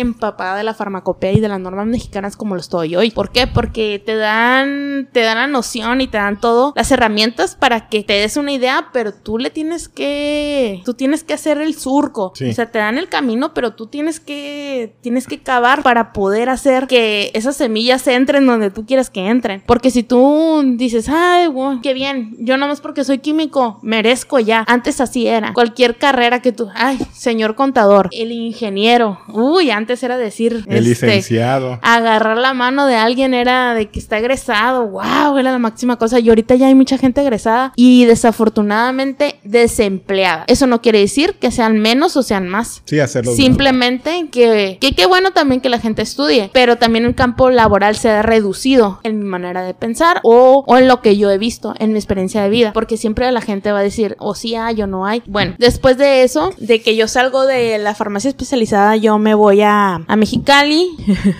de 0.55 0.63
la 0.63 0.73
farmacopea 0.73 1.31
y 1.31 1.39
de 1.39 1.47
las 1.47 1.59
normas 1.59 1.87
mexicanas 1.87 2.35
como 2.35 2.55
lo 2.55 2.61
estoy 2.61 2.95
hoy. 2.95 3.11
¿Por 3.11 3.31
qué? 3.31 3.47
Porque 3.47 4.01
te 4.03 4.15
dan 4.15 5.09
te 5.11 5.21
dan 5.21 5.37
la 5.37 5.47
noción 5.47 6.01
y 6.01 6.07
te 6.07 6.17
dan 6.17 6.39
todo 6.39 6.73
las 6.75 6.91
herramientas 6.91 7.55
para 7.55 7.89
que 7.89 8.03
te 8.03 8.13
des 8.13 8.37
una 8.37 8.51
idea, 8.51 8.89
pero 8.93 9.13
tú 9.13 9.37
le 9.37 9.49
tienes 9.49 9.89
que 9.89 10.81
tú 10.85 10.93
tienes 10.93 11.23
que 11.23 11.33
hacer 11.33 11.59
el 11.59 11.75
surco. 11.75 12.33
Sí. 12.35 12.49
O 12.49 12.53
sea, 12.53 12.71
te 12.71 12.79
dan 12.79 12.97
el 12.97 13.09
camino, 13.09 13.53
pero 13.53 13.73
tú 13.73 13.87
tienes 13.87 14.19
que 14.19 14.95
tienes 15.01 15.27
que 15.27 15.41
cavar 15.41 15.83
para 15.83 16.13
poder 16.13 16.49
hacer 16.49 16.87
que 16.87 17.31
esas 17.33 17.55
semillas 17.55 18.07
entren 18.07 18.45
donde 18.45 18.71
tú 18.71 18.85
quieras 18.85 19.09
que 19.09 19.27
entren. 19.27 19.63
Porque 19.65 19.91
si 19.91 20.03
tú 20.03 20.61
dices, 20.77 21.09
ay, 21.09 21.47
güey, 21.47 21.81
qué 21.81 21.93
bien, 21.93 22.35
yo 22.39 22.57
nomás 22.57 22.81
porque 22.81 23.03
soy 23.03 23.19
químico 23.19 23.79
merezco 23.81 24.39
ya. 24.39 24.65
Antes 24.67 25.01
así 25.01 25.27
era. 25.27 25.53
Cualquier 25.53 25.97
carrera 25.97 26.41
que 26.41 26.51
tú, 26.51 26.69
ay, 26.73 26.99
señor 27.13 27.55
contador, 27.55 28.09
el 28.11 28.31
ingeniero, 28.31 29.19
uy, 29.27 29.71
antes 29.71 30.03
era 30.03 30.17
decir, 30.17 30.40
El 30.47 30.87
este, 30.87 31.07
licenciado. 31.07 31.79
agarrar 31.81 32.37
la 32.37 32.53
mano 32.53 32.85
de 32.85 32.95
alguien 32.95 33.33
era 33.33 33.73
de 33.73 33.89
que 33.89 33.99
está 33.99 34.17
egresado, 34.17 34.87
wow, 34.87 35.37
era 35.37 35.51
la 35.51 35.59
máxima 35.59 35.97
cosa. 35.97 36.19
Y 36.19 36.29
ahorita 36.29 36.55
ya 36.55 36.67
hay 36.67 36.75
mucha 36.75 36.97
gente 36.97 37.21
egresada 37.21 37.73
y 37.75 38.05
desafortunadamente 38.05 39.39
desempleada. 39.43 40.45
Eso 40.47 40.67
no 40.67 40.81
quiere 40.81 40.99
decir 40.99 41.35
que 41.35 41.51
sean 41.51 41.79
menos 41.79 42.17
o 42.17 42.23
sean 42.23 42.47
más. 42.47 42.81
Sí, 42.85 42.99
hacerlo. 42.99 43.33
Simplemente 43.33 44.27
que, 44.31 44.77
que 44.79 44.93
qué 44.93 45.05
bueno 45.05 45.31
también 45.31 45.61
que 45.61 45.69
la 45.69 45.79
gente 45.79 46.01
estudie, 46.01 46.49
pero 46.53 46.77
también 46.77 47.05
el 47.05 47.15
campo 47.15 47.49
laboral 47.49 47.95
se 47.95 48.09
ha 48.09 48.21
reducido 48.21 48.99
en 49.03 49.19
mi 49.19 49.25
manera 49.25 49.63
de 49.63 49.73
pensar 49.73 50.19
o, 50.23 50.63
o 50.67 50.77
en 50.77 50.87
lo 50.87 51.01
que 51.01 51.17
yo 51.17 51.29
he 51.31 51.37
visto 51.37 51.73
en 51.79 51.93
mi 51.93 51.99
experiencia 51.99 52.43
de 52.43 52.49
vida, 52.49 52.73
porque 52.73 52.97
siempre 52.97 53.31
la 53.31 53.41
gente 53.41 53.71
va 53.71 53.79
a 53.79 53.83
decir 53.83 54.15
o 54.19 54.35
sí 54.35 54.55
hay 54.55 54.81
o 54.81 54.87
no 54.87 55.05
hay. 55.05 55.23
Bueno, 55.25 55.55
después 55.57 55.97
de 55.97 56.23
eso, 56.23 56.53
de 56.57 56.81
que 56.81 56.95
yo 56.95 57.07
salgo 57.07 57.45
de 57.45 57.77
la 57.77 57.95
farmacia 57.95 58.29
especializada, 58.29 58.95
yo 58.95 59.17
me 59.17 59.33
voy 59.33 59.61
a, 59.61 60.01
a 60.07 60.15
Mexicali 60.31 60.89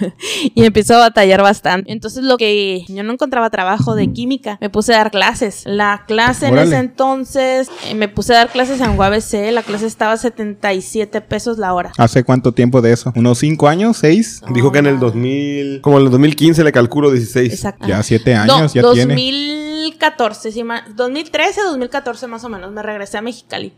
y 0.56 0.66
empiezo 0.66 0.96
a 0.96 1.00
batallar 1.00 1.42
bastante. 1.42 1.92
Entonces 1.92 2.24
lo 2.24 2.38
que 2.38 2.84
yo 2.88 3.04
no 3.04 3.14
encontraba 3.14 3.50
trabajo 3.50 3.96
de 3.96 4.12
química, 4.12 4.58
me 4.62 4.70
puse 4.70 4.94
a 4.94 4.98
dar 4.98 5.12
clases. 5.12 5.64
La 5.66 6.04
clase 6.08 6.48
en 6.48 6.54
Órale. 6.54 6.68
ese 6.70 6.78
entonces 6.80 7.70
eh, 7.88 7.96
me 7.96 8.08
puse 8.10 8.34
a 8.34 8.38
dar 8.38 8.50
clases 8.50 8.82
en 8.82 8.98
UABC, 8.98 9.52
la 9.52 9.64
clase 9.64 9.86
estaba 9.86 10.14
a 10.14 10.18
77 10.18 11.22
pesos 11.22 11.58
la 11.58 11.74
hora. 11.74 11.92
¿Hace 11.98 12.24
cuánto 12.24 12.52
tiempo 12.52 12.82
de 12.82 12.92
eso? 12.94 13.14
¿Unos 13.16 13.40
cinco 13.40 13.68
años? 13.68 13.98
¿Seis? 13.98 14.42
Dijo 14.54 14.72
que 14.72 14.80
en 14.80 14.88
el 14.88 15.00
2000, 15.00 15.82
como 15.82 15.98
en 16.00 16.06
el 16.06 16.12
2015 16.12 16.64
le 16.64 16.72
calculo 16.72 17.12
16. 17.12 17.54
Exacto. 17.54 17.88
Ya 17.88 17.96
Ajá. 17.96 18.04
siete 18.04 18.34
No, 18.36 18.56
años, 18.56 18.74
ya 18.74 18.82
tiene. 18.92 19.14
2014, 19.16 20.52
sí, 20.52 20.64
ma- 20.64 20.84
2013, 20.96 21.62
2014 21.64 22.28
más 22.28 22.44
o 22.44 22.50
menos, 22.50 22.72
me 22.72 22.84
regresé 22.84 23.18
a 23.18 23.22
Mexicali. 23.22 23.74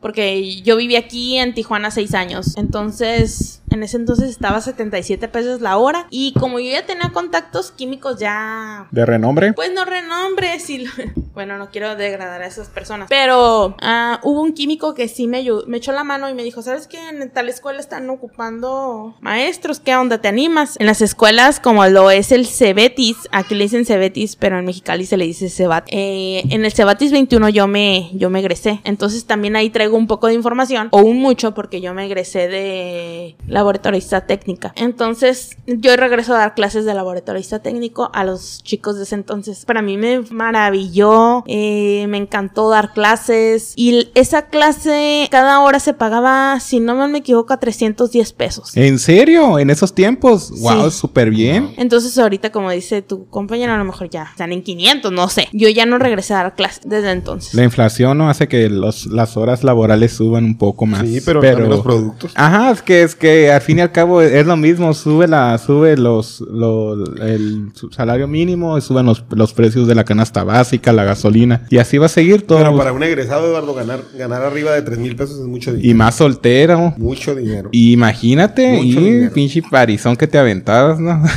Porque 0.00 0.60
yo 0.62 0.76
viví 0.76 0.96
aquí 0.96 1.38
en 1.38 1.54
Tijuana 1.54 1.92
seis 1.92 2.12
años. 2.14 2.56
Entonces, 2.56 3.61
en 3.72 3.82
ese 3.82 3.96
entonces 3.96 4.30
estaba 4.30 4.58
a 4.58 4.60
77 4.60 5.28
pesos 5.28 5.60
la 5.60 5.76
hora. 5.78 6.06
Y 6.10 6.32
como 6.38 6.60
yo 6.60 6.70
ya 6.70 6.86
tenía 6.86 7.10
contactos 7.12 7.70
químicos 7.72 8.18
ya... 8.18 8.86
¿De 8.90 9.04
renombre? 9.06 9.52
Pues 9.52 9.72
no 9.72 9.84
renombres 9.84 10.68
y... 10.70 10.78
lo- 10.86 10.92
Bueno, 11.34 11.56
no 11.58 11.70
quiero 11.70 11.96
degradar 11.96 12.42
a 12.42 12.46
esas 12.46 12.68
personas. 12.68 13.08
Pero 13.08 13.76
ah, 13.80 14.20
hubo 14.22 14.42
un 14.42 14.52
químico 14.52 14.94
que 14.94 15.08
sí 15.08 15.26
me, 15.26 15.38
ayudó- 15.38 15.64
me 15.66 15.78
echó 15.78 15.92
la 15.92 16.04
mano 16.04 16.28
y 16.28 16.34
me 16.34 16.42
dijo, 16.44 16.62
¿sabes 16.62 16.86
qué? 16.86 16.98
En 17.08 17.30
tal 17.30 17.48
escuela 17.48 17.80
están 17.80 18.08
ocupando 18.10 19.14
maestros. 19.20 19.80
¿Qué 19.80 19.94
onda? 19.96 20.18
¿Te 20.20 20.28
animas? 20.28 20.76
En 20.78 20.86
las 20.86 21.00
escuelas 21.00 21.60
como 21.60 21.86
lo 21.86 22.10
es 22.10 22.32
el 22.32 22.46
Cebetis, 22.46 23.16
aquí 23.30 23.54
le 23.54 23.64
dicen 23.64 23.86
Cebetis, 23.86 24.36
pero 24.36 24.58
en 24.58 24.64
Mexicali 24.66 25.06
se 25.06 25.16
le 25.16 25.24
dice 25.24 25.48
Cebat. 25.48 25.86
Eh, 25.90 26.42
en 26.50 26.64
el 26.64 26.72
Cebatis 26.72 27.12
21 27.12 27.48
yo 27.50 27.66
me, 27.66 28.10
yo 28.14 28.30
me 28.30 28.40
egresé. 28.40 28.80
Entonces 28.84 29.24
también 29.26 29.56
ahí 29.56 29.70
traigo 29.70 29.96
un 29.96 30.06
poco 30.06 30.26
de 30.26 30.34
información, 30.34 30.88
o 30.90 31.00
un 31.00 31.18
mucho, 31.20 31.54
porque 31.54 31.80
yo 31.80 31.94
me 31.94 32.04
egresé 32.06 32.48
de 32.48 33.36
laboratorista 33.62 34.22
técnica. 34.26 34.72
Entonces 34.74 35.56
yo 35.66 35.94
regreso 35.96 36.34
a 36.34 36.38
dar 36.38 36.54
clases 36.54 36.84
de 36.84 36.94
laboratorista 36.94 37.60
técnico 37.60 38.10
a 38.12 38.24
los 38.24 38.60
chicos 38.64 38.96
de 38.96 39.04
ese 39.04 39.14
entonces. 39.14 39.64
Para 39.64 39.82
mí 39.82 39.96
me 39.96 40.20
maravilló, 40.30 41.44
eh, 41.46 42.06
me 42.08 42.18
encantó 42.18 42.68
dar 42.70 42.92
clases 42.92 43.72
y 43.76 44.10
esa 44.14 44.46
clase 44.46 45.28
cada 45.30 45.60
hora 45.60 45.78
se 45.78 45.94
pagaba, 45.94 46.58
si 46.60 46.80
no 46.80 47.06
me 47.06 47.18
equivoco, 47.18 47.52
a 47.52 47.58
310 47.60 48.32
pesos. 48.32 48.76
¿En 48.76 48.98
serio? 48.98 49.58
¿En 49.60 49.70
esos 49.70 49.94
tiempos? 49.94 50.50
Wow, 50.60 50.90
Sí. 50.90 50.98
súper 50.98 51.30
bien. 51.30 51.72
Entonces 51.76 52.18
ahorita, 52.18 52.50
como 52.50 52.70
dice 52.70 53.00
tu 53.02 53.28
compañero, 53.28 53.72
a 53.72 53.76
lo 53.76 53.84
mejor 53.84 54.10
ya 54.10 54.24
están 54.24 54.52
en 54.52 54.62
500, 54.62 55.12
no 55.12 55.28
sé. 55.28 55.48
Yo 55.52 55.68
ya 55.68 55.86
no 55.86 55.98
regresé 55.98 56.34
a 56.34 56.38
dar 56.38 56.54
clases 56.56 56.82
desde 56.84 57.12
entonces. 57.12 57.54
La 57.54 57.62
inflación 57.62 58.18
no 58.18 58.28
hace 58.28 58.48
que 58.48 58.68
los, 58.68 59.06
las 59.06 59.36
horas 59.36 59.62
laborales 59.62 60.12
suban 60.12 60.44
un 60.44 60.58
poco 60.58 60.86
más. 60.86 61.06
Sí, 61.06 61.20
pero, 61.24 61.40
también 61.40 61.68
los 61.68 61.82
productos. 61.82 62.32
Ajá, 62.34 62.70
es 62.72 62.82
que 62.82 63.02
es 63.02 63.14
que 63.14 63.51
al 63.52 63.60
fin 63.60 63.78
y 63.78 63.80
al 63.82 63.92
cabo 63.92 64.20
es 64.22 64.46
lo 64.46 64.56
mismo, 64.56 64.92
sube 64.94 65.28
la, 65.28 65.56
sube 65.58 65.96
los, 65.96 66.40
lo- 66.40 67.04
el 67.22 67.68
salario 67.90 68.26
mínimo, 68.28 68.80
suben 68.80 69.06
los, 69.06 69.24
los 69.30 69.52
precios 69.52 69.86
de 69.86 69.94
la 69.94 70.04
canasta 70.04 70.44
básica, 70.44 70.92
la 70.92 71.04
gasolina, 71.04 71.66
y 71.70 71.78
así 71.78 71.98
va 71.98 72.06
a 72.06 72.08
seguir 72.08 72.46
todo. 72.46 72.58
Pero 72.58 72.76
para 72.76 72.92
un 72.92 73.02
egresado, 73.02 73.46
Eduardo, 73.46 73.74
ganar, 73.74 74.00
ganar 74.18 74.42
arriba 74.42 74.72
de 74.72 74.82
3 74.82 74.98
mil 74.98 75.14
pesos 75.16 75.38
es 75.40 75.46
mucho 75.46 75.70
dinero. 75.72 75.88
Y 75.90 75.94
más 75.94 76.14
soltero. 76.16 76.94
Mucho 76.96 77.34
dinero. 77.34 77.68
Imagínate, 77.72 78.72
Mucho 78.72 79.00
y 79.00 79.04
dinero. 79.04 79.32
pinche 79.32 79.62
parizón 79.62 80.16
que 80.16 80.26
te 80.26 80.38
aventabas, 80.38 80.98
¿no? 80.98 81.22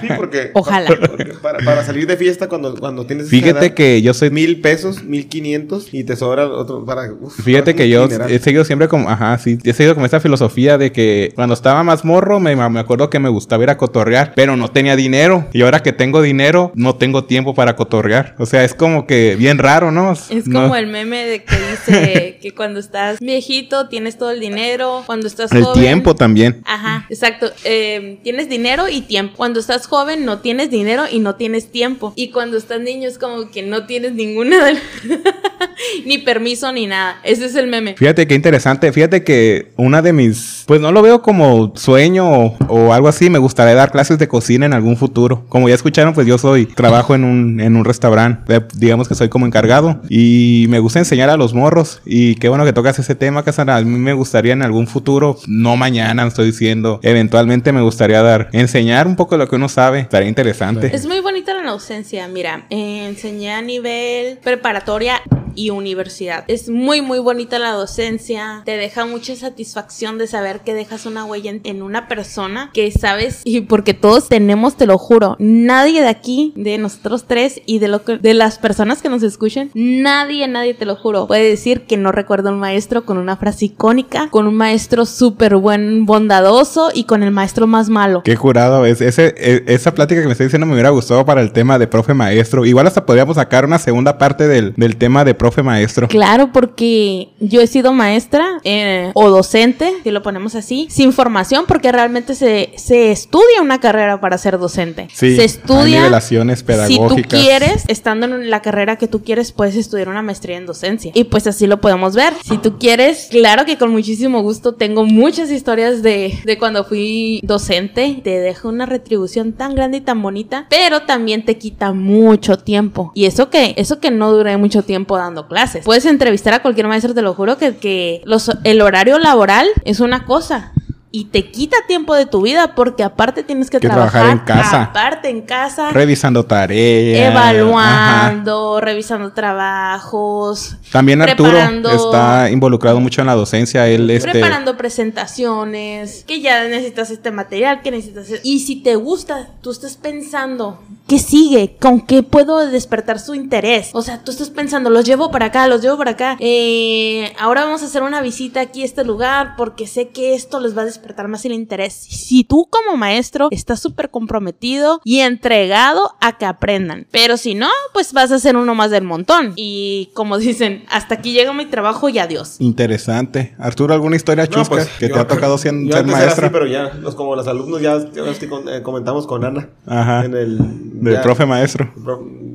Sí, 0.00 0.08
porque... 0.16 0.50
Ojalá. 0.54 0.88
porque 1.08 1.32
para, 1.42 1.58
para 1.64 1.84
salir 1.84 2.06
de 2.06 2.16
fiesta 2.16 2.48
cuando, 2.48 2.74
cuando 2.76 3.06
tienes... 3.06 3.26
esa 3.26 3.30
Fíjate 3.36 3.66
edad, 3.66 3.74
que 3.74 4.02
yo 4.02 4.14
soy 4.14 4.30
Mil 4.30 4.60
pesos, 4.60 5.02
mil 5.04 5.28
quinientos 5.28 5.88
y 5.92 6.04
te 6.04 6.16
sobra 6.16 6.46
otro 6.48 6.84
para... 6.84 7.12
uf, 7.12 7.40
Fíjate 7.42 7.72
para 7.72 7.76
que 7.84 7.88
yo 7.88 8.06
he 8.28 8.38
seguido 8.38 8.64
siempre 8.64 8.88
como, 8.88 9.08
ajá, 9.08 9.38
sí, 9.38 9.58
he 9.64 9.72
seguido 9.72 9.94
como 9.94 10.06
esta 10.06 10.20
filosofía 10.20 10.78
de 10.78 10.92
que 10.92 11.32
cuando 11.34 11.54
estaba 11.54 11.82
más 11.84 12.04
morro 12.04 12.40
me, 12.40 12.54
me 12.56 12.80
acuerdo 12.80 13.10
que 13.10 13.18
me 13.18 13.28
gustaba 13.28 13.62
ir 13.62 13.70
a 13.70 13.76
cotorrear, 13.76 14.32
pero 14.34 14.56
no 14.56 14.68
tenía 14.68 14.96
dinero. 14.96 15.46
Y 15.52 15.62
ahora 15.62 15.80
que 15.82 15.92
tengo 15.92 16.22
dinero, 16.22 16.72
no 16.74 16.96
tengo 16.96 17.24
tiempo 17.24 17.54
para 17.54 17.76
cotorrear. 17.76 18.34
O 18.38 18.46
sea, 18.46 18.64
es 18.64 18.74
como 18.74 19.06
que 19.06 19.36
bien 19.36 19.58
raro, 19.58 19.90
¿no? 19.92 20.12
Es 20.12 20.46
No- 20.46 20.62
como 20.62 20.76
el 20.76 20.86
meme 20.86 21.24
de 21.26 21.44
que 21.44 21.56
dice 21.70 22.38
que 22.42 22.52
cuando 22.54 22.80
estás 22.80 23.18
viejito 23.20 23.88
tienes 23.88 24.18
todo 24.18 24.30
el 24.30 24.40
dinero, 24.40 25.02
cuando 25.06 25.26
estás 25.26 25.52
el 25.52 25.62
joven... 25.64 25.80
tiempo 25.82 26.14
también. 26.14 26.62
Ajá, 26.64 27.06
exacto. 27.08 27.50
Eh, 27.64 28.18
tienes 28.22 28.48
dinero 28.48 28.88
y 28.88 29.02
tiempo. 29.02 29.34
Cuando 29.36 29.53
estás 29.60 29.86
joven 29.86 30.24
no 30.24 30.38
tienes 30.38 30.70
dinero 30.70 31.04
y 31.10 31.18
no 31.18 31.36
tienes 31.36 31.70
tiempo. 31.70 32.12
Y 32.16 32.30
cuando 32.30 32.56
estás 32.56 32.80
niño 32.80 33.08
es 33.08 33.18
como 33.18 33.50
que 33.50 33.62
no 33.62 33.86
tienes 33.86 34.14
ninguna 34.14 34.64
de... 34.64 34.74
ni 36.06 36.18
permiso 36.18 36.72
ni 36.72 36.86
nada. 36.86 37.20
Ese 37.24 37.46
es 37.46 37.54
el 37.54 37.66
meme. 37.66 37.94
Fíjate 37.96 38.26
qué 38.26 38.34
interesante. 38.34 38.92
Fíjate 38.92 39.24
que 39.24 39.72
una 39.76 40.02
de 40.02 40.12
mis, 40.12 40.64
pues 40.66 40.80
no 40.80 40.92
lo 40.92 41.02
veo 41.02 41.22
como 41.22 41.72
sueño 41.76 42.28
o, 42.30 42.56
o 42.68 42.92
algo 42.92 43.08
así. 43.08 43.30
Me 43.30 43.38
gustaría 43.38 43.74
dar 43.74 43.90
clases 43.90 44.18
de 44.18 44.28
cocina 44.28 44.66
en 44.66 44.72
algún 44.72 44.96
futuro. 44.96 45.44
Como 45.48 45.68
ya 45.68 45.74
escucharon, 45.74 46.14
pues 46.14 46.26
yo 46.26 46.38
soy, 46.38 46.66
trabajo 46.66 47.14
en 47.14 47.24
un, 47.24 47.60
en 47.60 47.76
un 47.76 47.84
restaurante. 47.84 48.56
Eh, 48.56 48.60
Digamos 48.74 49.08
que 49.08 49.14
soy 49.14 49.28
como 49.28 49.46
encargado 49.46 50.00
y 50.08 50.66
me 50.68 50.78
gusta 50.78 50.98
enseñar 50.98 51.30
a 51.30 51.36
los 51.36 51.54
morros. 51.54 52.00
Y 52.04 52.34
qué 52.36 52.48
bueno 52.48 52.64
que 52.64 52.72
tocas 52.72 52.98
ese 52.98 53.14
tema, 53.14 53.42
Casana. 53.42 53.76
A 53.76 53.82
mí 53.82 53.98
me 53.98 54.12
gustaría 54.12 54.52
en 54.52 54.62
algún 54.62 54.86
futuro, 54.86 55.38
no 55.46 55.76
mañana, 55.76 56.26
estoy 56.26 56.46
diciendo, 56.46 57.00
eventualmente 57.02 57.72
me 57.72 57.82
gustaría 57.82 58.22
dar, 58.22 58.48
enseñar 58.52 59.06
un 59.06 59.16
poco 59.16 59.36
lo 59.36 59.43
que 59.48 59.56
uno 59.56 59.68
sabe. 59.68 60.00
Estaría 60.00 60.28
interesante. 60.28 60.94
Es 60.94 61.06
muy 61.06 61.20
bonita 61.20 61.54
la 61.54 61.62
docencia. 61.72 62.28
Mira, 62.28 62.66
eh, 62.70 63.06
enseñé 63.06 63.52
a 63.52 63.62
nivel 63.62 64.38
preparatoria 64.38 65.22
y 65.54 65.70
universidad. 65.70 66.44
Es 66.48 66.68
muy, 66.68 67.00
muy 67.00 67.18
bonita 67.18 67.58
la 67.58 67.72
docencia. 67.72 68.62
Te 68.64 68.76
deja 68.76 69.06
mucha 69.06 69.36
satisfacción 69.36 70.18
de 70.18 70.26
saber 70.26 70.60
que 70.60 70.74
dejas 70.74 71.06
una 71.06 71.24
huella 71.24 71.52
en, 71.62 71.82
una 71.82 72.08
persona 72.08 72.70
que 72.72 72.90
sabes, 72.90 73.42
y 73.44 73.62
porque 73.62 73.94
todos 73.94 74.28
tenemos, 74.28 74.76
te 74.76 74.86
lo 74.86 74.96
juro, 74.96 75.36
nadie 75.38 76.00
de 76.00 76.08
aquí, 76.08 76.52
de 76.56 76.78
nosotros 76.78 77.24
tres 77.26 77.60
y 77.66 77.78
de, 77.78 77.88
lo 77.88 78.04
que, 78.04 78.16
de 78.16 78.32
las 78.32 78.58
personas 78.58 79.02
que 79.02 79.08
nos 79.08 79.22
escuchen, 79.22 79.70
nadie, 79.74 80.48
nadie, 80.48 80.72
te 80.72 80.86
lo 80.86 80.96
juro, 80.96 81.26
puede 81.26 81.48
decir 81.48 81.82
que 81.82 81.96
no 81.96 82.10
recuerda 82.10 82.50
un 82.50 82.58
maestro 82.58 83.04
con 83.04 83.18
una 83.18 83.36
frase 83.36 83.66
icónica, 83.66 84.28
con 84.30 84.46
un 84.46 84.54
maestro 84.54 85.04
súper 85.04 85.56
buen, 85.56 86.06
bondadoso 86.06 86.90
y 86.94 87.04
con 87.04 87.22
el 87.22 87.30
maestro 87.30 87.66
más 87.66 87.90
malo. 87.90 88.22
Qué 88.24 88.36
curado 88.36 88.86
es. 88.86 89.00
Ese, 89.00 89.34
e- 89.36 89.64
esa 89.66 89.94
plática 89.94 90.20
que 90.20 90.26
me 90.26 90.32
está 90.32 90.44
diciendo 90.44 90.66
me 90.66 90.72
hubiera 90.72 90.90
gustado 90.90 91.26
para 91.26 91.42
el 91.42 91.52
tema 91.54 91.78
de 91.78 91.86
profe 91.86 92.12
maestro. 92.12 92.66
Igual 92.66 92.86
hasta 92.86 93.06
podríamos 93.06 93.36
sacar 93.36 93.64
una 93.64 93.78
segunda 93.78 94.18
parte 94.18 94.46
del, 94.46 94.74
del 94.76 94.96
tema 94.96 95.24
de 95.24 95.34
profe 95.34 95.62
maestro. 95.62 96.08
Claro, 96.08 96.52
porque 96.52 97.30
yo 97.40 97.62
he 97.62 97.66
sido 97.66 97.94
maestra 97.94 98.60
eh, 98.64 99.10
o 99.14 99.30
docente, 99.30 99.94
si 100.02 100.10
lo 100.10 100.22
ponemos 100.22 100.54
así, 100.54 100.86
sin 100.90 101.14
formación, 101.14 101.64
porque 101.66 101.90
realmente 101.90 102.34
se, 102.34 102.72
se 102.76 103.10
estudia 103.10 103.62
una 103.62 103.80
carrera 103.80 104.20
para 104.20 104.36
ser 104.36 104.58
docente. 104.58 105.08
Sí, 105.12 105.36
se 105.36 105.40
hay 105.40 105.46
estudia. 105.46 106.20
Si 106.20 106.64
pedagógicas. 106.64 107.28
tú 107.30 107.36
quieres, 107.36 107.84
estando 107.88 108.26
en 108.26 108.50
la 108.50 108.60
carrera 108.60 108.96
que 108.96 109.08
tú 109.08 109.22
quieres, 109.22 109.52
puedes 109.52 109.76
estudiar 109.76 110.08
una 110.08 110.22
maestría 110.22 110.56
en 110.56 110.66
docencia. 110.66 111.12
Y 111.14 111.24
pues 111.24 111.46
así 111.46 111.66
lo 111.66 111.80
podemos 111.80 112.14
ver. 112.14 112.34
Si 112.44 112.58
tú 112.58 112.78
quieres, 112.78 113.28
claro 113.30 113.64
que 113.64 113.78
con 113.78 113.90
muchísimo 113.90 114.42
gusto 114.42 114.74
tengo 114.74 115.04
muchas 115.04 115.50
historias 115.50 116.02
de, 116.02 116.38
de 116.44 116.58
cuando 116.58 116.84
fui 116.84 117.40
docente. 117.42 118.20
Te 118.22 118.40
deja 118.40 118.68
una 118.68 118.86
retribución 118.86 119.52
tan 119.52 119.74
grande 119.74 119.98
y 119.98 120.00
tan 120.00 120.20
bonita, 120.22 120.66
pero 120.70 121.02
también 121.02 121.43
te 121.44 121.58
quita 121.58 121.92
mucho 121.92 122.58
tiempo. 122.58 123.12
Y 123.14 123.26
eso 123.26 123.50
que, 123.50 123.74
eso 123.76 124.00
que 124.00 124.10
no 124.10 124.32
duré 124.32 124.56
mucho 124.56 124.82
tiempo 124.82 125.16
dando 125.16 125.48
clases. 125.48 125.84
Puedes 125.84 126.06
entrevistar 126.06 126.54
a 126.54 126.62
cualquier 126.62 126.88
maestro, 126.88 127.14
te 127.14 127.22
lo 127.22 127.34
juro, 127.34 127.56
que, 127.58 127.76
que 127.76 128.22
los, 128.24 128.50
el 128.64 128.80
horario 128.80 129.18
laboral 129.18 129.68
es 129.84 130.00
una 130.00 130.24
cosa. 130.24 130.72
Y 131.16 131.26
te 131.26 131.48
quita 131.48 131.76
tiempo 131.86 132.12
de 132.16 132.26
tu 132.26 132.42
vida 132.42 132.74
porque 132.74 133.04
aparte 133.04 133.44
tienes 133.44 133.70
que, 133.70 133.78
Que 133.78 133.86
trabajar, 133.86 134.22
trabajar 134.22 134.36
en 134.36 134.44
casa. 134.44 134.82
aparte 134.82 135.28
en 135.28 135.42
casa, 135.42 135.90
Revisando 135.92 136.44
tareas. 136.44 137.30
Ajá. 137.30 137.52
evaluando, 137.52 138.80
revisando 138.80 139.32
trabajos, 139.32 140.76
También 140.90 141.22
Arturo 141.22 141.56
está 141.92 142.50
involucrado 142.50 142.98
mucho 142.98 143.20
en 143.20 143.28
la 143.28 143.34
docencia. 143.36 143.86
Él, 143.86 144.10
este. 144.10 144.28
preparando 144.32 144.76
presentaciones, 144.76 146.24
que 146.26 146.40
ya 146.40 146.64
necesitas 146.64 147.10
este 147.10 147.30
material, 147.30 147.80
que 147.82 147.92
necesitas... 147.92 148.28
e- 148.30 148.40
Y 148.42 148.58
si 148.58 148.82
te 148.82 148.96
gusta, 148.96 149.50
tú 149.60 149.70
estás 149.70 149.96
pensando, 149.96 150.82
¿qué 151.06 151.20
sigue? 151.20 151.76
¿Con 151.80 152.00
qué 152.00 152.24
puedo 152.24 152.66
despertar 152.66 153.20
su 153.20 153.36
interés? 153.36 153.90
O 153.92 154.02
sea, 154.02 154.18
tú 154.24 154.32
estás 154.32 154.50
pensando, 154.50 154.90
los 154.90 155.04
llevo 155.04 155.30
para 155.30 155.46
acá, 155.46 155.68
los 155.68 155.80
llevo 155.80 155.96
para 155.96 156.10
acá. 156.10 156.36
Eh, 156.40 157.32
ahora 157.38 157.66
vamos 157.66 157.82
a 157.82 157.86
hacer 157.86 158.02
una 158.02 158.20
visita 158.20 158.60
aquí 158.60 158.82
a 158.82 158.84
este 158.84 159.04
lugar 159.04 159.54
porque 159.56 159.86
sé 159.86 160.08
que 160.08 160.34
esto 160.34 160.58
les 160.58 160.76
va 160.76 160.82
a 160.82 160.84
despertar 160.86 161.03
más 161.28 161.44
el 161.44 161.52
interés. 161.52 161.92
Si 161.94 162.44
tú 162.44 162.68
como 162.70 162.96
maestro 162.96 163.48
estás 163.50 163.80
súper 163.80 164.10
comprometido 164.10 165.00
y 165.04 165.20
entregado 165.20 166.14
a 166.20 166.36
que 166.38 166.44
aprendan. 166.46 167.06
Pero 167.10 167.36
si 167.36 167.54
no, 167.54 167.68
pues 167.92 168.12
vas 168.12 168.30
a 168.32 168.38
ser 168.38 168.56
uno 168.56 168.74
más 168.74 168.90
del 168.90 169.04
montón. 169.04 169.52
Y 169.56 170.10
como 170.14 170.38
dicen, 170.38 170.84
hasta 170.90 171.14
aquí 171.16 171.32
llega 171.32 171.52
mi 171.52 171.66
trabajo 171.66 172.08
y 172.08 172.18
adiós. 172.18 172.56
Interesante. 172.60 173.54
Arturo, 173.58 173.94
¿alguna 173.94 174.16
historia 174.16 174.44
No, 174.44 174.50
chusca 174.50 174.74
pues, 174.76 174.88
que 174.98 175.08
yo- 175.08 175.14
te 175.14 175.20
ha 175.20 175.26
tocado 175.26 175.56
ser, 175.58 175.72
yo 175.74 175.92
ser 175.92 176.00
antes 176.00 176.14
era 176.14 176.24
maestra? 176.26 176.46
así, 176.46 176.52
pero 176.52 176.66
ya, 176.66 176.92
los, 177.00 177.14
como 177.14 177.36
los 177.36 177.46
alumnos 177.48 177.80
ya, 177.80 177.98
ya 178.12 178.22
ves 178.22 178.38
que 178.38 178.48
con- 178.48 178.68
eh, 178.68 178.82
comentamos 178.82 179.26
con 179.26 179.44
Ana. 179.44 179.68
Ajá. 179.86 180.24
En 180.24 180.34
el, 180.34 180.58
Del 181.02 181.14
ya- 181.14 181.22
profe 181.22 181.46
maestro. 181.46 181.92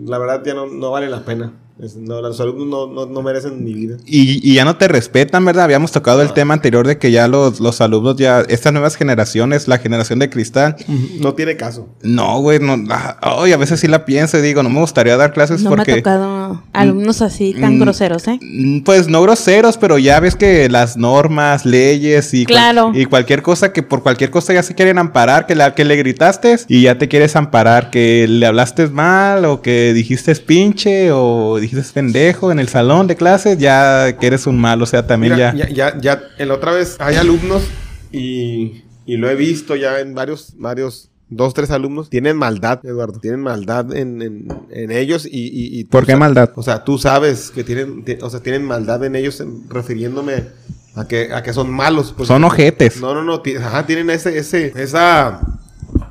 La 0.05 0.17
verdad 0.17 0.41
ya 0.45 0.53
no, 0.53 0.65
no 0.67 0.91
vale 0.91 1.07
la 1.09 1.23
pena. 1.23 1.53
No, 1.97 2.21
los 2.21 2.39
alumnos 2.41 2.67
no, 2.67 2.87
no, 2.87 3.05
no 3.05 3.21
merecen 3.21 3.63
mi 3.63 3.73
vida. 3.73 3.95
Y, 4.05 4.41
y 4.49 4.55
ya 4.55 4.65
no 4.65 4.75
te 4.75 4.89
respetan, 4.89 5.45
¿verdad? 5.45 5.63
Habíamos 5.63 5.93
tocado 5.93 6.21
el 6.21 6.33
tema 6.33 6.53
anterior 6.53 6.85
de 6.85 6.97
que 6.97 7.09
ya 7.11 7.29
los, 7.29 7.61
los 7.61 7.79
alumnos, 7.79 8.17
ya, 8.17 8.41
estas 8.41 8.73
nuevas 8.73 8.97
generaciones, 8.97 9.67
la 9.69 9.77
generación 9.77 10.19
de 10.19 10.29
cristal, 10.29 10.75
No 11.21 11.35
tiene 11.35 11.55
caso. 11.55 11.87
no, 12.01 12.41
güey, 12.41 12.59
no, 12.59 12.75
ah, 12.89 13.17
ay, 13.21 13.53
a 13.53 13.57
veces 13.57 13.79
sí 13.79 13.87
la 13.87 14.03
pienso 14.03 14.37
y 14.37 14.41
digo, 14.41 14.61
no 14.61 14.69
me 14.69 14.81
gustaría 14.81 15.15
dar 15.15 15.31
clases 15.31 15.61
No 15.61 15.69
me 15.69 15.75
ha 15.75 15.77
porque... 15.77 15.95
tocado 15.97 16.63
alumnos 16.73 17.21
así 17.21 17.53
tan 17.53 17.77
mm, 17.77 17.81
groseros, 17.81 18.27
¿eh? 18.27 18.39
Mm, 18.41 18.81
Pues 18.81 19.07
no 19.07 19.21
groseros, 19.21 19.77
pero 19.77 19.97
ya 19.97 20.19
ves 20.19 20.35
que 20.35 20.67
las 20.67 20.97
normas, 20.97 21.65
leyes 21.65 22.33
y, 22.33 22.43
cual- 22.45 22.55
Claro. 22.59 22.91
y 22.93 23.05
cualquier 23.05 23.41
cosa 23.41 23.71
que 23.71 23.83
por 23.83 24.03
cualquier 24.03 24.31
cosa 24.31 24.53
ya 24.53 24.63
se 24.63 24.75
quieren 24.75 24.97
amparar, 24.97 25.45
que, 25.45 25.55
la, 25.55 25.73
que 25.75 25.85
le 25.85 25.95
gritaste 25.95 26.57
y 26.67 26.81
ya 26.81 26.97
te 26.97 27.07
quieres 27.07 27.37
amparar, 27.37 27.89
que 27.89 28.25
le 28.27 28.45
hablaste 28.45 28.87
mal 28.89 29.45
o 29.45 29.61
que 29.61 29.93
dijiste 29.93 30.35
pinche 30.35 31.11
o 31.13 31.55
dijiste 31.55 31.68
pendejo 31.93 32.51
en 32.51 32.59
el 32.59 32.67
salón 32.67 33.07
de 33.07 33.15
clases, 33.15 33.57
ya 33.57 34.17
que 34.19 34.27
eres 34.27 34.47
un 34.47 34.57
mal, 34.59 34.81
o 34.81 34.85
sea, 34.85 35.05
también 35.07 35.33
Mira, 35.33 35.53
ya... 35.53 35.67
ya, 35.67 35.73
ya, 35.93 35.99
ya, 36.01 36.21
en 36.37 36.47
la 36.47 36.53
otra 36.55 36.71
vez 36.71 36.95
hay 36.99 37.15
alumnos 37.15 37.63
y, 38.11 38.83
y 39.05 39.17
lo 39.17 39.29
he 39.29 39.35
visto 39.35 39.75
ya 39.75 39.99
en 39.99 40.13
varios, 40.15 40.53
varios, 40.57 41.09
dos, 41.29 41.53
tres 41.53 41.69
alumnos, 41.71 42.09
tienen 42.09 42.37
maldad, 42.37 42.79
Eduardo, 42.83 43.19
tienen 43.19 43.41
maldad 43.41 43.95
en, 43.95 44.21
en, 44.21 44.47
en 44.71 44.91
ellos 44.91 45.25
y, 45.25 45.29
y, 45.47 45.79
y- 45.79 45.83
¿Por 45.85 46.05
qué 46.05 46.15
maldad? 46.15 46.51
O 46.55 46.63
sea, 46.63 46.83
tú 46.83 46.97
sabes 46.97 47.51
que 47.51 47.63
tienen, 47.63 48.03
ti- 48.03 48.17
o 48.21 48.29
sea, 48.29 48.39
tienen 48.41 48.63
maldad 48.65 49.03
en 49.03 49.15
ellos 49.15 49.39
en- 49.39 49.69
refiriéndome 49.69 50.43
a 50.95 51.07
que, 51.07 51.31
a 51.33 51.43
que 51.43 51.53
son 51.53 51.69
malos. 51.71 52.13
pues. 52.17 52.27
Son 52.27 52.43
ojetes. 52.43 52.99
No, 52.99 53.13
no, 53.13 53.23
no, 53.23 53.41
ajá, 53.59 53.85
tienen 53.85 54.09
ese, 54.09 54.37
ese, 54.37 54.73
esa, 54.75 55.39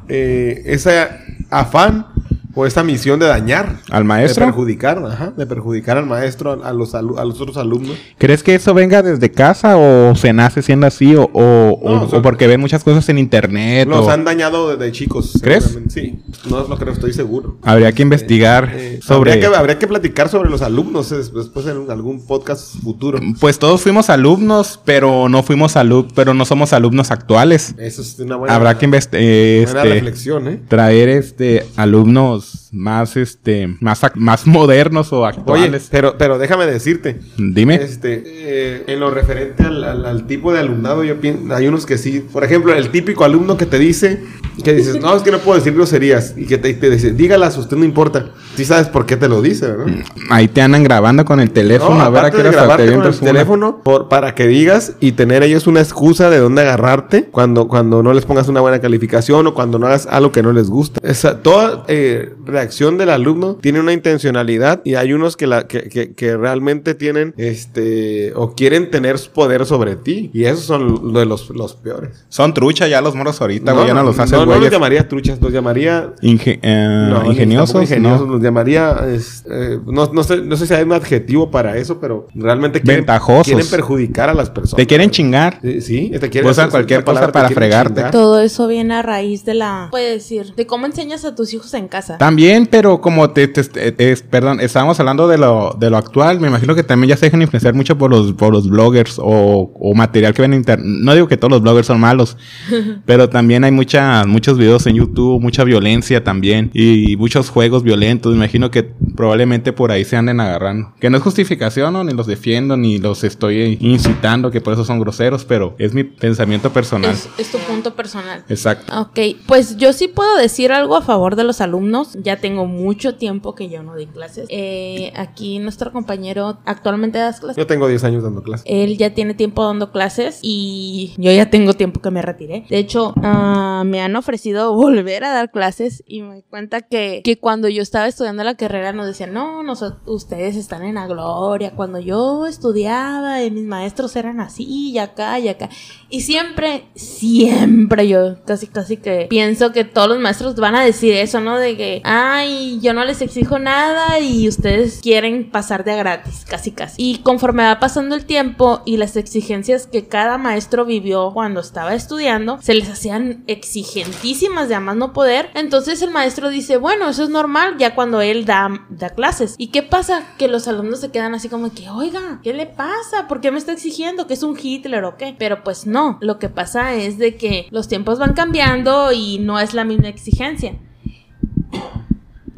eh, 0.09 0.63
ese 0.67 1.09
afán 1.51 2.07
o 2.55 2.67
esa 2.67 2.83
misión 2.83 3.19
de 3.21 3.27
dañar. 3.27 3.77
¿Al 3.91 4.05
maestro? 4.05 4.45
De 4.47 4.53
perjudicar, 4.53 4.99
ajá, 5.05 5.33
de 5.37 5.47
perjudicar 5.47 5.99
al 5.99 6.07
maestro, 6.07 6.53
a, 6.65 6.69
a 6.69 6.73
los, 6.73 6.95
a 6.95 7.03
los 7.03 7.41
otros 7.41 7.57
alumnos. 7.57 7.97
¿Crees 8.19 8.43
que 8.43 8.55
eso 8.55 8.75
venga 8.75 9.03
desde 9.03 9.31
casa 9.31 9.77
o 9.77 10.15
se 10.17 10.33
nace 10.33 10.63
siendo 10.63 10.87
así 10.87 11.15
o, 11.15 11.29
o- 11.33 11.79
No, 11.85 12.03
o- 12.05 12.23
porque 12.23 12.47
ven 12.47 12.61
muchas 12.61 12.83
cosas 12.83 13.09
en 13.09 13.19
internet? 13.19 13.89
Los 13.89 14.09
han 14.09 14.25
dañado 14.25 14.77
desde 14.77 14.93
chicos. 14.93 15.39
¿Crees? 15.43 15.79
Sí, 15.89 16.19
no 16.51 16.67
lo 16.67 16.79
que 16.79 16.91
estoy 16.91 17.13
seguro. 17.13 17.59
Habría 17.63 17.93
que 17.93 18.03
investigar 18.03 18.73
Eh, 18.75 19.01
sobre... 19.03 19.33
Habría 19.33 19.51
que, 19.51 19.57
habría 19.57 19.79
que 19.79 19.87
platicar 19.87 20.29
sobre 20.29 20.51
los 20.51 20.63
alumnos 20.63 21.13
eh, 21.13 21.17
después 21.17 21.67
en 21.67 21.91
algún 21.91 22.27
podcast 22.27 22.77
futuro. 22.83 23.21
Pues 23.41 23.59
todos 23.59 23.83
fuimos 23.83 24.11
alumnos, 24.11 24.81
pero 24.85 25.29
no 25.29 25.43
fuimos 25.43 25.77
alumnos, 25.77 26.13
pero 26.15 26.35
no 26.35 26.45
somos 26.45 26.73
alumnos 26.73 27.11
actuales. 27.11 27.75
Eso 27.79 28.03
es 28.03 28.19
una 28.19 28.37
buena, 28.37 28.55
Habrá 28.55 28.79
que 28.79 28.85
investigar, 28.87 29.65
buena 29.75 29.83
reflexión, 29.95 30.49
¿eh? 30.49 30.61
traer 30.69 31.09
este 31.09 31.65
alumnos 31.77 32.38
más 32.73 33.17
este 33.17 33.77
más 33.81 34.01
más 34.15 34.47
modernos 34.47 35.13
o 35.13 35.21
Oye, 35.21 35.29
actuales. 35.29 35.89
pero, 35.91 36.17
pero 36.19 36.39
déjame 36.39 36.67
decirte, 36.67 37.21
Dime. 37.37 37.77
este, 37.77 38.23
eh, 38.27 38.85
en 38.87 39.01
lo 39.01 39.11
referente 39.11 39.63
al, 39.65 39.83
al- 39.85 40.05
al 40.07 40.27
tipo 40.27 40.53
de 40.53 40.61
alumnado, 40.61 41.05
yo 41.05 41.21
pienso, 41.21 41.55
hay 41.55 41.67
unos 41.67 41.87
que 41.87 41.99
sí. 41.99 42.21
Por 42.33 42.45
ejemplo, 42.45 42.73
el 42.75 42.91
típico 42.91 43.25
alumno 43.25 43.57
que 43.57 43.67
te 43.67 43.79
dice, 43.79 44.23
que 44.65 44.73
dices, 44.75 45.01
no, 45.01 45.15
es 45.17 45.23
que 45.23 45.31
no 45.31 45.39
puedo 45.39 45.59
decir 45.59 45.75
groserías. 45.75 46.35
Y 46.37 46.47
que 46.47 46.59
te, 46.59 46.73
te 46.75 46.91
dice, 46.91 47.13
dígalas, 47.13 47.57
usted 47.59 47.77
no 47.77 47.85
importa. 47.85 48.31
Sí 48.57 48.65
sabes 48.65 48.89
por 48.89 49.07
qué 49.07 49.17
te 49.17 49.29
lo 49.29 49.41
dice, 49.43 49.67
¿verdad? 49.69 49.87
Ahí 50.31 50.49
te 50.49 50.61
andan 50.63 50.83
grabando 50.83 51.25
con 51.25 51.39
el 51.41 51.51
teléfono 51.53 51.95
No, 51.97 52.01
a 52.03 52.11
ver 52.11 52.25
a 52.25 52.31
qué 52.31 52.39
hora 52.39 52.51
te 52.51 52.57
con 52.57 52.81
el 52.81 53.09
una. 53.09 53.11
teléfono 53.13 53.83
por, 53.85 54.09
para 54.09 54.35
que 54.35 54.47
digas 54.49 54.95
y 55.01 55.13
tener 55.13 55.43
ellos 55.43 55.67
una 55.67 55.81
excusa 55.81 56.29
de 56.31 56.39
dónde 56.39 56.63
agarrarte 56.63 57.25
cuando, 57.25 57.69
cuando 57.69 58.03
no 58.03 58.13
les 58.13 58.25
pongas 58.25 58.49
una 58.49 58.61
buena 58.61 58.81
calificación 58.81 59.47
o 59.47 59.55
cuando 59.55 59.79
no 59.79 59.87
hagas 59.87 60.07
algo 60.11 60.33
que 60.33 60.43
no 60.43 60.53
les 60.53 60.69
gusta. 60.69 61.01
Esa, 61.07 61.41
toda 61.43 61.85
eh, 61.89 62.28
reacción 62.45 62.99
del 62.99 63.11
alumno 63.11 63.55
tiene 63.57 63.81
una 63.81 63.93
intencionalidad 63.93 64.81
y 64.85 64.95
hay 64.95 65.13
unos 65.13 65.37
que, 65.37 65.47
la, 65.47 65.67
que, 65.67 65.89
que- 65.89 66.15
que 66.15 66.37
realmente 66.37 66.95
tienen 66.95 67.35
este 67.37 68.33
o 68.35 68.55
quieren 68.55 68.91
tener 68.91 69.17
poder 69.35 69.67
sobre 69.67 69.97
ti 69.97 70.31
y 70.33 70.45
esos 70.45 70.65
son 70.65 71.13
de 71.13 71.27
los, 71.27 71.51
los 71.51 71.75
peores. 71.75 72.25
Son 72.29 72.55
trucha 72.55 72.87
ya 72.89 73.01
los 73.01 73.15
moros 73.15 73.41
ahorita, 73.41 73.73
güey, 73.73 73.87
ya 73.89 73.95
no 73.95 74.03
los 74.03 74.19
hacen 74.19 74.39
no, 74.39 74.47
no 74.47 74.59
los 74.59 74.71
llamaría 74.71 75.09
truchas, 75.09 75.41
los 75.41 75.53
llamaría 75.53 76.15
Inge- 76.23 76.59
eh, 76.63 77.07
no, 77.11 77.23
ni 77.25 77.31
ingeniosos, 77.31 77.83
ingeniosos, 77.83 78.27
¿no? 78.27 78.35
los 78.35 78.43
llamaría, 78.43 78.97
es, 79.09 79.45
eh, 79.51 79.79
no, 79.87 80.07
no, 80.13 80.23
sé, 80.23 80.39
no 80.39 80.57
sé 80.57 80.67
si 80.67 80.75
hay 80.75 80.85
un 80.85 80.93
adjetivo 80.93 81.51
para 81.51 81.77
eso, 81.77 81.99
pero 82.01 82.27
realmente 82.35 82.81
quieren, 82.81 83.01
Ventajosos. 83.03 83.47
quieren 83.47 83.67
perjudicar 83.69 84.29
a 84.29 84.35
las 84.35 84.51
personas. 84.51 84.77
Te 84.77 84.87
quieren 84.87 85.11
chingar. 85.11 85.59
Sí, 85.63 85.81
sí, 85.81 86.11
te 86.21 86.29
quieren 86.31 86.51
Usan 86.51 86.65
hacer- 86.65 86.71
cualquier 86.73 87.01
la 87.01 87.05
palabra 87.07 87.27
cosa 87.29 87.33
para 87.33 87.49
fregarte. 87.55 87.95
chingar. 87.95 88.11
Todo 88.11 88.41
eso 88.41 88.67
viene 88.67 88.95
a 88.95 89.03
raíz 89.03 89.45
de 89.45 89.55
la, 89.55 89.89
puede 89.91 90.13
decir, 90.13 90.55
de 90.55 90.67
cómo 90.67 90.87
enseñas 90.87 91.25
a 91.25 91.35
tus 91.35 91.53
hijos 91.55 91.73
en 91.75 91.89
casa. 91.89 92.18
También, 92.19 92.67
pero 92.67 93.01
como 93.01 93.31
te, 93.31 93.49
te- 93.49 93.65
te- 93.65 94.11
es- 94.13 94.23
perdón, 94.23 94.61
estábamos 94.61 94.99
hablando 95.01 95.29
de 95.29 95.39
lo, 95.39 95.77
de 95.79 95.91
lo 95.91 95.97
actual, 95.97 96.41
me 96.41 96.49
imagino 96.49 96.75
que 96.75 96.83
también 96.83 97.11
ya 97.11 97.17
se 97.17 97.27
dejan 97.27 97.43
influenciar 97.43 97.75
mucho 97.75 97.97
por 97.97 98.11
los, 98.11 98.33
por 98.33 98.53
los 98.53 98.69
bloggers 98.69 99.19
o, 99.19 99.73
o 99.75 99.95
material 99.95 100.35
que 100.35 100.43
ven 100.43 100.53
en 100.53 100.59
internet. 100.61 100.87
No 100.87 101.15
digo 101.15 101.29
que 101.29 101.37
todos 101.37 101.51
los 101.53 101.63
bloggers 101.63 101.87
son 101.87 102.01
malos, 102.01 102.37
pero 103.07 103.29
también 103.29 103.65
hay 103.65 103.71
mucha, 103.73 104.25
muchos 104.27 104.59
videos 104.59 104.87
en 104.87 104.97
YouTube, 104.97 105.41
mucha 105.41 105.65
violencia 105.65 106.23
también 106.25 106.71
y 106.75 107.17
muchos 107.17 107.51
juegos 107.51 107.83
violentos. 107.83 108.33
Me 108.33 108.39
imagino 108.39 108.71
que 108.71 108.83
probablemente 109.17 109.73
por 109.73 109.91
ahí 109.93 110.05
se 110.05 110.17
anden 110.17 110.41
agarrando. 110.41 110.93
Que 111.01 111.11
no 111.11 111.17
es 111.19 111.23
justificación, 111.23 111.93
¿no? 111.93 112.05
ni 112.05 112.13
los 112.13 112.27
defiendo, 112.27 112.77
ni 112.77 112.99
los 112.99 113.25
estoy 113.25 113.79
incitando, 113.81 114.51
que 114.51 114.61
por 114.61 114.73
eso 114.73 114.85
son 114.85 115.01
groseros, 115.01 115.45
pero 115.45 115.75
es 115.79 115.95
mi 115.95 116.05
pensamiento 116.05 116.73
personal. 116.73 117.11
Es, 117.13 117.29
es 117.39 117.51
tu 117.51 117.59
punto 117.59 117.95
personal. 117.95 118.45
Exacto. 118.49 118.93
Ok, 119.01 119.19
pues 119.47 119.77
yo 119.77 119.93
sí 119.93 120.09
puedo 120.09 120.37
decir 120.37 120.73
algo 120.73 120.97
a 120.97 121.03
favor 121.03 121.37
de 121.37 121.45
los 121.45 121.61
alumnos. 121.61 122.08
Ya 122.23 122.37
tengo 122.37 122.67
mucho 122.67 123.17
tiempo 123.17 123.55
que 123.55 123.69
yo 123.69 123.83
no 123.83 123.95
doy 123.95 124.07
clases. 124.07 124.47
Eh, 124.51 125.13
aquí 125.17 125.59
nuestro 125.59 125.93
compañero 125.93 126.59
actualmente 126.65 127.19
das 127.19 127.41
clases. 127.41 127.57
Yo 127.57 127.67
tengo 127.67 127.89
10 127.89 128.05
años 128.05 128.23
dando 128.23 128.43
clases. 128.43 128.65
Él 128.69 128.97
ya 128.99 129.15
tiene 129.15 129.35
tiempo 129.35 129.65
dando 129.65 129.91
clases 129.93 130.41
y 130.43 131.15
yo 131.19 131.33
ya 131.33 131.51
tengo 131.51 131.75
tiempo 131.75 132.01
que 132.01 132.11
me 132.11 132.23
retiré. 132.23 132.65
De 132.69 132.79
hecho, 132.79 133.13
ah, 133.23 133.83
me 133.87 134.01
han 134.01 134.15
ofrecido 134.17 134.75
volver 134.75 135.25
a 135.25 135.31
dar 135.33 135.51
clases 135.51 136.03
y 136.07 136.23
me 136.23 136.37
di 136.37 136.43
cuenta 136.43 136.83
que, 136.83 137.23
que 137.25 137.39
cuando 137.39 137.69
yo 137.69 137.83
estaba 137.83 138.07
estudiando 138.07 138.45
la 138.45 138.55
carrera 138.57 138.93
nos 138.93 139.07
decían, 139.07 139.33
no, 139.33 139.63
noso- 139.63 139.99
ustedes 140.07 140.57
están 140.57 140.83
en 140.85 140.95
la 140.97 141.07
gloria. 141.07 141.73
Cuando 141.75 141.99
yo 141.99 142.47
estudiaba, 142.47 143.43
eh, 143.43 143.51
mis 143.51 143.65
maestros 143.65 144.15
eran 144.17 144.41
así 144.41 144.65
y 144.91 144.99
acá 144.99 145.39
y 145.39 145.49
acá. 145.49 145.69
Y 146.11 146.21
siempre, 146.23 146.85
siempre 146.95 148.09
yo 148.09 148.37
casi, 148.45 148.67
casi 148.67 148.97
que 148.97 149.27
pienso 149.29 149.73
que 149.73 149.85
todos 149.85 150.09
los 150.09 150.19
maestros 150.19 150.55
van 150.57 150.75
a 150.75 150.83
decir 150.85 151.15
eso, 151.15 151.41
¿no? 151.41 151.59
De 151.59 151.77
que, 151.77 151.98
ay, 152.05 152.79
yo 152.81 152.93
no 152.95 153.05
les 153.05 153.23
exijo 153.23 153.59
nada 153.59 154.19
y 154.21 154.49
ustedes 154.49 155.01
quieren 155.03 155.51
pasar 155.51 155.85
de 155.85 155.97
gratis, 155.97 156.45
casi, 156.49 156.73
casi. 156.73 156.95
Y 156.99 157.19
conforme 157.19 157.65
va 157.65 157.81
pasando 157.81 158.15
el 158.15 158.25
tiempo 158.25 158.83
y 158.85 158.97
las 158.97 159.17
exigencias 159.17 159.87
que 159.87 160.09
cada 160.09 160.39
maestro 160.39 160.85
vivió 160.85 161.33
cuando 161.33 161.61
estaba 161.61 161.95
estudiando, 161.95 162.59
se 162.61 162.75
les 162.75 162.89
hacían 162.89 163.45
exigentísimas 163.47 164.69
de 164.69 164.79
más 164.81 164.97
no 164.97 165.13
poder. 165.13 165.51
Entonces 165.55 166.03
el 166.03 166.11
maestro 166.11 166.49
dice, 166.51 166.77
bueno, 166.77 167.09
eso 167.09 167.25
es 167.25 167.31
normal 167.31 167.77
ya 167.79 167.95
cuando 167.95 168.21
él 168.21 168.45
da, 168.45 168.87
da 168.89 169.11
clases. 169.11 169.55
¿Y 169.59 169.69
qué 169.69 169.83
pasa? 169.83 170.25
Que 170.39 170.49
los 170.49 170.69
alumnos 170.69 171.01
se 171.01 171.11
quedan 171.11 171.35
así 171.35 171.49
como 171.49 171.73
que, 171.73 171.91
oiga, 171.91 172.41
¿qué 172.43 172.53
le 172.53 172.67
pasa? 172.67 173.29
¿Por 173.29 173.41
qué 173.41 173.51
me 173.51 173.59
está 173.59 173.73
exigiendo? 173.73 174.27
¿Que 174.27 174.35
es 174.35 174.43
un 174.43 174.59
Hitler 174.61 175.05
o 175.05 175.17
qué? 175.17 175.35
Pero 175.39 175.63
pues 175.65 175.87
no, 175.87 176.19
lo 176.21 176.39
que 176.39 176.49
pasa 176.49 176.95
es 176.95 177.19
de 177.19 177.37
que 177.37 177.67
los 177.71 177.89
tiempos 177.89 178.19
van 178.19 178.35
cambiando 178.35 179.13
y 179.13 179.39
no 179.39 179.59
es 179.61 179.75
la 179.75 179.85
misma 179.85 180.09
exigencia. 180.09 180.79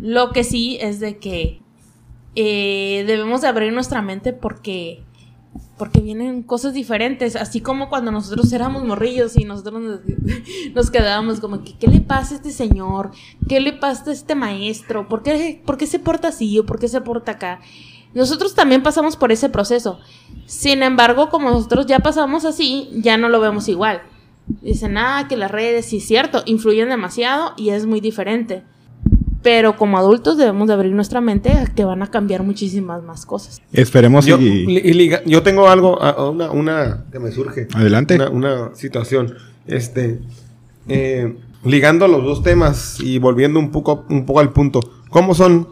Lo 0.01 0.31
que 0.31 0.45
sí 0.45 0.79
es 0.81 1.01
de 1.01 1.19
que 1.19 1.61
eh, 2.35 3.05
debemos 3.07 3.43
de 3.43 3.49
abrir 3.49 3.73
nuestra 3.73 4.03
mente 4.03 4.33
porque 4.33 5.05
porque 5.77 6.01
vienen 6.01 6.43
cosas 6.43 6.75
diferentes, 6.75 7.37
así 7.37 7.63
como 7.63 7.89
cuando 7.89 8.13
nosotros 8.13 8.53
éramos 8.53 8.85
morrillos 8.85 9.39
y 9.39 9.45
nosotros 9.45 9.81
nos, 10.75 10.91
quedábamos 10.91 11.41
como 11.41 11.65
que, 11.65 11.73
¿qué 11.79 11.89
le 11.89 12.03
pasa 12.03 12.35
a 12.35 12.37
este 12.37 12.51
señor? 12.51 13.13
¿Qué 13.49 13.61
le 13.61 13.73
pasa 13.73 14.11
a 14.11 14.13
este 14.13 14.35
maestro? 14.35 15.09
¿Por 15.09 15.23
qué, 15.23 15.63
¿Por 15.65 15.79
qué 15.79 15.87
se 15.87 15.99
porta 15.99 16.29
así 16.29 16.59
o 16.59 16.67
por 16.67 16.79
qué 16.79 16.87
se 16.87 17.01
porta 17.01 17.33
acá? 17.33 17.61
Nosotros 18.13 18.55
también 18.55 18.83
pasamos 18.83 19.17
por 19.17 19.33
ese 19.33 19.49
proceso. 19.49 20.01
Sin 20.45 20.83
embargo, 20.83 21.31
como 21.31 21.51
nosotros 21.51 21.87
ya 21.87 22.01
pasamos 22.01 22.45
así, 22.45 22.91
ya 22.93 23.17
no 23.17 23.31
lo 23.31 23.41
vemos 23.41 23.67
igual. 23.69 24.03
Dicen, 24.61 24.99
ah, 24.99 25.27
que 25.29 25.37
las 25.39 25.51
redes, 25.51 25.87
sí 25.87 26.01
cierto, 26.01 26.43
influyen 26.45 26.91
demasiado 26.91 27.55
y 27.57 27.71
es 27.71 27.87
muy 27.87 28.01
diferente. 28.01 28.65
Pero 29.42 29.76
como 29.76 29.96
adultos 29.96 30.37
debemos 30.37 30.68
de 30.68 30.74
abrir 30.74 30.92
nuestra 30.92 31.20
mente 31.22 31.50
a 31.53 31.64
que 31.66 31.85
van 31.85 32.03
a 32.03 32.11
cambiar 32.11 32.42
muchísimas 32.42 33.03
más 33.03 33.24
cosas. 33.24 33.61
Esperemos 33.72 34.26
Yo, 34.26 34.38
y... 34.38 35.09
yo 35.26 35.42
tengo 35.42 35.68
algo, 35.68 36.00
a- 36.03 36.11
a 36.11 36.29
una, 36.31 36.50
una 36.50 37.05
que 37.11 37.18
me 37.18 37.33
surge. 37.33 37.66
Adelante. 37.74 38.16
Una, 38.16 38.29
una 38.29 38.74
situación. 38.74 39.35
Este, 39.66 40.20
eh, 40.88 41.37
ligando 41.64 42.07
los 42.09 42.22
dos 42.24 42.42
temas 42.42 42.98
y 43.00 43.18
volviendo 43.18 43.59
un 43.59 43.70
poco, 43.70 44.05
un 44.11 44.26
poco 44.26 44.40
al 44.40 44.53
punto. 44.53 44.81
¿Cómo 45.09 45.35
son 45.35 45.68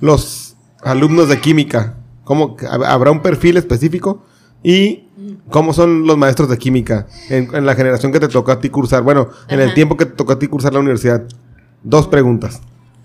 los 0.00 0.56
alumnos 0.82 1.28
de 1.28 1.40
química? 1.40 1.96
¿Cómo, 2.24 2.56
hab- 2.56 2.86
¿Habrá 2.86 3.10
un 3.10 3.20
perfil 3.20 3.56
específico? 3.58 4.24
¿Y 4.62 5.04
cómo 5.50 5.74
son 5.74 6.06
los 6.06 6.16
maestros 6.16 6.48
de 6.48 6.56
química 6.56 7.06
en, 7.28 7.54
en 7.54 7.66
la 7.66 7.74
generación 7.74 8.12
que 8.12 8.20
te 8.20 8.28
tocó 8.28 8.50
a 8.52 8.60
ti 8.60 8.70
cursar? 8.70 9.02
Bueno, 9.02 9.28
en 9.48 9.60
el 9.60 9.74
tiempo 9.74 9.96
que 9.98 10.06
te 10.06 10.12
tocó 10.12 10.32
a 10.32 10.38
ti 10.38 10.46
cursar 10.46 10.72
la 10.72 10.80
universidad. 10.80 11.22
Dos 11.82 12.06
preguntas. 12.08 12.62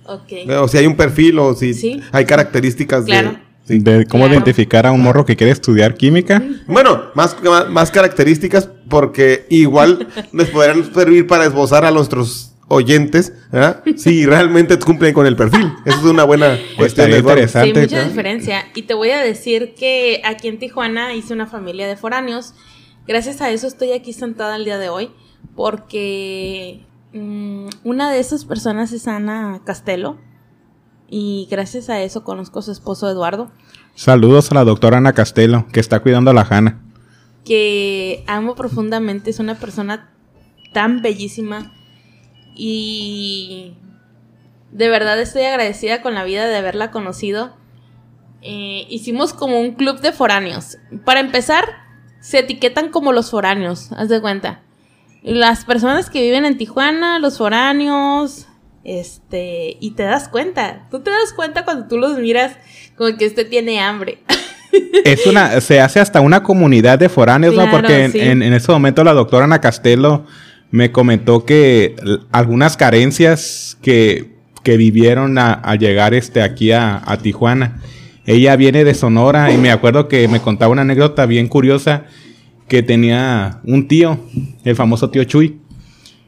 Ok. 0.09 0.49
O 0.61 0.67
si 0.67 0.77
hay 0.77 0.87
un 0.87 0.95
perfil 0.95 1.39
o 1.39 1.53
si 1.53 1.73
Sí. 1.73 2.01
hay 2.11 2.25
características 2.25 3.05
Claro. 3.05 3.31
de... 3.31 3.37
sí. 3.75 3.79
de 3.79 4.05
cómo 4.05 4.23
Claro. 4.25 4.33
identificar 4.35 4.85
a 4.87 4.91
un 4.91 5.01
morro 5.01 5.25
que 5.25 5.35
quiere 5.35 5.51
estudiar 5.53 5.95
química. 5.95 6.41
Bueno, 6.67 7.03
más, 7.15 7.35
más, 7.43 7.69
más 7.69 7.91
características 7.91 8.69
porque 8.89 9.45
igual 9.49 10.07
les 10.33 10.49
podrán 10.49 10.91
servir 10.93 11.27
para 11.27 11.45
esbozar 11.45 11.85
a 11.85 11.91
nuestros 11.91 12.55
oyentes 12.71 13.33
¿verdad? 13.51 13.83
si 13.97 14.25
realmente 14.27 14.77
cumplen 14.77 15.13
con 15.13 15.25
el 15.25 15.35
perfil. 15.35 15.71
Eso 15.85 15.97
es 15.97 16.03
una 16.05 16.23
buena 16.23 16.49
cuestión. 16.77 16.85
Estaría 17.11 17.15
de 17.15 17.19
Eduardo. 17.21 17.35
Sí, 17.47 17.47
interesante. 17.69 17.81
mucha 17.81 18.01
¿no? 18.03 18.09
diferencia. 18.09 18.65
Y 18.75 18.81
te 18.83 18.93
voy 18.93 19.09
a 19.11 19.19
decir 19.19 19.73
que 19.77 20.21
aquí 20.23 20.47
en 20.47 20.59
Tijuana 20.59 21.13
hice 21.15 21.33
una 21.33 21.47
familia 21.47 21.87
de 21.87 21.95
foráneos. 21.97 22.53
Gracias 23.07 23.41
a 23.41 23.49
eso 23.49 23.65
estoy 23.67 23.91
aquí 23.93 24.13
sentada 24.13 24.55
el 24.55 24.65
día 24.65 24.77
de 24.77 24.89
hoy. 24.89 25.09
Porque 25.55 26.81
una 27.89 28.11
de 28.11 28.19
esas 28.19 28.45
personas 28.45 28.91
es 28.91 29.07
Ana 29.07 29.61
Castelo. 29.65 30.17
Y 31.11 31.47
gracias 31.49 31.89
a 31.89 32.01
eso 32.01 32.23
conozco 32.23 32.59
a 32.59 32.61
su 32.61 32.71
esposo 32.71 33.09
Eduardo. 33.09 33.51
Saludos 33.95 34.51
a 34.51 34.55
la 34.55 34.63
doctora 34.63 34.97
Ana 34.97 35.13
Castelo, 35.13 35.65
que 35.73 35.79
está 35.79 35.99
cuidando 36.01 36.29
a 36.31 36.33
la 36.35 36.45
Jana. 36.45 36.81
que 37.43 38.23
amo 38.27 38.53
profundamente, 38.53 39.31
es 39.31 39.39
una 39.39 39.55
persona 39.55 40.11
tan 40.71 41.01
bellísima 41.01 41.73
y 42.53 43.73
de 44.71 44.89
verdad 44.89 45.19
estoy 45.19 45.43
agradecida 45.43 46.03
con 46.03 46.13
la 46.13 46.23
vida 46.25 46.47
de 46.47 46.57
haberla 46.57 46.91
conocido. 46.91 47.55
Eh, 48.41 48.85
hicimos 48.89 49.33
como 49.33 49.59
un 49.59 49.71
club 49.71 49.99
de 49.99 50.11
foráneos. 50.11 50.77
Para 51.05 51.21
empezar, 51.21 51.65
se 52.19 52.39
etiquetan 52.39 52.89
como 52.89 53.13
los 53.13 53.31
foráneos, 53.31 53.91
haz 53.93 54.09
de 54.09 54.21
cuenta. 54.21 54.61
Las 55.21 55.65
personas 55.65 56.09
que 56.09 56.21
viven 56.21 56.45
en 56.45 56.57
Tijuana, 56.57 57.19
los 57.19 57.37
foráneos, 57.37 58.47
este, 58.83 59.77
y 59.79 59.91
te 59.91 60.03
das 60.03 60.29
cuenta, 60.29 60.87
tú 60.89 61.01
te 61.01 61.11
das 61.11 61.33
cuenta 61.35 61.65
cuando 61.65 61.87
tú 61.87 61.97
los 61.97 62.17
miras 62.17 62.53
como 62.95 63.15
que 63.17 63.25
este 63.25 63.45
tiene 63.45 63.79
hambre. 63.79 64.19
Es 65.03 65.25
una, 65.25 65.59
se 65.61 65.79
hace 65.81 65.99
hasta 65.99 66.21
una 66.21 66.43
comunidad 66.43 66.99
de 66.99 67.09
foráneos, 67.09 67.55
¿no? 67.55 67.71
Porque 67.71 68.03
en, 68.05 68.11
sí. 68.11 68.19
en- 68.19 68.43
en 68.43 68.53
ese 68.53 68.71
momento 68.71 69.03
la 69.03 69.13
doctora 69.13 69.45
Ana 69.45 69.59
Castelo 69.61 70.25
me 70.69 70.91
comentó 70.91 71.43
que 71.43 71.95
algunas 72.31 72.77
carencias 72.77 73.77
que, 73.81 74.35
que 74.63 74.77
vivieron 74.77 75.39
a, 75.39 75.53
a 75.53 75.73
llegar 75.75 76.13
este, 76.13 76.43
aquí 76.43 76.71
a, 76.71 77.01
a 77.03 77.17
Tijuana. 77.17 77.81
Ella 78.27 78.55
viene 78.57 78.83
de 78.83 78.93
Sonora 78.93 79.51
y 79.51 79.57
me 79.57 79.71
acuerdo 79.71 80.07
que 80.07 80.27
me 80.27 80.39
contaba 80.39 80.71
una 80.71 80.83
anécdota 80.83 81.25
bien 81.25 81.47
curiosa 81.47 82.03
que 82.69 82.83
tenía 82.83 83.59
un 83.65 83.87
tío, 83.87 84.19
el 84.63 84.75
famoso 84.75 85.09
tío 85.09 85.23
Chuy, 85.25 85.59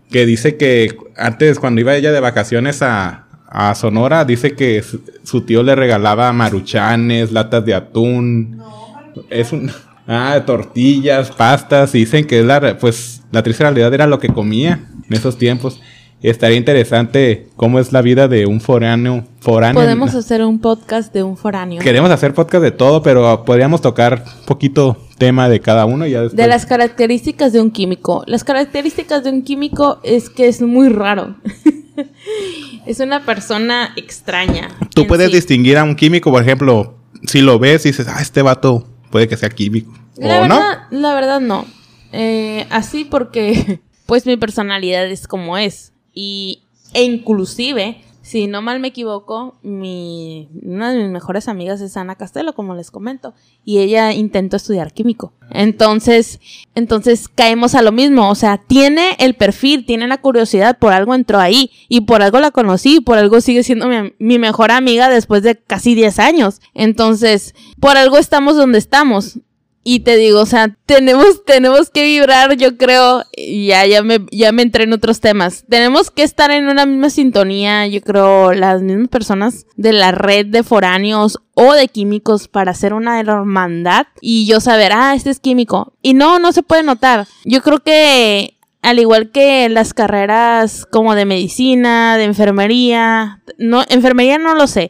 que 0.09 0.25
dice 0.25 0.57
que 0.57 0.97
antes 1.15 1.59
cuando 1.59 1.79
iba 1.79 1.95
ella 1.95 2.11
de 2.11 2.19
vacaciones 2.19 2.81
a, 2.81 3.27
a 3.47 3.75
Sonora, 3.75 4.25
dice 4.25 4.55
que 4.55 4.81
su, 4.81 5.01
su 5.23 5.41
tío 5.41 5.63
le 5.63 5.75
regalaba 5.75 6.33
maruchanes, 6.33 7.31
latas 7.31 7.65
de 7.65 7.73
atún. 7.73 8.61
Es 9.29 9.53
un 9.53 9.71
ah, 10.07 10.41
tortillas, 10.45 11.31
pastas, 11.31 11.95
y 11.95 11.99
dicen 11.99 12.25
que 12.25 12.43
la 12.43 12.77
pues 12.77 13.21
la 13.31 13.43
triste 13.43 13.63
realidad 13.63 13.93
era 13.93 14.07
lo 14.07 14.19
que 14.19 14.29
comía 14.29 14.87
en 15.07 15.13
esos 15.15 15.37
tiempos. 15.37 15.81
Estaría 16.21 16.57
interesante 16.57 17.47
cómo 17.55 17.79
es 17.79 17.91
la 17.91 18.03
vida 18.03 18.27
de 18.27 18.45
un 18.45 18.61
foráneo, 18.61 19.25
foráneo. 19.39 19.81
Podemos 19.81 20.13
hacer 20.13 20.43
un 20.45 20.59
podcast 20.59 21.11
de 21.11 21.23
un 21.23 21.35
foráneo. 21.35 21.81
Queremos 21.81 22.11
hacer 22.11 22.35
podcast 22.35 22.63
de 22.63 22.69
todo, 22.69 23.01
pero 23.01 23.43
podríamos 23.43 23.81
tocar 23.81 24.23
un 24.41 24.45
poquito 24.45 24.97
tema 25.17 25.49
de 25.49 25.61
cada 25.61 25.85
uno 25.85 26.05
y 26.05 26.11
ya 26.11 26.21
después. 26.21 26.37
De 26.37 26.45
las 26.47 26.67
características 26.67 27.53
de 27.53 27.61
un 27.61 27.71
químico. 27.71 28.23
Las 28.27 28.43
características 28.43 29.23
de 29.23 29.31
un 29.31 29.41
químico 29.41 29.99
es 30.03 30.29
que 30.29 30.47
es 30.47 30.61
muy 30.61 30.89
raro. 30.89 31.37
es 32.85 32.99
una 32.99 33.25
persona 33.25 33.91
extraña. 33.95 34.69
Tú 34.93 35.07
puedes 35.07 35.29
sí. 35.31 35.37
distinguir 35.37 35.79
a 35.79 35.83
un 35.83 35.95
químico, 35.95 36.29
por 36.29 36.43
ejemplo, 36.43 36.99
si 37.25 37.41
lo 37.41 37.57
ves 37.57 37.83
y 37.87 37.89
dices, 37.89 38.07
ah, 38.07 38.21
este 38.21 38.43
vato 38.43 38.87
puede 39.09 39.27
que 39.27 39.37
sea 39.37 39.49
químico. 39.49 39.91
La 40.17 40.41
¿O 40.41 40.47
no? 40.47 40.59
verdad, 40.59 40.81
la 40.91 41.13
verdad 41.15 41.39
no. 41.39 41.65
Eh, 42.11 42.67
así 42.69 43.05
porque, 43.05 43.79
pues 44.05 44.27
mi 44.27 44.37
personalidad 44.37 45.09
es 45.09 45.27
como 45.27 45.57
es. 45.57 45.93
Y, 46.13 46.63
e 46.93 47.03
inclusive, 47.03 48.01
si 48.21 48.47
no 48.47 48.61
mal 48.61 48.79
me 48.79 48.89
equivoco, 48.89 49.55
mi, 49.63 50.47
una 50.61 50.91
de 50.91 51.01
mis 51.01 51.11
mejores 51.11 51.47
amigas 51.47 51.81
es 51.81 51.97
Ana 51.97 52.15
Castelo, 52.15 52.53
como 52.53 52.75
les 52.75 52.91
comento. 52.91 53.33
Y 53.65 53.79
ella 53.79 54.13
intentó 54.13 54.57
estudiar 54.57 54.93
químico. 54.93 55.33
Entonces, 55.49 56.39
entonces 56.75 57.27
caemos 57.27 57.73
a 57.75 57.81
lo 57.81 57.91
mismo. 57.91 58.29
O 58.29 58.35
sea, 58.35 58.57
tiene 58.57 59.15
el 59.19 59.33
perfil, 59.33 59.85
tiene 59.85 60.07
la 60.07 60.21
curiosidad, 60.21 60.77
por 60.77 60.93
algo 60.93 61.15
entró 61.15 61.39
ahí. 61.39 61.71
Y 61.89 62.01
por 62.01 62.21
algo 62.21 62.39
la 62.39 62.51
conocí, 62.51 62.97
y 62.97 63.01
por 63.01 63.17
algo 63.17 63.41
sigue 63.41 63.63
siendo 63.63 63.87
mi, 63.87 64.13
mi 64.19 64.39
mejor 64.39 64.71
amiga 64.71 65.09
después 65.09 65.41
de 65.43 65.55
casi 65.55 65.95
10 65.95 66.19
años. 66.19 66.61
Entonces, 66.73 67.55
por 67.79 67.97
algo 67.97 68.17
estamos 68.17 68.55
donde 68.55 68.77
estamos. 68.77 69.39
Y 69.83 70.01
te 70.01 70.15
digo, 70.15 70.41
o 70.41 70.45
sea, 70.45 70.75
tenemos, 70.85 71.43
tenemos 71.45 71.89
que 71.89 72.03
vibrar, 72.03 72.55
yo 72.55 72.77
creo, 72.77 73.23
ya, 73.35 73.85
ya 73.85 74.03
me, 74.03 74.19
ya 74.31 74.51
me 74.51 74.61
entré 74.61 74.83
en 74.83 74.93
otros 74.93 75.19
temas. 75.19 75.65
Tenemos 75.67 76.11
que 76.11 76.23
estar 76.23 76.51
en 76.51 76.67
una 76.67 76.85
misma 76.85 77.09
sintonía, 77.09 77.87
yo 77.87 78.01
creo, 78.01 78.53
las 78.53 78.81
mismas 78.81 79.09
personas 79.09 79.65
de 79.75 79.93
la 79.93 80.11
red 80.11 80.45
de 80.45 80.63
foráneos 80.63 81.39
o 81.55 81.73
de 81.73 81.87
químicos 81.87 82.47
para 82.47 82.71
hacer 82.71 82.93
una 82.93 83.19
hermandad 83.19 84.07
y 84.21 84.45
yo 84.45 84.59
saber, 84.59 84.91
ah, 84.93 85.15
este 85.15 85.31
es 85.31 85.39
químico. 85.39 85.93
Y 86.01 86.13
no, 86.13 86.37
no 86.37 86.51
se 86.51 86.63
puede 86.63 86.83
notar. 86.83 87.27
Yo 87.43 87.61
creo 87.61 87.79
que 87.79 88.57
al 88.81 88.99
igual 88.99 89.31
que 89.31 89.69
las 89.69 89.93
carreras 89.93 90.85
como 90.85 91.13
de 91.15 91.25
medicina, 91.25 92.17
de 92.17 92.23
enfermería, 92.23 93.41
no, 93.57 93.83
enfermería 93.89 94.37
no 94.37 94.55
lo 94.55 94.65
sé, 94.67 94.89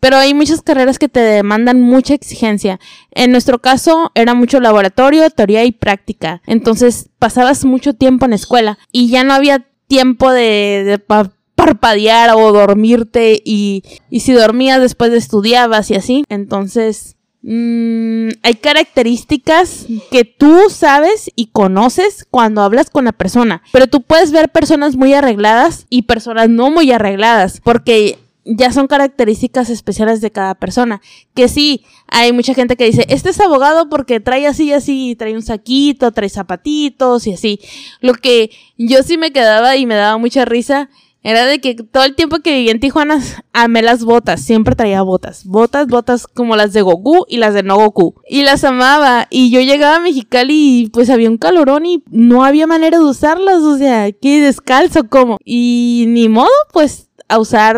pero 0.00 0.16
hay 0.16 0.34
muchas 0.34 0.62
carreras 0.62 0.98
que 0.98 1.08
te 1.08 1.20
demandan 1.20 1.80
mucha 1.80 2.14
exigencia. 2.14 2.78
En 3.12 3.30
nuestro 3.30 3.60
caso 3.60 4.10
era 4.14 4.34
mucho 4.34 4.60
laboratorio, 4.60 5.28
teoría 5.30 5.64
y 5.64 5.72
práctica. 5.72 6.42
Entonces 6.46 7.10
pasabas 7.18 7.64
mucho 7.64 7.94
tiempo 7.94 8.24
en 8.24 8.32
escuela 8.32 8.78
y 8.92 9.08
ya 9.08 9.24
no 9.24 9.34
había 9.34 9.66
tiempo 9.86 10.30
de, 10.32 10.84
de 10.84 10.98
pa- 10.98 11.30
parpadear 11.54 12.30
o 12.36 12.52
dormirte 12.52 13.40
y, 13.44 13.82
y 14.10 14.20
si 14.20 14.32
dormías 14.32 14.80
después 14.80 15.12
estudiabas 15.12 15.90
y 15.90 15.94
así. 15.96 16.24
Entonces 16.28 17.16
mm, 17.42 18.28
hay 18.42 18.54
características 18.54 19.86
que 20.10 20.24
tú 20.24 20.70
sabes 20.70 21.30
y 21.34 21.46
conoces 21.46 22.26
cuando 22.30 22.62
hablas 22.62 22.90
con 22.90 23.04
la 23.04 23.12
persona, 23.12 23.62
pero 23.72 23.86
tú 23.86 24.02
puedes 24.02 24.32
ver 24.32 24.50
personas 24.50 24.96
muy 24.96 25.14
arregladas 25.14 25.86
y 25.90 26.02
personas 26.02 26.48
no 26.48 26.70
muy 26.70 26.90
arregladas 26.92 27.60
porque 27.62 28.18
ya 28.48 28.72
son 28.72 28.86
características 28.86 29.68
especiales 29.68 30.20
de 30.20 30.30
cada 30.30 30.54
persona. 30.54 31.02
Que 31.34 31.48
sí, 31.48 31.84
hay 32.08 32.32
mucha 32.32 32.54
gente 32.54 32.76
que 32.76 32.86
dice, 32.86 33.04
este 33.08 33.30
es 33.30 33.40
abogado 33.40 33.90
porque 33.90 34.20
trae 34.20 34.46
así, 34.46 34.72
así, 34.72 35.14
trae 35.16 35.34
un 35.34 35.42
saquito, 35.42 36.12
trae 36.12 36.30
zapatitos 36.30 37.26
y 37.26 37.34
así. 37.34 37.60
Lo 38.00 38.14
que 38.14 38.50
yo 38.78 39.02
sí 39.02 39.18
me 39.18 39.32
quedaba 39.32 39.76
y 39.76 39.84
me 39.84 39.96
daba 39.96 40.16
mucha 40.16 40.46
risa 40.46 40.88
era 41.22 41.46
de 41.46 41.60
que 41.60 41.74
todo 41.74 42.04
el 42.04 42.14
tiempo 42.14 42.38
que 42.38 42.54
viví 42.54 42.70
en 42.70 42.80
Tijuana 42.80 43.20
amé 43.52 43.82
las 43.82 44.04
botas, 44.04 44.40
siempre 44.40 44.76
traía 44.76 45.02
botas, 45.02 45.44
botas, 45.44 45.88
botas 45.88 46.26
como 46.26 46.56
las 46.56 46.72
de 46.72 46.82
Goku 46.82 47.26
y 47.28 47.38
las 47.38 47.54
de 47.54 47.62
no 47.62 47.76
Goku. 47.76 48.14
Y 48.28 48.44
las 48.44 48.64
amaba 48.64 49.26
y 49.30 49.50
yo 49.50 49.60
llegaba 49.60 49.96
a 49.96 50.00
Mexicali 50.00 50.82
y 50.82 50.88
pues 50.90 51.10
había 51.10 51.28
un 51.28 51.38
calorón 51.38 51.86
y 51.86 52.04
no 52.10 52.44
había 52.44 52.66
manera 52.66 52.98
de 52.98 53.04
usarlas, 53.04 53.62
o 53.62 53.76
sea, 53.76 54.12
qué 54.12 54.40
descalzo 54.40 55.08
como. 55.08 55.38
Y 55.44 56.04
ni 56.08 56.28
modo, 56.28 56.48
pues 56.72 57.08
a 57.28 57.38
usar 57.38 57.76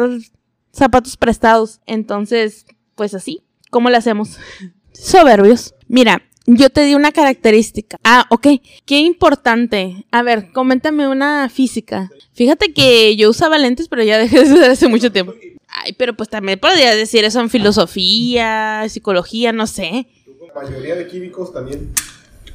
zapatos 0.73 1.17
prestados. 1.17 1.81
Entonces, 1.87 2.67
pues 2.95 3.15
así, 3.15 3.43
¿cómo 3.71 3.91
le 3.91 3.97
hacemos? 3.97 4.39
Soberbios. 4.93 5.75
Mira, 5.89 6.23
Yo 6.53 6.69
te 6.71 6.81
di 6.83 6.95
una 6.97 7.13
característica. 7.13 7.97
Ah, 8.03 8.27
ok. 8.31 8.47
Qué 8.85 8.99
importante. 8.99 10.05
A 10.11 10.23
ver, 10.23 10.51
coméntame 10.53 11.07
una 11.07 11.49
física. 11.49 12.11
Fíjate 12.33 12.73
que 12.73 13.15
yo 13.17 13.31
usaba 13.31 13.57
lentes, 13.57 13.87
pero 13.89 14.03
ya 14.03 14.19
dejé 14.19 14.43
de 14.45 14.53
usar 14.55 14.71
hace 14.71 14.89
mucho 14.89 15.13
tiempo. 15.13 15.33
Ay, 15.69 15.93
pero 15.93 16.15
pues 16.17 16.29
también 16.29 16.59
podrías 16.59 16.97
decir 16.97 17.25
eso 17.25 17.41
en 17.41 17.51
filosofía, 17.51 18.85
psicología, 18.89 19.53
no 19.53 19.69
sé. 19.69 20.09
La 20.53 20.63
mayoría 20.63 20.97
de 20.97 21.07
químicos 21.07 21.53
también 21.53 21.93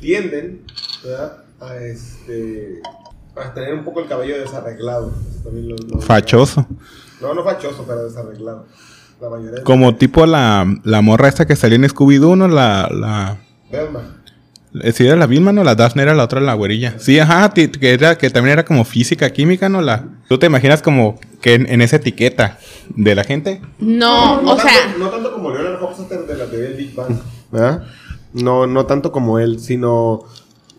tienden 0.01 0.61
¿verdad? 1.01 1.43
a, 1.61 1.77
este, 1.77 2.81
a 3.37 3.53
tener 3.53 3.73
un 3.75 3.85
poco 3.85 4.01
el 4.01 4.07
cabello 4.09 4.37
desarreglado. 4.39 5.13
Eso 5.31 5.43
también 5.45 5.69
lo- 5.69 5.77
lo- 5.77 6.01
Fachoso. 6.01 6.67
No, 7.21 7.33
no 7.33 7.45
fachoso, 7.45 7.85
pero 7.87 8.03
desarreglado. 8.09 8.67
La 9.21 9.29
mayoría 9.29 9.59
de 9.59 9.63
Como 9.63 9.95
tipo 9.95 10.25
la, 10.25 10.67
la 10.83 11.01
morra 11.01 11.29
esta 11.29 11.47
que 11.47 11.55
salió 11.55 11.77
en 11.77 11.85
Scooby-Doo, 11.87 12.35
¿no? 12.35 12.49
La, 12.49 12.89
la... 12.91 13.37
Velma. 13.71 14.21
eh, 14.81 14.91
Sí, 14.91 15.05
era 15.05 15.15
la 15.15 15.25
Vilma, 15.27 15.51
¿no? 15.51 15.63
La 15.63 15.75
Daphne 15.75 16.03
era 16.03 16.13
la 16.13 16.23
otra, 16.23 16.39
la 16.41 16.53
güerilla. 16.53 16.95
Sí, 16.99 17.19
ajá, 17.19 17.51
que, 17.53 17.69
era, 17.81 18.17
que 18.17 18.29
también 18.29 18.53
era 18.53 18.65
como 18.65 18.83
física, 18.85 19.29
química, 19.31 19.69
¿no? 19.69 19.81
La... 19.81 20.05
¿Tú 20.27 20.37
te 20.37 20.45
imaginas 20.47 20.81
como 20.81 21.19
que 21.41 21.53
en, 21.55 21.69
en 21.71 21.81
esa 21.81 21.97
etiqueta 21.97 22.57
de 22.89 23.15
la 23.15 23.23
gente? 23.23 23.61
No, 23.79 24.41
no 24.41 24.51
o 24.53 24.59
sea, 24.59 24.71
tanto, 24.83 24.99
no 24.99 25.09
tanto 25.09 25.33
como 25.33 25.51
Leonard 25.51 25.81
Hofstadter 25.83 26.25
de 26.25 26.37
la 26.37 26.45
teoría 26.45 26.69
del 26.69 26.77
Big 26.77 26.95
Bang, 26.95 27.17
¿verdad? 27.51 27.83
No, 28.33 28.67
no 28.67 28.85
tanto 28.85 29.11
como 29.11 29.39
él, 29.39 29.59
sino 29.59 30.23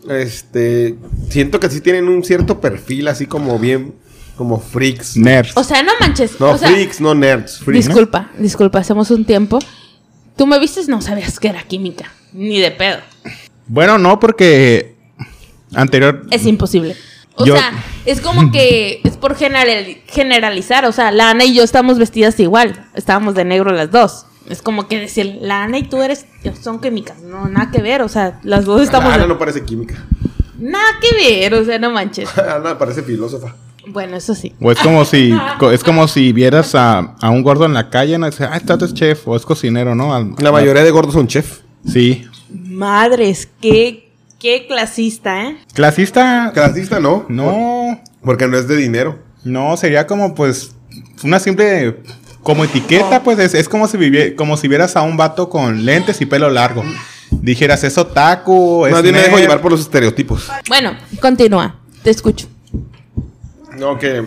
este 0.09 0.95
siento 1.29 1.59
que 1.59 1.69
sí 1.69 1.81
tienen 1.81 2.07
un 2.07 2.23
cierto 2.23 2.61
perfil 2.61 3.07
así 3.07 3.25
como 3.25 3.57
bien 3.59 3.95
como 4.37 4.59
freaks. 4.59 5.17
Nerds. 5.17 5.57
o 5.57 5.63
sea, 5.63 5.81
no 5.81 5.91
manches. 5.99 6.39
No, 6.39 6.51
o 6.51 6.57
sea, 6.57 6.69
freaks, 6.69 7.01
no 7.01 7.15
nerds, 7.15 7.57
freaks. 7.57 7.87
disculpa, 7.87 8.29
disculpa, 8.37 8.79
hacemos 8.79 9.09
un 9.09 9.25
tiempo. 9.25 9.57
Tú 10.35 10.45
me 10.45 10.59
vistes, 10.59 10.87
no 10.87 11.01
sabías 11.01 11.39
que 11.39 11.47
era 11.47 11.63
química, 11.63 12.11
ni 12.37 12.59
de 12.59 12.71
pedo. 12.71 12.99
Bueno, 13.67 13.97
no, 13.97 14.19
porque 14.19 14.95
anterior... 15.75 16.25
Es 16.31 16.45
imposible. 16.45 16.95
O 17.35 17.45
Yo- 17.45 17.55
sea, 17.57 17.71
es 18.05 18.21
como 18.21 18.51
que 18.51 19.01
es 19.03 19.17
por 19.17 19.35
general- 19.35 19.97
generalizar. 20.07 20.85
O 20.85 20.91
sea, 20.91 21.11
la 21.11 21.29
Ana 21.31 21.43
y 21.45 21.53
yo 21.53 21.63
estamos 21.63 21.99
vestidas 21.99 22.39
igual. 22.39 22.85
Estábamos 22.95 23.35
de 23.35 23.45
negro 23.45 23.71
las 23.73 23.91
dos. 23.91 24.25
Es 24.49 24.61
como 24.61 24.87
que 24.87 24.99
decir, 24.99 25.37
la 25.41 25.63
Ana 25.63 25.77
y 25.79 25.83
tú 25.83 26.01
eres, 26.01 26.25
son 26.63 26.79
químicas. 26.79 27.19
No, 27.21 27.47
nada 27.49 27.69
que 27.71 27.81
ver. 27.81 28.01
O 28.01 28.07
sea, 28.09 28.39
las 28.43 28.65
dos 28.65 28.81
estamos. 28.81 29.13
Ana 29.13 29.23
de- 29.23 29.27
no 29.29 29.37
parece 29.37 29.63
química. 29.63 29.95
Nada 30.57 30.85
que 31.01 31.15
ver. 31.15 31.53
O 31.53 31.65
sea, 31.65 31.77
no 31.77 31.91
manches. 31.91 32.29
Ana 32.37 32.77
parece 32.77 33.03
filósofa. 33.03 33.53
Bueno, 33.89 34.17
eso 34.17 34.33
sí. 34.33 34.53
O 34.59 34.71
es 34.71 34.79
como 34.79 35.05
si 35.05 35.31
es 35.71 35.83
como 35.83 36.07
si 36.07 36.33
vieras 36.33 36.73
a, 36.75 37.15
a 37.21 37.29
un 37.29 37.43
gordo 37.43 37.65
en 37.65 37.73
la 37.73 37.89
calle, 37.89 38.17
¿no? 38.17 38.25
Y 38.27 38.31
dices, 38.31 38.47
ah, 38.51 38.57
este 38.57 38.73
es 38.85 38.93
chef 38.93 39.27
o 39.27 39.35
es 39.35 39.45
cocinero, 39.45 39.93
¿no? 39.95 40.13
Al- 40.15 40.33
La 40.39 40.51
mayoría 40.51 40.83
de 40.83 40.91
gordos 40.91 41.13
son 41.13 41.27
chef. 41.27 41.59
Sí. 41.91 42.25
Madres, 42.49 43.47
qué, 43.61 44.09
qué 44.39 44.65
clasista, 44.67 45.43
¿eh? 45.49 45.57
Clasista... 45.73 46.51
Clasista 46.53 46.99
no. 46.99 47.25
No, 47.29 48.01
Porque 48.21 48.47
no 48.47 48.57
es 48.57 48.67
de 48.67 48.75
dinero. 48.75 49.19
no, 49.43 49.75
sería 49.77 50.07
como 50.07 50.35
pues 50.35 50.71
una 51.23 51.39
simple... 51.39 51.97
Como 52.43 52.63
etiqueta, 52.63 53.23
pues 53.23 53.39
es, 53.39 53.53
es 53.53 53.67
como 53.67 53.87
si 53.89 53.97
vivie- 53.97 54.33
como 54.35 54.55
si 54.55 54.69
vieras 54.69 54.95
a 54.95 55.01
un 55.01 55.17
vato 55.17 55.49
con 55.49 55.83
lentes 55.83 56.21
y 56.21 56.25
pelo 56.25 56.49
largo. 56.49 56.81
Dijeras, 57.29 57.83
es 57.83 57.97
otaku, 57.97 58.85
es 58.85 58.93
Más 58.93 59.01
bien 59.03 59.15
me 59.15 59.19
dejo 59.21 59.31
nerd". 59.35 59.41
llevar 59.41 59.61
por 59.61 59.71
los 59.71 59.81
estereotipos. 59.81 60.47
Bueno, 60.69 60.95
continúa. 61.19 61.75
Te 62.03 62.09
escucho. 62.09 62.47
No, 63.77 63.99
que 63.99 64.23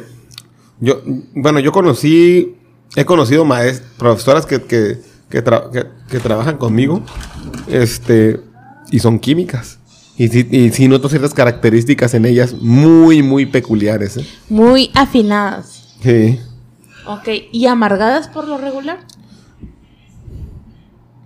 yo, 0.80 1.00
bueno, 1.34 1.61
yo 1.61 1.72
conocí, 1.72 2.56
he 2.94 3.06
conocido 3.06 3.46
maest- 3.46 3.82
profesoras 3.96 4.44
que, 4.44 4.61
que, 4.64 4.98
que, 5.30 5.42
tra- 5.44 5.70
que- 5.70 5.86
que 6.10 6.18
trabajan 6.18 6.56
conmigo, 6.58 7.02
este, 7.68 8.40
y 8.90 8.98
son 8.98 9.18
químicas. 9.18 9.78
Y 10.16 10.28
sí, 10.28 10.46
y 10.50 10.70
sí 10.70 10.86
noto 10.88 11.08
ciertas 11.08 11.32
características 11.32 12.12
en 12.14 12.26
ellas 12.26 12.54
muy, 12.60 13.22
muy 13.22 13.46
peculiares. 13.46 14.18
¿eh? 14.18 14.26
Muy 14.50 14.90
afinadas. 14.94 15.96
Sí. 16.02 16.38
Ok, 17.06 17.28
¿y 17.52 17.66
amargadas 17.66 18.28
por 18.28 18.46
lo 18.46 18.58
regular? 18.58 18.98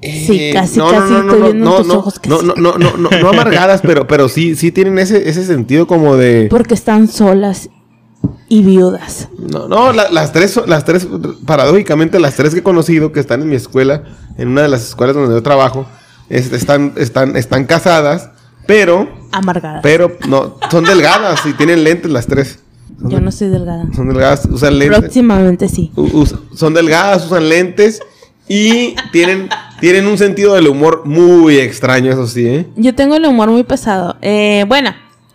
Sí, 0.02 0.38
Eh, 0.38 0.50
casi, 0.52 0.78
no, 0.78 0.92
no, 0.92 0.98
casi 0.98 1.12
no, 1.12 1.18
estoy 1.20 1.38
no, 1.40 1.44
viendo 1.46 1.64
no, 1.64 1.76
en 1.76 1.82
tus 1.82 1.86
no, 1.86 1.98
ojos 1.98 2.14
sí. 2.22 2.28
no, 2.28 2.42
no, 2.42 2.54
no, 2.56 2.76
no, 2.76 3.10
no 3.10 3.28
amargadas, 3.30 3.80
pero, 3.80 4.06
pero 4.06 4.28
sí, 4.28 4.54
sí 4.54 4.70
tienen 4.70 4.98
ese, 4.98 5.28
ese 5.30 5.44
sentido 5.46 5.86
como 5.86 6.16
de... 6.16 6.46
Porque 6.50 6.74
están 6.74 7.08
solas 7.08 7.70
y 8.48 8.62
viudas. 8.62 9.28
No, 9.38 9.68
no, 9.68 9.92
la- 9.92 10.10
las 10.10 10.32
tres, 10.32 10.52
son- 10.52 10.68
las 10.68 10.84
tres, 10.84 11.06
paradójicamente, 11.46 12.18
las 12.20 12.34
tres 12.34 12.52
que 12.54 12.60
he 12.60 12.62
conocido 12.62 13.12
que 13.12 13.20
están 13.20 13.42
en 13.42 13.48
mi 13.48 13.56
escuela, 13.56 14.04
en 14.38 14.48
una 14.48 14.62
de 14.62 14.68
las 14.68 14.82
escuelas 14.88 15.16
donde 15.16 15.34
yo 15.34 15.42
trabajo, 15.42 15.86
es- 16.28 16.52
están, 16.52 16.92
están, 16.96 17.36
están 17.36 17.64
casadas, 17.64 18.30
pero, 18.66 19.08
Amargadas. 19.32 19.80
pero, 19.82 20.12
no, 20.28 20.56
son 20.70 20.84
delgadas 20.84 21.44
y 21.46 21.52
tienen 21.52 21.84
lentes 21.84 22.10
las 22.10 22.26
tres. 22.26 22.58
Son, 23.00 23.10
Yo 23.10 23.20
no 23.20 23.32
soy 23.32 23.48
delgada. 23.48 23.86
son 23.94 24.08
delgadas, 24.08 24.46
usan 24.50 24.78
lentes. 24.78 24.98
Próximamente 25.00 25.68
sí. 25.68 25.92
son 26.54 26.74
delgadas, 26.74 27.26
usan 27.26 27.48
lentes 27.48 28.00
y 28.48 28.94
tienen, 29.12 29.48
tienen 29.80 30.06
un 30.06 30.16
sentido 30.16 30.54
del 30.54 30.68
humor 30.68 31.02
muy 31.04 31.58
extraño, 31.58 32.12
eso 32.12 32.26
sí, 32.26 32.46
¿eh? 32.46 32.66
Yo 32.76 32.94
tengo 32.94 33.16
el 33.16 33.26
humor 33.26 33.50
muy 33.50 33.64
pesado. 33.64 34.16
Eh, 34.22 34.64
bueno, 34.68 34.90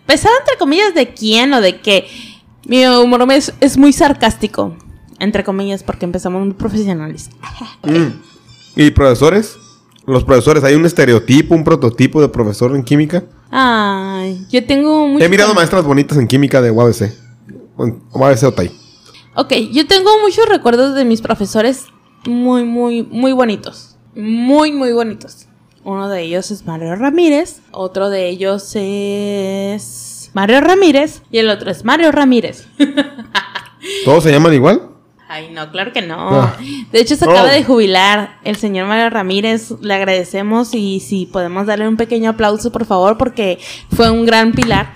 pesado 0.06 0.34
entre 0.40 0.56
comillas 0.58 0.94
de 0.94 1.12
quién 1.12 1.52
o 1.52 1.60
de 1.60 1.80
qué. 1.80 2.06
Mi 2.70 2.86
humor 2.86 3.26
es, 3.32 3.52
es 3.58 3.76
muy 3.76 3.92
sarcástico. 3.92 4.76
Entre 5.18 5.42
comillas, 5.42 5.82
porque 5.82 6.04
empezamos 6.04 6.44
muy 6.44 6.54
profesionales. 6.54 7.30
Mm. 7.82 8.20
¿Y 8.76 8.90
profesores? 8.90 9.56
Los 10.06 10.22
profesores, 10.22 10.62
¿hay 10.64 10.74
un 10.74 10.84
estereotipo, 10.84 11.54
un 11.54 11.64
prototipo 11.64 12.20
de 12.20 12.28
profesor 12.28 12.76
en 12.76 12.84
química? 12.84 13.24
Ay, 13.50 14.46
yo 14.50 14.64
tengo 14.66 15.08
mucho. 15.08 15.24
He 15.24 15.28
mirado 15.30 15.54
maestras 15.54 15.82
bonitas 15.82 16.18
en 16.18 16.28
química 16.28 16.60
de 16.60 16.70
UABC. 16.70 17.10
UABC 18.12 18.42
Otay. 18.44 18.70
Ok, 19.34 19.52
yo 19.72 19.86
tengo 19.86 20.10
muchos 20.20 20.46
recuerdos 20.46 20.94
de 20.94 21.06
mis 21.06 21.22
profesores 21.22 21.86
muy, 22.26 22.64
muy, 22.64 23.02
muy 23.02 23.32
bonitos. 23.32 23.96
Muy, 24.14 24.72
muy 24.72 24.92
bonitos. 24.92 25.48
Uno 25.84 26.08
de 26.08 26.22
ellos 26.22 26.50
es 26.50 26.66
Mario 26.66 26.94
Ramírez. 26.96 27.62
Otro 27.72 28.10
de 28.10 28.28
ellos 28.28 28.72
es 28.74 30.09
Mario 30.32 30.60
Ramírez. 30.60 31.22
Y 31.30 31.38
el 31.38 31.50
otro 31.50 31.70
es 31.70 31.84
Mario 31.84 32.12
Ramírez. 32.12 32.66
¿Todos 34.04 34.24
se 34.24 34.30
llaman 34.32 34.54
igual? 34.54 34.82
Ay, 35.28 35.50
no, 35.52 35.70
claro 35.70 35.92
que 35.92 36.02
no. 36.02 36.16
Ah. 36.42 36.56
De 36.90 37.00
hecho, 37.00 37.14
se 37.14 37.24
No. 37.24 37.30
acaba 37.32 37.50
de 37.50 37.62
jubilar 37.62 38.38
el 38.42 38.56
señor 38.56 38.86
Mario 38.88 39.10
Ramírez. 39.10 39.70
Le 39.80 39.94
agradecemos 39.94 40.74
y 40.74 41.00
si 41.00 41.26
podemos 41.26 41.66
darle 41.66 41.86
un 41.88 41.96
pequeño 41.96 42.30
aplauso, 42.30 42.72
por 42.72 42.84
favor, 42.84 43.16
porque 43.16 43.58
fue 43.94 44.10
un 44.10 44.26
gran 44.26 44.52
pilar 44.52 44.90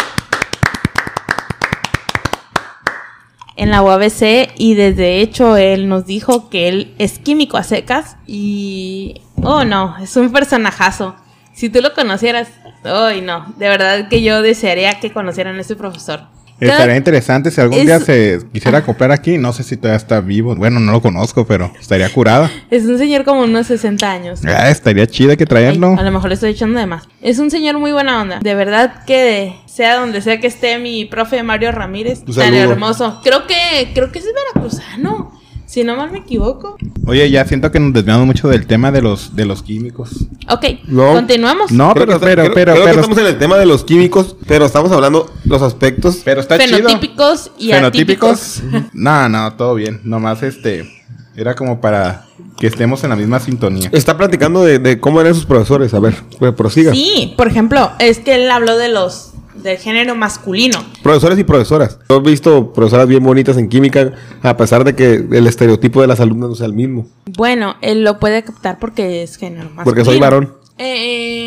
en 3.57 3.71
la 3.71 3.83
UABC 3.83 4.53
y 4.59 4.75
desde 4.75 5.21
hecho 5.21 5.57
él 5.57 5.89
nos 5.89 6.05
dijo 6.07 6.51
que 6.51 6.67
él 6.69 6.95
es 6.99 7.19
químico 7.21 7.57
a 7.57 7.63
secas 7.63 8.17
y... 8.27 9.21
Oh, 9.43 9.65
no, 9.65 9.97
es 10.03 10.17
un 10.17 10.33
personajazo. 10.33 11.15
Si 11.55 11.69
tú 11.69 11.81
lo 11.81 11.95
conocieras, 11.95 12.49
ay, 12.85 13.21
no, 13.23 13.53
de 13.57 13.69
verdad 13.69 14.09
que 14.09 14.23
yo 14.23 14.43
desearía 14.43 14.99
que 15.01 15.13
conocieran 15.13 15.57
a 15.57 15.61
ese 15.61 15.77
profesor. 15.77 16.21
Cada- 16.61 16.73
Estaría 16.75 16.97
interesante 16.97 17.51
si 17.51 17.61
algún 17.61 17.79
Es- 17.81 17.87
día 17.87 17.99
se 18.01 18.39
quisiera 18.53 18.79
acoplar 18.79 19.11
aquí. 19.11 19.39
No 19.39 19.53
sé 19.53 19.65
si 19.65 19.77
todavía 19.77 19.97
está 19.97 20.21
vivo. 20.21 20.55
Bueno, 20.55 20.79
no 20.79 20.93
lo 20.93 21.03
conozco, 21.03 21.45
pero 21.45 21.73
estaría 21.81 22.09
curada. 22.13 22.49
Es 22.71 22.85
un 22.85 22.97
señor 22.97 23.25
como 23.25 23.43
unos 23.43 23.67
60 23.67 24.11
años. 24.11 24.41
Ah, 24.47 24.71
estaría 24.71 25.05
chida 25.09 25.37
que 25.37 25.47
traerlo. 25.47 25.95
Ay, 25.95 25.99
a 25.99 26.03
lo 26.05 26.13
mejor 26.13 26.29
le 26.29 26.35
estoy 26.35 26.51
echando 26.51 26.79
de 26.79 26.87
más. 26.87 27.09
Es 27.21 27.41
un 27.41 27.51
señor 27.51 27.79
muy 27.81 27.91
buena 27.91 28.23
onda. 28.23 28.39
De 28.41 28.55
verdad 28.55 29.05
que 29.05 29.57
sea 29.67 29.97
donde 29.97 30.23
sea 30.23 30.39
que 30.41 30.47
esté 30.47 30.79
mi 30.79 31.07
profe 31.07 31.43
Mario 31.43 31.73
Ramírez, 31.73 32.25
tan 32.25 32.55
hermoso. 32.55 33.21
Creo 33.25 33.49
que 33.49 33.91
creo 33.93 34.13
que 34.13 34.21
es 34.21 34.27
veracruzano. 34.55 35.33
Si 35.75 35.83
no 35.83 35.97
mal 35.97 36.13
me 36.13 36.19
equivoco. 36.19 36.77
Oye, 37.05 37.29
ya 37.33 37.45
siento 37.47 37.73
que 37.73 37.81
nos 37.81 37.93
desviamos 37.93 38.27
mucho 38.27 38.47
del 38.47 38.65
tema 38.65 38.93
de 38.93 39.03
los, 39.03 39.35
de 39.35 39.45
los 39.45 39.65
químicos. 39.65 40.11
Ok, 40.49 40.65
No. 40.87 41.15
continuamos. 41.15 41.73
No, 41.73 41.93
Creo 41.95 42.07
pero, 42.07 42.21
que- 42.21 42.27
pero, 42.27 42.43
creo- 42.45 42.55
pero, 42.55 42.73
creo 42.75 42.85
que 42.85 42.91
pero, 42.91 43.01
estamos 43.01 43.19
en 43.19 43.27
el 43.27 43.39
tema 43.41 43.57
de 43.59 43.67
los 43.67 43.83
químicos, 43.83 44.37
pero 44.47 44.67
estamos 44.67 44.93
hablando 44.93 45.29
los 45.45 45.63
aspectos. 45.63 46.21
pero 46.25 46.41
está 46.43 46.61
chido. 46.61 46.77
Fenotípicos 46.77 47.51
y 47.59 47.73
atípicos. 47.73 48.61
Fenotípicos. 48.61 48.91
No, 48.95 49.29
no, 49.29 49.53
todo 49.55 49.75
bien. 49.75 50.01
Nomás 50.05 50.45
este, 50.45 50.89
era 51.35 51.57
como 51.57 51.81
para 51.81 52.25
que 52.57 52.69
estemos 52.69 53.03
en 53.03 53.11
la 53.11 53.17
misma 53.17 53.41
sintonía. 53.41 53.89
Está 53.91 54.17
platicando 54.17 54.63
de, 54.63 54.79
de 54.79 55.01
cómo 55.01 55.21
eran 55.21 55.35
sus 55.35 55.45
profesores. 55.45 55.93
A 55.93 55.99
ver, 55.99 56.15
pues, 56.39 56.53
prosiga. 56.55 56.93
Sí, 56.93 57.35
por 57.37 57.49
ejemplo, 57.49 57.91
es 57.99 58.21
que 58.21 58.37
él 58.37 58.49
habló 58.49 58.79
de 58.79 58.91
los 58.91 59.33
del 59.55 59.79
género 59.79 60.15
masculino. 60.15 60.79
Profesores 61.03 61.39
y 61.39 61.45
profesoras. 61.45 61.99
Yo 62.09 62.17
he 62.17 62.21
visto 62.21 62.73
profesoras 62.73 63.09
bien 63.09 63.23
bonitas 63.23 63.57
en 63.57 63.69
química, 63.69 64.13
a 64.43 64.57
pesar 64.57 64.85
de 64.85 64.95
que 64.95 65.15
el 65.15 65.47
estereotipo 65.47 66.01
de 66.01 66.07
las 66.07 66.21
alumnas 66.21 66.51
no 66.51 66.55
sea 66.55 66.67
el 66.67 66.75
mismo. 66.75 67.07
Bueno, 67.37 67.77
él 67.81 68.05
lo 68.05 68.19
puede 68.19 68.43
captar 68.43 68.79
porque 68.79 69.23
es 69.23 69.37
género 69.37 69.65
masculino. 69.65 69.85
Porque 69.85 70.05
soy 70.05 70.19
varón. 70.19 70.55
Eh, 70.77 71.44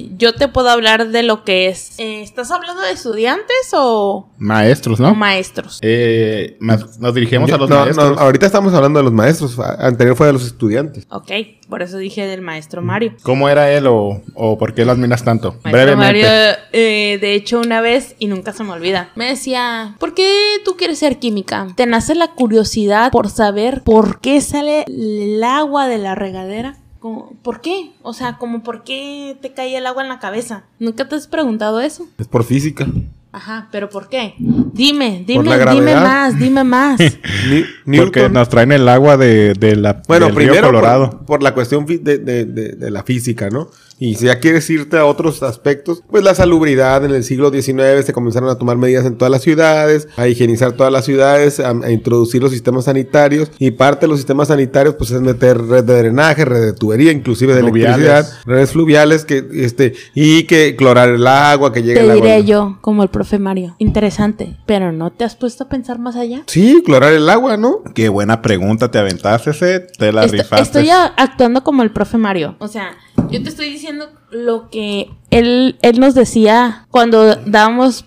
Y 0.00 0.12
yo 0.16 0.34
te 0.34 0.48
puedo 0.48 0.70
hablar 0.70 1.08
de 1.08 1.22
lo 1.22 1.44
que 1.44 1.68
es. 1.68 1.98
Eh, 1.98 2.22
¿Estás 2.22 2.50
hablando 2.50 2.80
de 2.82 2.92
estudiantes 2.92 3.70
o, 3.72 4.30
Maestros, 4.38 4.98
¿no? 5.00 5.14
maestros? 5.14 5.78
Eh, 5.82 6.56
nos 6.60 7.14
dirigimos 7.14 7.50
a 7.52 7.58
los 7.58 7.68
No, 7.68 7.76
no, 7.80 7.84
maestros. 7.84 8.18
ahorita 8.18 8.46
estamos 8.46 8.72
hablando 8.72 8.98
de 9.00 9.04
los 9.04 9.12
maestros. 9.12 9.58
Anterior 9.58 10.16
fue 10.16 10.26
de 10.28 10.32
los 10.32 10.46
estudiantes. 10.46 11.06
Ok, 11.10 11.30
por 11.68 11.82
eso 11.82 11.98
dije 11.98 12.26
del 12.26 12.40
maestro 12.40 12.80
Mario. 12.82 13.14
¿Cómo 13.22 13.48
era 13.48 13.70
él 13.70 13.86
o, 13.86 14.22
o 14.34 14.58
por 14.58 14.74
qué 14.74 14.84
lo 14.84 14.92
admiras 14.92 15.22
tanto? 15.22 15.50
Maestro 15.64 15.70
Brevemente. 15.72 16.04
Mario, 16.22 16.28
eh, 16.72 17.18
de 17.20 17.34
hecho, 17.34 17.60
una 17.60 17.80
vez, 17.80 18.14
y 18.18 18.26
nunca 18.28 18.52
se 18.52 18.64
me 18.64 18.72
olvida, 18.72 19.10
me 19.16 19.26
decía, 19.26 19.96
¿por 19.98 20.14
qué 20.14 20.30
tú 20.64 20.76
quieres 20.76 20.98
ser 20.98 21.18
química? 21.18 21.66
¿Te 21.76 21.86
nace 21.86 22.14
la 22.14 22.28
curiosidad 22.32 23.10
por 23.12 23.28
saber 23.28 23.82
por 23.84 24.20
qué 24.20 24.40
sale 24.40 24.84
el 24.88 25.42
agua 25.44 25.86
de 25.88 25.98
la 25.98 26.14
regadera? 26.14 26.76
Como, 27.00 27.32
¿Por 27.42 27.60
qué? 27.62 27.92
O 28.02 28.12
sea, 28.12 28.36
como 28.38 28.62
por 28.62 28.84
qué 28.84 29.36
te 29.40 29.52
cae 29.52 29.76
el 29.76 29.86
agua 29.86 30.02
en 30.02 30.08
la 30.10 30.18
cabeza. 30.20 30.64
¿Nunca 30.78 31.08
te 31.08 31.16
has 31.16 31.26
preguntado 31.26 31.80
eso? 31.80 32.06
Es 32.18 32.28
por 32.28 32.44
física. 32.44 32.86
Ajá, 33.32 33.68
pero 33.72 33.88
¿por 33.88 34.08
qué? 34.08 34.34
Dime, 34.38 35.24
dime, 35.26 35.56
dime 35.72 35.94
más, 35.94 36.38
dime 36.38 36.64
más. 36.64 37.00
Ni- 37.86 37.98
Porque 37.98 38.28
nos 38.28 38.48
traen 38.48 38.72
el 38.72 38.88
agua 38.88 39.16
de, 39.16 39.54
de 39.54 39.76
la, 39.76 40.02
Bueno, 40.08 40.26
del 40.26 40.34
río 40.36 40.46
primero 40.48 40.66
Colorado. 40.68 41.10
por, 41.10 41.24
por 41.26 41.42
la 41.42 41.54
cuestión 41.54 41.86
de- 41.86 41.98
de- 41.98 42.44
de 42.44 42.90
la 42.90 43.02
física, 43.04 43.48
¿no? 43.48 43.68
Y 44.00 44.14
si 44.16 44.24
ya 44.26 44.40
quieres 44.40 44.68
irte 44.70 44.96
a 44.96 45.04
otros 45.04 45.42
aspectos, 45.42 46.02
pues 46.10 46.24
la 46.24 46.34
salubridad 46.34 47.04
en 47.04 47.12
el 47.12 47.22
siglo 47.22 47.50
XIX 47.50 48.04
se 48.04 48.12
comenzaron 48.14 48.48
a 48.48 48.56
tomar 48.56 48.76
medidas 48.78 49.04
en 49.04 49.16
todas 49.18 49.30
las 49.30 49.42
ciudades, 49.42 50.08
a 50.16 50.26
higienizar 50.26 50.72
todas 50.72 50.90
las 50.92 51.04
ciudades, 51.04 51.60
a, 51.60 51.68
a 51.70 51.90
introducir 51.90 52.42
los 52.42 52.50
sistemas 52.50 52.86
sanitarios 52.86 53.50
y 53.58 53.72
parte 53.72 54.06
de 54.06 54.08
los 54.08 54.18
sistemas 54.18 54.48
sanitarios 54.48 54.94
pues 54.96 55.10
es 55.10 55.20
meter 55.20 55.60
red 55.60 55.84
de 55.84 55.98
drenaje, 55.98 56.44
red 56.46 56.62
de 56.64 56.72
tubería, 56.72 57.12
inclusive 57.12 57.54
de 57.54 57.60
Fluviales. 57.60 57.98
electricidad, 57.98 58.40
redes 58.46 58.72
fluviales 58.72 59.24
que 59.26 59.46
este 59.52 59.92
y 60.14 60.44
que 60.44 60.76
clorar 60.76 61.10
el 61.10 61.26
agua, 61.26 61.72
que 61.72 61.82
llegue 61.82 61.94
Te 62.00 62.04
el 62.06 62.10
agua. 62.12 62.24
diré 62.26 62.44
yo, 62.44 62.78
como 62.80 63.02
el 63.02 63.10
profe 63.10 63.38
Mario. 63.38 63.76
Interesante, 63.78 64.56
pero 64.64 64.92
¿no 64.92 65.10
te 65.12 65.24
has 65.24 65.36
puesto 65.36 65.64
a 65.64 65.68
pensar 65.68 65.98
más 65.98 66.16
allá? 66.16 66.42
Sí, 66.46 66.82
clorar 66.86 67.12
el 67.12 67.28
agua, 67.28 67.58
¿no? 67.58 67.82
Qué 67.94 68.08
buena 68.08 68.40
pregunta 68.40 68.90
te 68.90 68.98
aventaste, 68.98 69.50
ese, 69.50 69.80
te 69.80 70.10
la 70.10 70.24
Esto- 70.24 70.36
rifaste. 70.38 70.62
estoy 70.80 70.88
actuando 70.90 71.62
como 71.62 71.82
el 71.82 71.90
profe 71.92 72.16
Mario. 72.16 72.56
O 72.60 72.68
sea, 72.68 72.92
yo 73.30 73.42
te 73.42 73.48
estoy 73.48 73.70
diciendo 73.70 74.10
lo 74.30 74.70
que 74.70 75.10
él, 75.30 75.76
él 75.82 76.00
nos 76.00 76.14
decía 76.14 76.86
cuando 76.90 77.36
dábamos 77.36 78.04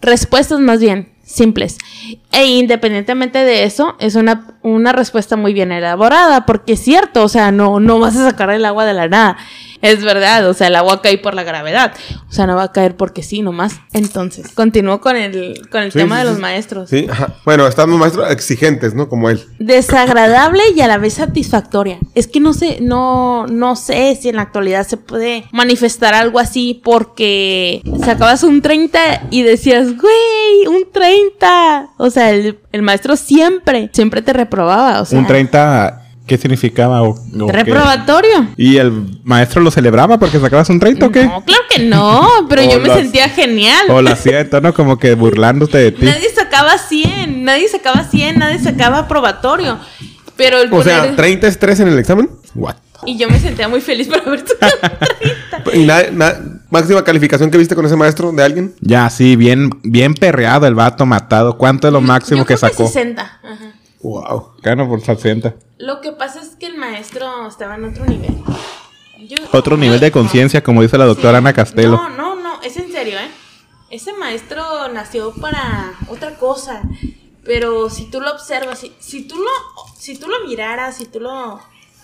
respuestas 0.00 0.60
más 0.60 0.80
bien 0.80 1.12
simples. 1.28 1.78
E 2.32 2.46
independientemente 2.46 3.44
de 3.44 3.64
eso, 3.64 3.96
es 4.00 4.14
una, 4.14 4.58
una 4.62 4.92
respuesta 4.92 5.36
muy 5.36 5.52
bien 5.52 5.72
elaborada, 5.72 6.46
porque 6.46 6.72
es 6.72 6.80
cierto, 6.80 7.22
o 7.22 7.28
sea, 7.28 7.52
no, 7.52 7.80
no 7.80 7.98
vas 7.98 8.16
a 8.16 8.30
sacar 8.30 8.50
el 8.50 8.64
agua 8.64 8.86
de 8.86 8.94
la 8.94 9.08
nada. 9.08 9.36
Es 9.82 10.02
verdad, 10.02 10.48
o 10.48 10.54
sea, 10.54 10.66
el 10.68 10.76
agua 10.76 11.00
cae 11.02 11.18
por 11.18 11.34
la 11.34 11.44
gravedad. 11.44 11.92
O 12.28 12.32
sea, 12.32 12.46
no 12.46 12.56
va 12.56 12.64
a 12.64 12.72
caer 12.72 12.96
porque 12.96 13.22
sí, 13.22 13.42
nomás. 13.42 13.74
Entonces, 13.92 14.48
continúo 14.52 15.00
con 15.00 15.16
el, 15.16 15.68
con 15.70 15.82
el 15.82 15.92
Sí, 15.92 15.98
tema 15.98 16.16
sí, 16.16 16.18
de 16.20 16.24
los 16.26 16.36
sí. 16.36 16.40
maestros. 16.42 16.90
Sí, 16.90 17.06
ajá. 17.10 17.34
Bueno, 17.44 17.66
estamos 17.66 17.98
maestros 17.98 18.30
exigentes, 18.30 18.94
¿no? 18.94 19.08
Como 19.08 19.30
él. 19.30 19.40
desagradable 19.58 20.62
y 20.76 20.80
a 20.80 20.88
la 20.88 20.98
vez 20.98 21.14
satisfactoria. 21.14 21.98
Es 22.14 22.26
que 22.26 22.40
no 22.40 22.52
sé, 22.52 22.78
no, 22.80 23.46
no 23.46 23.76
sé 23.76 24.18
si 24.20 24.28
en 24.28 24.36
la 24.36 24.42
actualidad 24.42 24.86
se 24.86 24.96
puede 24.96 25.44
manifestar 25.52 26.14
algo 26.14 26.38
así 26.38 26.80
porque 26.84 27.82
sacabas 28.04 28.42
un 28.42 28.60
30 28.62 28.98
y 29.30 29.42
decías, 29.42 29.86
güey, 29.96 30.66
un 30.68 30.90
30. 30.92 31.90
O 31.98 32.10
sea, 32.10 32.30
el, 32.30 32.58
el 32.72 32.82
maestro 32.82 33.16
siempre, 33.16 33.90
siempre 33.92 34.22
te 34.22 34.32
reprobaba. 34.32 35.00
O 35.00 35.04
sea, 35.04 35.18
Un 35.18 35.26
30, 35.26 36.07
¿qué 36.28 36.38
significaba? 36.38 37.02
O, 37.02 37.08
o 37.40 37.46
qué? 37.48 37.52
reprobatorio. 37.52 38.46
¿Y 38.56 38.76
el 38.76 38.92
maestro 39.24 39.60
lo 39.60 39.72
celebraba 39.72 40.18
porque 40.18 40.38
sacabas 40.38 40.70
un 40.70 40.78
30 40.78 41.06
o 41.06 41.10
qué? 41.10 41.24
No, 41.24 41.42
claro 41.44 41.62
que 41.68 41.82
no, 41.82 42.28
pero 42.48 42.62
yo 42.62 42.78
me 42.78 42.86
las- 42.86 42.98
sentía 42.98 43.28
genial. 43.30 43.86
O 43.90 44.00
lo 44.00 44.10
hacía 44.10 44.38
en 44.40 44.50
tono 44.50 44.72
como 44.72 44.96
que 44.98 45.14
burlándote 45.14 45.78
de 45.78 45.90
ti. 45.90 46.04
Nadie 46.04 46.28
sacaba 46.32 46.78
100, 46.78 47.42
nadie 47.42 47.68
sacaba 47.68 48.04
100, 48.04 48.38
nadie 48.38 48.60
sacaba 48.60 48.98
aprobatorio. 48.98 49.78
Pero 50.36 50.60
el 50.62 50.72
O 50.72 50.82
sea, 50.84 51.00
poner- 51.00 51.16
30 51.16 51.48
es 51.48 51.58
3 51.58 51.80
en 51.80 51.88
el 51.88 51.98
examen. 51.98 52.30
What? 52.54 52.76
Y 53.06 53.16
yo 53.16 53.28
me 53.28 53.38
sentía 53.40 53.68
muy 53.68 53.80
feliz 53.80 54.06
por 54.08 54.20
haber 54.20 54.44
sacado 54.46 54.72
30. 55.62 55.76
¿Y 55.76 55.84
na- 55.86 56.10
na- 56.12 56.34
máxima 56.70 57.02
calificación 57.04 57.50
que 57.50 57.58
viste 57.58 57.74
con 57.74 57.86
ese 57.86 57.96
maestro 57.96 58.30
de 58.32 58.42
alguien? 58.44 58.74
Ya, 58.80 59.08
sí, 59.10 59.34
bien, 59.36 59.70
bien 59.82 60.14
perreado 60.14 60.66
el 60.66 60.74
vato 60.74 61.06
matado. 61.06 61.56
¿Cuánto 61.58 61.86
es 61.88 61.92
lo 61.92 62.00
máximo 62.00 62.40
Yo 62.42 62.46
que 62.46 62.56
sacó? 62.56 62.86
60. 62.86 63.22
Ajá. 63.22 63.72
Wow. 64.02 64.52
Gano 64.62 64.88
por 64.88 65.00
60. 65.00 65.54
Lo 65.78 66.00
que 66.00 66.12
pasa 66.12 66.40
es 66.40 66.50
que 66.56 66.66
el 66.66 66.76
maestro 66.76 67.46
estaba 67.48 67.74
en 67.76 67.84
otro 67.84 68.04
nivel. 68.06 68.34
Yo- 69.20 69.36
Otro 69.52 69.76
nivel 69.76 69.98
de 70.00 70.12
conciencia, 70.12 70.62
como 70.62 70.82
dice 70.82 70.96
la 70.98 71.04
doctora 71.06 71.32
Sí. 71.32 71.36
Ana 71.38 71.52
Castelo. 71.52 71.96
No, 71.96 72.08
no, 72.10 72.34
no, 72.36 72.62
es 72.62 72.76
en 72.76 72.90
serio, 72.92 73.18
¿eh? 73.18 73.30
Ese 73.90 74.12
maestro 74.12 74.88
nació 74.92 75.32
para 75.34 75.94
otra 76.08 76.34
cosa. 76.36 76.82
Pero 77.44 77.88
si 77.90 78.10
tú 78.10 78.20
lo 78.20 78.30
observas, 78.30 78.78
si, 78.78 78.92
si 79.00 79.26
tú 79.26 79.36
lo, 79.36 79.50
si 79.98 80.16
tú 80.18 80.28
lo 80.28 80.46
miraras, 80.46 80.96
si 80.98 81.06
tú 81.06 81.18
lo, 81.20 81.58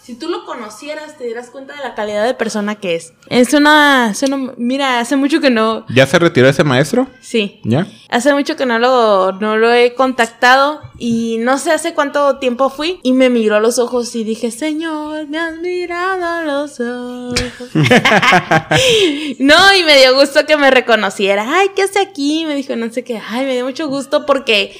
si 0.05 0.15
tú 0.15 0.29
lo 0.29 0.45
conocieras, 0.45 1.17
te 1.17 1.27
darás 1.33 1.49
cuenta 1.49 1.75
de 1.75 1.83
la 1.83 1.95
calidad 1.95 2.25
de 2.27 2.35
persona 2.35 2.75
que 2.75 2.95
es. 2.95 3.15
Es 3.31 3.55
una, 3.55 4.11
es 4.11 4.23
una- 4.23 4.53
mira, 4.59 5.01
hace 5.01 5.17
mucho 5.17 5.41
que 5.41 5.49
no, 5.49 5.87
¿Ya 5.89 6.07
se 6.07 6.19
retiró 6.19 6.47
ese 6.49 6.63
maestro? 6.63 7.07
sí, 7.23 7.61
¿Ya? 7.65 7.87
Hace 8.11 8.35
mucho 8.35 8.55
que 8.57 8.67
no 8.67 8.79
lo, 8.79 9.33
no 9.33 9.57
lo 9.57 9.73
he 9.73 9.95
contactado 9.95 10.83
y 10.99 11.39
no 11.41 11.57
sé 11.59 11.73
hace 11.73 11.95
cuánto 11.95 12.37
tiempo 12.39 12.69
fui 12.69 13.01
y 13.03 13.13
me 13.15 13.31
miró 13.31 13.57
a 13.57 13.61
los 13.61 13.79
ojos 13.79 14.15
y 14.15 14.25
dije, 14.25 14.51
Señor, 14.51 15.27
me 15.29 15.39
has 15.39 15.57
mirado 15.57 16.23
a 16.25 16.43
los 16.43 16.79
ojos. 16.81 17.71
no, 19.39 19.57
y 19.79 19.83
me 19.85 19.99
dio 19.99 20.15
gusto 20.19 20.47
que 20.47 20.57
me 20.57 20.71
reconociera. 20.71 21.45
Ay, 21.59 21.69
¿qué 21.75 21.83
hace 21.83 21.99
aquí? 21.99 22.45
Me 22.47 22.55
dijo, 22.55 22.77
no 22.77 22.93
sé 22.93 23.05
qué. 23.05 23.21
Ay, 23.29 23.47
me 23.47 23.55
dio 23.55 23.65
mucho 23.65 23.89
gusto 23.89 24.27
porque 24.27 24.79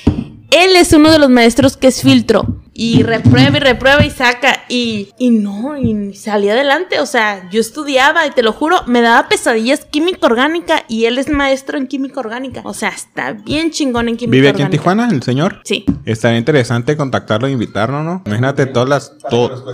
él 0.63 0.77
es 0.77 0.93
uno 0.93 1.11
de 1.11 1.19
los 1.19 1.31
maestros 1.31 1.77
que 1.77 1.89
es 1.89 2.03
filtro. 2.03 2.47
Y 2.77 3.05
reprueba 3.05 3.57
y 3.57 3.61
reprueba 3.61 4.05
y 4.05 4.11
saca. 4.11 4.65
Y, 4.69 5.11
y 5.17 5.31
no, 5.31 5.79
y 5.79 6.13
salí 6.15 6.49
adelante. 6.49 6.99
O 6.99 7.07
sea, 7.07 7.49
yo 7.53 7.61
estudiaba 7.61 8.27
y 8.27 8.33
te 8.33 8.43
lo 8.43 8.53
juro, 8.53 8.83
me 8.87 9.01
daba 9.01 9.29
pesadillas 9.29 9.85
química 9.85 10.27
orgánica. 10.27 10.83
Y 10.89 11.05
él 11.05 11.19
es 11.19 11.29
maestro 11.29 11.79
en 11.79 11.87
química 11.87 12.19
orgánica. 12.19 12.63
O 12.65 12.75
sea, 12.75 12.89
está 12.89 13.31
bien 13.33 13.71
chingón 13.71 14.09
en 14.09 14.17
química 14.17 14.33
¿Vive 14.33 14.49
aquí 14.49 14.63
en 14.63 14.67
orgánica. 14.67 14.83
Tijuana 14.83 15.09
el 15.09 15.23
señor? 15.23 15.61
Sí. 15.65 15.85
Estaría 16.05 16.39
interesante 16.39 16.97
contactarlo 16.97 17.47
e 17.47 17.53
invitarlo, 17.53 18.03
¿no? 18.03 18.23
Imagínate 18.27 18.67
todas 18.67 18.89
las... 18.89 19.19
to- 19.31 19.65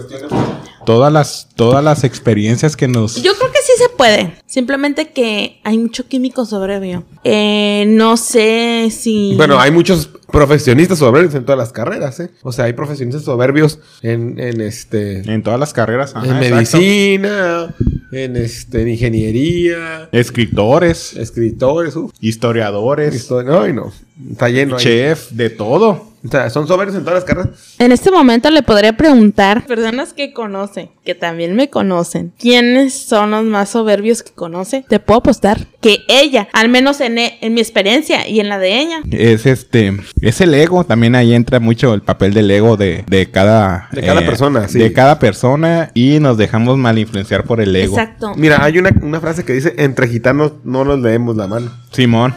todas 0.84 1.10
las... 1.10 1.48
Todas 1.56 1.82
las 1.82 2.04
experiencias 2.04 2.76
que 2.76 2.86
nos... 2.86 3.22
Yo 3.22 3.32
creo 3.34 3.49
se 3.80 3.88
puede. 3.96 4.32
Simplemente 4.46 5.10
que 5.10 5.60
hay 5.64 5.78
mucho 5.78 6.06
químico 6.06 6.44
soberbio. 6.44 7.04
Eh, 7.24 7.84
no 7.88 8.16
sé 8.16 8.88
si. 8.90 9.34
Bueno, 9.36 9.58
hay 9.58 9.70
muchos 9.70 10.10
profesionistas 10.30 10.98
soberbios 10.98 11.34
en 11.34 11.44
todas 11.44 11.58
las 11.58 11.72
carreras, 11.72 12.20
¿eh? 12.20 12.30
O 12.42 12.52
sea, 12.52 12.66
hay 12.66 12.72
profesionistas 12.72 13.24
soberbios 13.24 13.80
en, 14.02 14.38
en 14.38 14.60
este... 14.60 15.20
En 15.32 15.42
todas 15.42 15.58
las 15.58 15.72
carreras. 15.72 16.14
ajá, 16.14 16.26
en 16.26 16.36
exacto. 16.42 16.78
medicina, 16.78 17.74
en 18.12 18.36
este, 18.36 18.82
en 18.82 18.88
ingeniería, 18.88 20.08
Escritores, 20.12 21.16
escritores, 21.16 21.96
uf, 21.96 22.12
historiadores, 22.20 23.30
no, 23.30 23.68
y 23.68 23.72
no, 23.72 23.92
está 24.32 24.48
lleno 24.48 24.76
ahí. 24.76 24.82
chef, 24.82 25.30
de 25.30 25.50
todo. 25.50 26.10
O 26.22 26.28
sea, 26.28 26.50
son 26.50 26.68
soberbios 26.68 26.94
en 26.98 27.02
todas 27.02 27.14
las 27.14 27.24
carreras. 27.24 27.76
En 27.78 27.92
este 27.92 28.10
momento 28.10 28.50
le 28.50 28.62
podría 28.62 28.94
preguntar, 28.94 29.64
personas 29.66 30.12
que 30.12 30.34
conocen, 30.34 30.90
que 31.02 31.14
también 31.14 31.56
me 31.56 31.70
conocen, 31.70 32.34
¿quiénes 32.38 32.92
son 32.92 33.30
los 33.30 33.42
más 33.44 33.70
soberbios 33.70 34.22
que 34.22 34.30
conoce? 34.32 34.84
Te 34.86 35.00
puedo 35.00 35.20
apostar 35.20 35.66
que 35.80 36.00
ella, 36.08 36.46
al 36.52 36.68
menos 36.68 37.00
en, 37.00 37.16
e- 37.16 37.38
en 37.40 37.54
mi 37.54 37.62
experiencia 37.62 38.28
y 38.28 38.38
en 38.40 38.50
la 38.50 38.58
de 38.58 38.80
ella, 38.80 39.00
Es 39.10 39.46
este, 39.46 39.96
es 40.20 40.42
el 40.42 40.52
ego, 40.52 40.84
también 40.84 41.14
ahí 41.14 41.32
entra 41.32 41.58
mucho 41.58 41.94
el 41.94 42.02
papel 42.02 42.34
del 42.34 42.50
ego 42.50 42.76
de, 42.76 43.02
de 43.08 43.30
cada... 43.30 43.88
De 43.90 44.02
cada 44.02 44.20
persona, 44.20 44.68
sí. 44.68 44.78
De 44.78 44.92
cada 44.92 45.18
persona 45.18 45.90
y 45.94 46.20
nos 46.20 46.36
dejamos 46.36 46.76
mal 46.76 46.98
influenciar 46.98 47.44
por 47.44 47.62
el 47.62 47.74
ego. 47.74 47.94
exacto. 47.98 48.34
Mira, 48.36 48.62
hay 48.62 48.76
una, 48.78 48.90
una 49.00 49.20
frase 49.22 49.42
que 49.46 49.54
dice, 49.54 49.72
entre 49.78 50.06
gitanos 50.06 50.52
no 50.64 50.84
nos 50.84 50.98
leemos 51.00 51.34
la 51.34 51.46
mano. 51.46 51.72
Simón. 51.92 52.34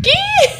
¿Qué? 0.00 0.10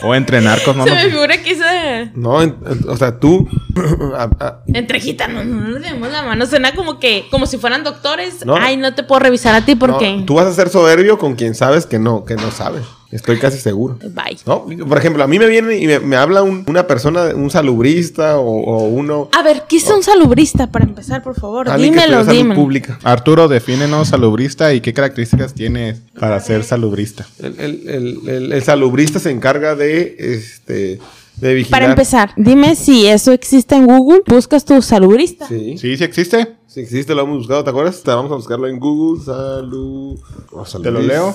O 0.02 0.14
entre 0.14 0.40
narcos, 0.40 0.76
no 0.76 0.84
Se 0.84 0.90
me 0.90 1.10
figura 1.10 1.36
que. 1.42 2.10
No, 2.14 2.42
en- 2.42 2.56
en- 2.66 2.88
o 2.88 2.96
sea, 2.96 3.18
tú... 3.18 3.48
a- 4.16 4.30
a- 4.44 4.62
Entre 4.66 5.00
gitanos, 5.00 5.44
no 5.46 5.68
nos 5.68 5.82
demos 5.82 6.10
la 6.10 6.22
mano. 6.22 6.46
Suena 6.46 6.74
como 6.74 6.98
que, 6.98 7.26
como 7.30 7.46
si 7.46 7.58
fueran 7.58 7.84
doctores. 7.84 8.44
No. 8.46 8.56
Ay, 8.56 8.76
no 8.76 8.94
te 8.94 9.02
puedo 9.02 9.18
revisar 9.20 9.54
a 9.54 9.64
ti 9.64 9.74
porque. 9.74 10.16
no, 10.18 10.24
tú 10.24 10.34
vas 10.34 10.46
a 10.46 10.52
ser 10.52 10.68
soberbio 10.68 11.18
con 11.18 11.34
quien 11.34 11.54
sabes 11.54 11.86
que 11.86 11.98
no, 11.98 12.24
que 12.24 12.34
no 12.36 12.50
sabe. 12.50 12.80
Estoy 13.10 13.38
casi 13.38 13.58
seguro. 13.58 13.98
Bye. 14.02 14.36
¿No? 14.46 14.66
Por 14.86 14.98
ejemplo, 14.98 15.24
a 15.24 15.26
mí 15.26 15.38
me 15.38 15.46
viene 15.46 15.78
y 15.78 15.86
me, 15.86 15.98
me 16.00 16.16
habla 16.16 16.42
un- 16.42 16.64
una 16.66 16.86
persona, 16.86 17.34
un 17.34 17.50
salubrista 17.50 18.38
o, 18.38 18.44
o 18.44 18.84
uno... 18.88 19.30
A 19.32 19.42
ver, 19.42 19.62
¿qué 19.66 19.76
es 19.78 19.88
un 19.90 20.02
salubrista 20.02 20.66
para 20.70 20.84
empezar, 20.84 21.22
por 21.22 21.34
favor? 21.34 21.74
Dímelo, 21.78 22.24
dímelo. 22.26 22.60
pública. 22.60 22.98
Arturo, 23.04 23.48
defínenos 23.48 24.08
salubrista 24.08 24.74
y 24.74 24.82
qué 24.82 24.92
características 24.92 25.54
tiene 25.54 25.96
para 26.20 26.38
ser 26.40 26.64
salubrista. 26.64 27.26
El, 27.38 27.58
el- 27.58 27.88
el- 27.88 28.28
el- 28.28 28.52
el 28.52 28.62
salubrista 28.62 29.18
se 29.18 29.30
encarga 29.30 29.74
de 29.74 30.14
este 30.18 31.00
de 31.36 31.54
vigilar. 31.54 31.80
Para 31.80 31.92
empezar, 31.92 32.32
dime 32.36 32.74
si 32.74 33.06
eso 33.06 33.32
existe 33.32 33.74
en 33.76 33.86
Google. 33.86 34.22
Buscas 34.26 34.64
tu 34.64 34.82
salubrista. 34.82 35.46
Sí. 35.48 35.78
Sí, 35.78 35.96
sí 35.96 36.04
existe. 36.04 36.56
Si 36.66 36.80
existe, 36.80 37.14
lo 37.14 37.22
hemos 37.22 37.38
buscado, 37.38 37.64
¿te 37.64 37.70
acuerdas? 37.70 38.02
Te 38.02 38.10
vamos 38.10 38.30
a 38.32 38.34
buscarlo 38.34 38.66
en 38.66 38.78
Google. 38.78 39.24
Salud. 39.24 40.18
oh, 40.52 40.64
Te 40.82 40.90
lo 40.90 41.00
leo. 41.00 41.34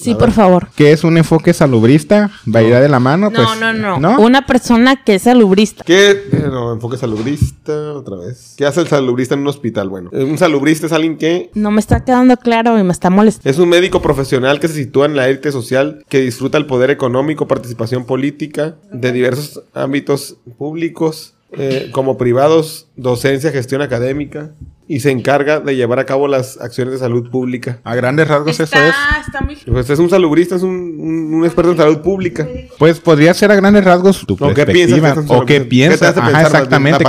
Sí, 0.00 0.14
por 0.14 0.30
favor. 0.30 0.68
¿Qué 0.76 0.92
es 0.92 1.02
un 1.02 1.18
enfoque 1.18 1.52
salubrista? 1.52 2.30
¿Va 2.54 2.60
a 2.60 2.62
ir 2.62 2.74
de 2.74 2.88
la 2.88 3.00
mano? 3.00 3.30
No, 3.30 3.36
Pues, 3.44 3.60
no, 3.74 3.98
no, 3.98 4.20
Una 4.20 4.46
persona 4.46 5.02
que 5.02 5.16
es 5.16 5.22
salubrista. 5.22 5.82
¿Qué? 5.84 6.10
Eh, 6.10 6.44
no, 6.50 6.72
enfoque 6.72 6.96
salubrista, 6.96 7.94
otra 7.94 8.16
vez. 8.16 8.54
¿Qué 8.56 8.64
hace 8.64 8.80
el 8.80 8.86
salubrista 8.88 9.34
en 9.34 9.40
un 9.40 9.48
hospital? 9.48 9.88
Bueno, 9.88 10.10
eh, 10.12 10.22
un 10.22 10.38
salubrista 10.38 10.86
es 10.86 10.92
alguien 10.92 11.18
que 11.18 11.50
No 11.54 11.70
me 11.70 11.80
está 11.80 12.04
quedando 12.04 12.36
claro 12.36 12.78
y 12.78 12.84
me 12.84 12.92
está 12.92 13.10
molestando. 13.10 13.50
es 13.50 13.58
un 13.58 13.68
médico 13.68 14.00
profesional 14.00 14.60
que 14.60 14.68
se 14.68 14.74
sitúa 14.74 15.06
en 15.06 15.16
la 15.16 15.28
élite 15.28 15.50
social, 15.52 16.04
que 16.08 16.20
disfruta 16.20 16.58
el 16.58 16.66
poder 16.66 16.90
económico, 16.90 17.48
participación 17.48 18.04
política 18.04 18.76
de 18.92 19.12
diversos 19.12 19.62
ámbitos 19.74 20.36
públicos, 20.58 21.34
eh, 21.52 21.88
como 21.92 22.18
privados, 22.18 22.86
docencia, 22.96 23.50
gestión 23.50 23.82
académica, 23.82 24.50
y 24.90 25.00
se 25.00 25.10
encarga 25.10 25.60
de 25.60 25.76
llevar 25.76 25.98
a 25.98 26.06
cabo 26.06 26.26
las 26.28 26.58
acciones 26.60 26.94
de 26.94 26.98
salud 27.00 27.30
pública. 27.30 27.80
A 27.84 27.94
grandes 27.94 28.26
rasgos 28.26 28.58
eso 28.58 28.64
es. 28.64 28.94
está 29.26 29.42
muy... 29.42 29.56
Pues 29.56 29.90
es 29.90 29.98
un 29.98 30.08
salubrista, 30.08 30.56
es 30.56 30.62
un, 30.62 30.70
un- 30.98 31.34
un 31.34 31.44
experto 31.44 31.72
en 31.72 31.76
salud 31.76 31.98
pública. 32.00 32.48
Pues 32.78 32.98
podría 32.98 33.34
ser 33.34 33.52
a 33.52 33.56
grandes 33.56 33.84
rasgos 33.84 34.24
tu 34.26 34.34
¿O 34.34 34.54
qué 34.54 34.64
perspectiva. 34.64 35.14
o 35.28 35.44
qué 35.44 35.60
piensas. 35.60 35.98
¿Qué 36.00 36.20
te 36.20 36.20
hace 36.20 36.20
Ajá, 36.36 36.42
exactamente. 36.42 37.04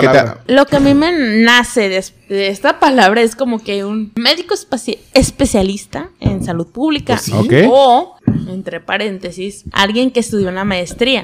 Lo 0.47 0.65
que 0.65 0.75
a 0.75 0.79
mí 0.81 0.93
me 0.93 1.11
nace 1.43 1.87
de, 1.89 2.03
de 2.27 2.49
esta 2.49 2.79
palabra 2.79 3.21
es 3.21 3.35
como 3.35 3.59
que 3.63 3.85
un 3.85 4.11
médico 4.15 4.53
especialista 5.13 6.09
en 6.19 6.43
salud 6.43 6.67
pública. 6.67 7.13
Pues 7.13 7.47
sí. 7.49 7.67
O, 7.71 8.17
entre 8.49 8.81
paréntesis, 8.81 9.63
alguien 9.71 10.11
que 10.11 10.19
estudió 10.19 10.49
una 10.49 10.65
maestría. 10.65 11.23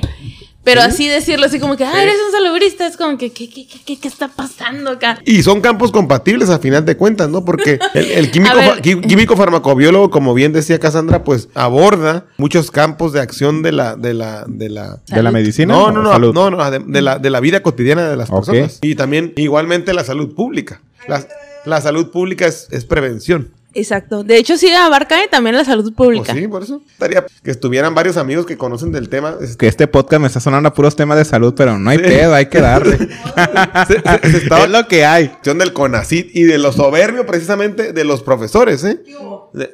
Pero 0.65 0.81
así 0.81 1.07
decirlo, 1.07 1.45
así 1.45 1.59
como 1.59 1.77
que, 1.77 1.85
ah, 1.85 2.03
eres 2.03 2.15
un 2.25 2.31
salubrista, 2.33 2.85
es 2.87 2.97
como 2.97 3.17
que, 3.17 3.31
¿qué, 3.31 3.47
qué, 3.49 3.65
qué, 3.65 3.79
qué- 3.85 3.99
qué 3.99 4.07
está 4.07 4.27
pasando 4.27 4.89
acá? 4.91 5.19
Y 5.23 5.43
son 5.43 5.61
campos 5.61 5.91
compatibles 5.91 6.49
a 6.49 6.59
final 6.59 6.83
de 6.83 6.97
cuentas, 6.97 7.29
¿no? 7.29 7.45
Porque 7.45 7.79
el, 7.93 8.11
el 8.11 8.31
químico, 8.31 8.55
fa- 8.59 8.81
químico 8.81 9.37
farmacobiólogo, 9.37 10.09
como 10.09 10.33
bien 10.33 10.51
decía 10.51 10.79
Cassandra, 10.79 11.23
pues 11.23 11.47
aborda 11.53 12.25
muchos 12.37 12.71
campos 12.71 13.13
de 13.13 13.21
acción 13.21 13.61
de 13.61 13.71
la, 13.71 13.95
de 13.95 14.13
la, 14.13 14.43
de 14.47 14.69
la, 14.69 14.99
¿De 15.07 15.23
la 15.23 15.31
medicina? 15.31 15.73
no, 15.73 15.91
no, 15.91 16.01
no, 16.01 16.11
salud? 16.11 16.33
no, 16.33 16.49
no, 16.49 16.71
de, 16.71 16.79
de 16.79 17.01
la, 17.01 17.19
de 17.19 17.29
la 17.29 17.39
vida 17.39 17.61
cotidiana 17.61 18.09
de 18.09 18.17
las 18.17 18.29
personas. 18.29 18.79
Y 18.81 18.95
también, 18.95 19.33
igualmente, 19.37 19.93
la 19.93 20.03
salud 20.03 20.33
pública. 20.35 20.81
La, 21.07 21.25
la 21.65 21.79
salud 21.81 22.09
pública 22.11 22.47
es, 22.47 22.67
es 22.71 22.85
prevención. 22.85 23.51
Exacto. 23.75 24.23
De 24.23 24.37
hecho, 24.37 24.57
sí 24.57 24.73
abarca 24.73 25.21
eh, 25.23 25.27
también 25.29 25.55
la 25.55 25.65
salud 25.65 25.93
pública. 25.93 26.31
Pues 26.31 26.39
sí, 26.43 26.47
por 26.47 26.63
eso. 26.63 26.81
Estaría 26.93 27.25
que 27.43 27.51
estuvieran 27.51 27.93
varios 27.93 28.17
amigos 28.17 28.45
que 28.45 28.57
conocen 28.57 28.91
del 28.91 29.09
tema. 29.09 29.35
este, 29.41 29.57
Que 29.57 29.67
este 29.67 29.85
podcast 29.87 30.21
me 30.21 30.27
está 30.27 30.39
sonando 30.39 30.69
a 30.69 30.73
puros 30.73 30.95
temas 30.95 31.17
de 31.17 31.25
salud, 31.25 31.53
pero 31.55 31.77
no 31.77 31.89
hay 31.89 31.97
pedo, 31.99 32.33
hay 32.33 32.45
que 32.47 32.61
darle. 32.61 32.97
se- 33.87 34.01
se- 34.21 34.31
se 34.31 34.37
estaba- 34.43 34.63
es 34.63 34.69
lo 34.71 34.87
que 34.87 35.05
hay. 35.05 35.27
cuestión 35.27 35.57
del 35.59 35.73
CONACIT 35.73 36.35
y 36.35 36.43
de 36.43 36.57
lo 36.57 36.71
soberbio 36.71 37.25
precisamente 37.25 37.91
de 37.93 38.03
los 38.05 38.23
profesores, 38.23 38.83
¿eh? 38.85 39.01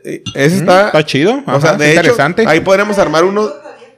Eh, 0.03 0.23
Ese 0.35 0.57
está... 0.57 0.87
está 0.87 1.05
chido, 1.05 1.43
O 1.45 1.61
sea, 1.61 1.73
de 1.73 1.91
hecho, 1.91 1.99
interesante. 2.01 2.43
ahí 2.47 2.59
podríamos 2.59 2.97
armar 2.97 3.23
uno 3.23 3.49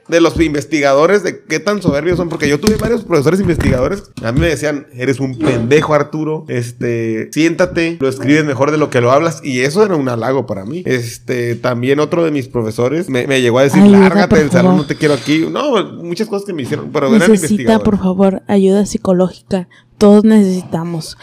de 0.08 0.20
los 0.20 0.38
investigadores 0.40 1.22
de 1.22 1.44
qué 1.44 1.60
tan 1.60 1.80
soberbios 1.82 2.16
son, 2.16 2.28
porque 2.28 2.48
yo 2.48 2.60
tuve 2.60 2.76
varios 2.76 3.04
profesores 3.04 3.40
investigadores, 3.40 4.10
a 4.22 4.32
mí 4.32 4.40
me 4.40 4.48
decían, 4.48 4.86
eres 4.94 5.20
un 5.20 5.38
pendejo 5.38 5.94
Arturo, 5.94 6.44
este, 6.48 7.30
siéntate, 7.32 7.96
lo 8.00 8.08
escribes 8.08 8.44
mejor 8.44 8.70
de 8.70 8.78
lo 8.78 8.90
que 8.90 9.00
lo 9.00 9.10
hablas, 9.12 9.40
y 9.42 9.60
eso 9.60 9.84
era 9.84 9.96
un 9.96 10.08
halago 10.08 10.46
para 10.46 10.64
mí. 10.64 10.82
Este, 10.86 11.54
también 11.54 12.00
otro 12.00 12.24
de 12.24 12.30
mis 12.30 12.48
profesores 12.48 13.08
me, 13.08 13.26
me 13.26 13.40
llegó 13.40 13.58
a 13.58 13.62
decir, 13.62 13.82
Ayuda, 13.82 14.00
lárgate 14.00 14.38
del 14.38 14.50
salón, 14.50 14.76
no 14.76 14.86
te 14.86 14.96
quiero 14.96 15.14
aquí. 15.14 15.46
No, 15.50 15.84
muchas 15.94 16.28
cosas 16.28 16.46
que 16.46 16.52
me 16.52 16.62
hicieron, 16.62 16.90
pero 16.92 17.06
eran 17.06 17.18
Necesita, 17.18 17.46
investigadores. 17.46 17.84
por 17.84 17.98
favor, 17.98 18.42
ayuda 18.48 18.86
psicológica. 18.86 19.68
Todos 19.98 20.24
necesitamos. 20.24 21.16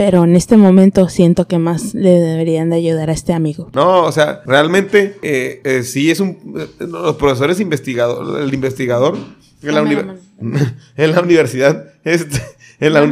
Pero 0.00 0.24
en 0.24 0.34
este 0.34 0.56
momento 0.56 1.10
siento 1.10 1.46
que 1.46 1.58
más 1.58 1.92
le 1.92 2.08
deberían 2.18 2.70
de 2.70 2.76
ayudar 2.76 3.10
a 3.10 3.12
este 3.12 3.34
amigo. 3.34 3.68
No, 3.74 4.04
o 4.04 4.12
sea, 4.12 4.40
realmente 4.46 5.18
eh, 5.20 5.60
eh, 5.62 5.82
sí 5.82 6.10
es 6.10 6.20
un... 6.20 6.38
eh, 6.58 6.86
los 6.86 7.16
profesores 7.16 7.60
investigadores, 7.60 8.42
el 8.48 8.54
investigador 8.54 9.18
en 9.62 9.74
la 9.74 9.82
uni- 9.82 9.98
en 10.96 11.12
la 11.12 11.20
universidad, 11.20 11.84
este, 12.04 12.40
en 12.80 12.94
la 12.94 13.02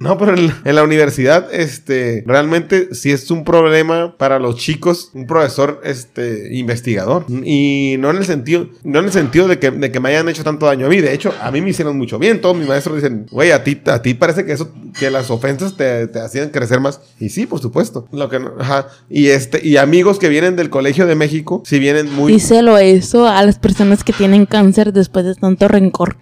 La 0.00 0.10
no, 0.10 0.18
pero 0.18 0.36
en, 0.36 0.52
en 0.64 0.74
la 0.76 0.84
universidad, 0.84 1.52
este, 1.52 2.22
realmente 2.24 2.94
sí 2.94 3.10
es 3.10 3.30
un 3.32 3.42
problema 3.44 4.16
para 4.16 4.38
los 4.38 4.56
chicos, 4.56 5.10
un 5.12 5.26
profesor, 5.26 5.80
este, 5.84 6.56
investigador. 6.56 7.24
Y 7.28 7.96
no 7.98 8.10
en 8.10 8.18
el 8.18 8.24
sentido, 8.24 8.68
no 8.84 9.00
en 9.00 9.06
el 9.06 9.12
sentido 9.12 9.48
de 9.48 9.58
que, 9.58 9.70
de 9.72 9.90
que 9.90 9.98
me 10.00 10.10
hayan 10.10 10.28
hecho 10.28 10.44
tanto 10.44 10.66
daño 10.66 10.86
a 10.86 10.88
mí. 10.88 11.00
De 11.00 11.12
hecho, 11.12 11.34
a 11.42 11.50
mí 11.50 11.60
me 11.60 11.70
hicieron 11.70 11.98
mucho 11.98 12.18
bien. 12.18 12.40
Todos 12.40 12.56
mis 12.56 12.68
maestros 12.68 12.96
dicen, 12.96 13.26
güey, 13.30 13.50
a 13.50 13.64
ti, 13.64 13.80
a 13.86 14.00
ti 14.00 14.14
parece 14.14 14.44
que 14.44 14.52
eso, 14.52 14.70
que 14.98 15.10
las 15.10 15.30
ofensas 15.30 15.76
te, 15.76 16.06
te 16.06 16.20
hacían 16.20 16.50
crecer 16.50 16.78
más. 16.80 17.00
Y 17.18 17.30
sí, 17.30 17.46
por 17.46 17.60
supuesto. 17.60 18.06
Lo 18.12 18.28
que 18.28 18.38
no- 18.38 18.52
ajá. 18.60 18.86
Y 19.10 19.28
este, 19.28 19.66
y 19.66 19.78
amigos 19.78 20.18
que 20.20 20.28
vienen 20.28 20.54
del 20.54 20.70
Colegio 20.70 21.06
de 21.06 21.16
México, 21.16 21.62
si 21.66 21.80
vienen 21.80 22.12
muy. 22.14 22.32
Díselo 22.32 22.78
eso 22.78 23.26
a 23.26 23.44
las 23.44 23.58
personas 23.58 24.04
que 24.04 24.12
tienen 24.12 24.46
cáncer 24.46 24.92
después 24.92 25.24
de 25.24 25.34
tanto 25.34 25.66
rencor. 25.66 26.16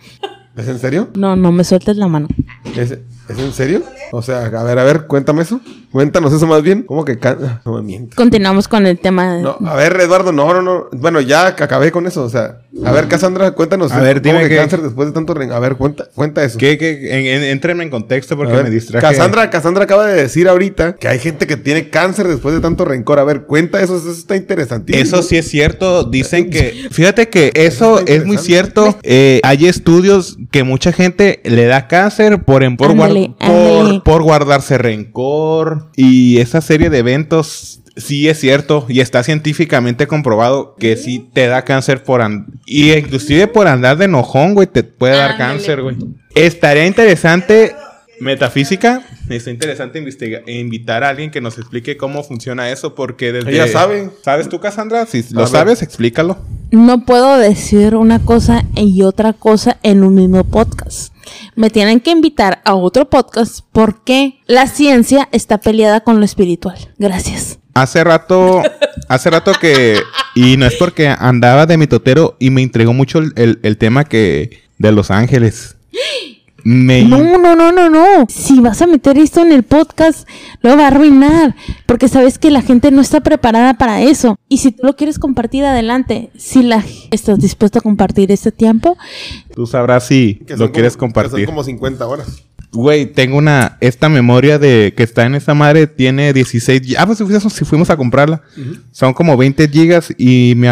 ¿Es 0.57 0.68
en 0.68 0.78
serio? 0.78 1.09
No, 1.14 1.36
no 1.36 1.52
me 1.52 1.64
sueltes 1.64 1.96
la 1.96 2.09
mano. 2.09 2.28
¿Es, 2.76 2.90
¿Es 2.92 3.38
en 3.38 3.52
serio? 3.52 3.82
O 4.12 4.22
sea, 4.22 4.46
a 4.46 4.62
ver, 4.62 4.78
a 4.78 4.84
ver, 4.84 5.07
cuéntame 5.07 5.42
eso. 5.42 5.61
Cuéntanos 5.90 6.32
eso 6.32 6.46
más 6.46 6.62
bien. 6.62 6.82
¿Cómo 6.82 7.04
que 7.04 7.18
can- 7.18 7.61
No 7.64 7.74
me 7.74 7.82
mientas. 7.82 8.16
Continuamos 8.16 8.68
con 8.68 8.86
el 8.86 8.98
tema. 8.98 9.38
No, 9.38 9.59
a 9.66 9.74
ver, 9.74 9.98
Eduardo, 10.00 10.32
no, 10.32 10.52
no, 10.54 10.62
no. 10.62 10.86
Bueno, 10.92 11.20
ya 11.20 11.54
que 11.57 11.64
acabé 11.64 11.90
con 11.90 12.07
eso. 12.07 12.22
O 12.24 12.28
sea, 12.30 12.61
a 12.84 12.92
ver, 12.92 13.09
Cassandra, 13.09 13.50
cuéntanos. 13.52 13.92
A 13.92 14.00
ver, 14.00 14.22
¿cómo 14.22 14.34
dime 14.34 14.44
que 14.44 14.50
qué- 14.54 14.57
cáncer 14.61 14.80
después 14.82 15.09
de 15.09 15.12
tanto 15.12 15.34
ren- 15.34 15.52
A 15.52 15.59
ver, 15.59 15.76
cuenta, 15.76 16.07
cuenta 16.14 16.44
eso. 16.44 16.59
¿Qué, 16.59 16.78
qué, 16.78 17.18
en, 17.18 17.26
en- 17.42 17.48
entrenme 17.50 17.82
en 17.84 17.90
contexto 17.90 18.36
porque 18.36 18.52
ver, 18.52 18.64
me 18.64 18.70
distraje. 18.70 19.04
Cassandra, 19.07 19.50
Cassandra 19.50 19.84
acaba 19.84 20.07
de 20.07 20.22
decir 20.22 20.48
ahorita 20.48 20.94
que 20.96 21.09
hay 21.09 21.18
gente 21.18 21.46
que 21.46 21.57
tiene 21.57 21.90
cáncer 21.90 22.28
después 22.28 22.54
de 22.54 22.61
tanto 22.61 22.84
rencor. 22.84 23.18
A 23.18 23.24
ver, 23.24 23.42
cuenta 23.42 23.80
eso, 23.82 23.96
eso 23.96 24.11
está 24.12 24.36
interesantísimo. 24.36 25.02
Eso 25.02 25.22
sí 25.22 25.36
es 25.36 25.48
cierto. 25.48 26.04
Dicen 26.04 26.48
que. 26.50 26.86
Fíjate 26.90 27.28
que 27.28 27.50
eso 27.54 28.00
es 28.07 28.24
muy 28.24 28.38
cierto. 28.38 28.96
Eh, 29.02 29.40
hay 29.42 29.66
estudios 29.66 30.36
que 30.51 30.64
mucha 30.64 30.92
gente 30.92 31.40
le 31.44 31.66
da 31.66 31.88
cáncer 31.88 32.42
por, 32.44 32.76
por, 32.76 32.90
Ándale, 32.90 33.34
por, 33.38 34.03
por 34.03 34.22
guardarse 34.22 34.78
rencor. 34.78 35.90
Y 35.97 36.38
esa 36.38 36.61
serie 36.61 36.90
de 36.90 36.99
eventos. 36.99 37.80
Sí 37.99 38.28
es 38.28 38.38
cierto 38.38 38.84
y 38.90 39.01
está 39.01 39.22
científicamente 39.22 40.07
comprobado 40.07 40.74
que 40.78 40.99
sí 40.99 41.30
te 41.32 41.47
da 41.47 41.62
cáncer 41.62 42.03
por 42.03 42.20
andar 42.20 42.47
y 42.66 42.92
inclusive 42.92 43.47
por 43.47 43.68
andar 43.68 43.97
de 43.97 44.05
enojón, 44.05 44.53
güey, 44.53 44.66
te 44.66 44.82
puede 44.82 45.16
dar 45.16 45.30
Ándale. 45.30 45.53
cáncer, 45.55 45.80
güey. 45.80 45.97
Estaría 46.34 46.84
interesante 46.86 47.74
metafísica, 48.20 49.02
está 49.28 49.50
interesante 49.50 50.02
invitar 50.46 51.04
a 51.04 51.08
alguien 51.10 51.30
que 51.30 51.40
nos 51.40 51.58
explique 51.58 51.96
cómo 51.96 52.22
funciona 52.24 52.70
eso 52.70 52.94
porque 52.94 53.32
desde 53.32 53.50
Ella 53.52 53.68
sabe. 53.68 54.10
¿Sabes 54.22 54.48
tú, 54.48 54.60
Cassandra? 54.60 55.06
Si 55.06 55.18
A 55.20 55.24
lo 55.32 55.40
ver. 55.40 55.48
sabes, 55.48 55.82
explícalo. 55.82 56.38
No 56.70 57.04
puedo 57.04 57.38
decir 57.38 57.94
una 57.94 58.18
cosa 58.18 58.64
y 58.74 59.02
otra 59.02 59.32
cosa 59.32 59.78
en 59.82 60.02
un 60.04 60.14
mismo 60.14 60.44
podcast. 60.44 61.12
Me 61.54 61.70
tienen 61.70 62.00
que 62.00 62.10
invitar 62.10 62.60
a 62.64 62.74
otro 62.74 63.08
podcast 63.08 63.60
porque 63.72 64.38
la 64.46 64.66
ciencia 64.66 65.28
está 65.32 65.58
peleada 65.58 66.00
con 66.00 66.18
lo 66.18 66.24
espiritual. 66.24 66.76
Gracias. 66.98 67.58
Hace 67.74 68.02
rato, 68.04 68.62
hace 69.08 69.30
rato 69.30 69.52
que, 69.60 69.98
y 70.34 70.56
no 70.56 70.66
es 70.66 70.74
porque 70.76 71.08
andaba 71.08 71.66
de 71.66 71.76
mitotero 71.76 72.36
y 72.38 72.50
me 72.50 72.62
intrigó 72.62 72.92
mucho 72.94 73.18
el, 73.18 73.32
el- 73.36 73.58
el 73.62 73.76
tema 73.76 74.04
que 74.04 74.62
de 74.78 74.92
Los 74.92 75.10
Ángeles. 75.10 75.76
Me, 76.68 77.04
No, 77.04 77.38
no, 77.38 77.54
no, 77.54 77.70
no, 77.70 77.88
no. 77.88 78.26
Si 78.28 78.58
vas 78.58 78.82
a 78.82 78.88
meter 78.88 79.16
esto 79.18 79.40
en 79.40 79.52
el 79.52 79.62
podcast, 79.62 80.28
lo 80.62 80.76
va 80.76 80.84
a 80.84 80.86
arruinar. 80.88 81.54
Porque 81.86 82.08
sabes 82.08 82.38
que 82.40 82.50
la 82.50 82.60
gente 82.60 82.90
no 82.90 83.00
está 83.02 83.20
preparada 83.20 83.74
para 83.74 84.02
eso. 84.02 84.36
Y 84.48 84.58
si 84.58 84.72
tú 84.72 84.82
lo 84.84 84.96
quieres 84.96 85.20
compartir, 85.20 85.64
adelante. 85.64 86.30
Si 86.36 86.64
la 86.64 86.84
estás 87.12 87.38
dispuesto 87.38 87.78
a 87.78 87.82
compartir 87.82 88.32
este 88.32 88.50
tiempo, 88.50 88.96
tú 89.54 89.66
sabrás 89.68 90.08
si 90.08 90.40
Que 90.44 90.56
lo 90.56 90.72
quieres 90.72 90.96
como- 90.96 91.12
que 91.12 91.14
compartir. 91.20 91.46
Son 91.46 91.54
como 91.54 91.62
50 91.62 92.04
horas. 92.04 92.42
Güey, 92.72 93.06
tengo 93.06 93.38
una, 93.38 93.78
esta 93.80 94.08
memoria 94.08 94.58
de 94.58 94.92
que 94.96 95.04
está 95.04 95.24
en 95.24 95.36
esa 95.36 95.54
madre 95.54 95.86
tiene 95.86 96.32
16, 96.32 96.82
gi- 96.82 96.96
ah, 96.98 97.06
pues 97.06 97.18
si 97.18 97.24
fuimos, 97.24 97.44
si 97.52 97.64
fuimos 97.64 97.90
a 97.90 97.96
comprarla, 97.96 98.42
son 98.90 99.14
como 99.14 99.36
20 99.36 99.68
gigas 99.68 100.12
y 100.18 100.54
me 100.56 100.68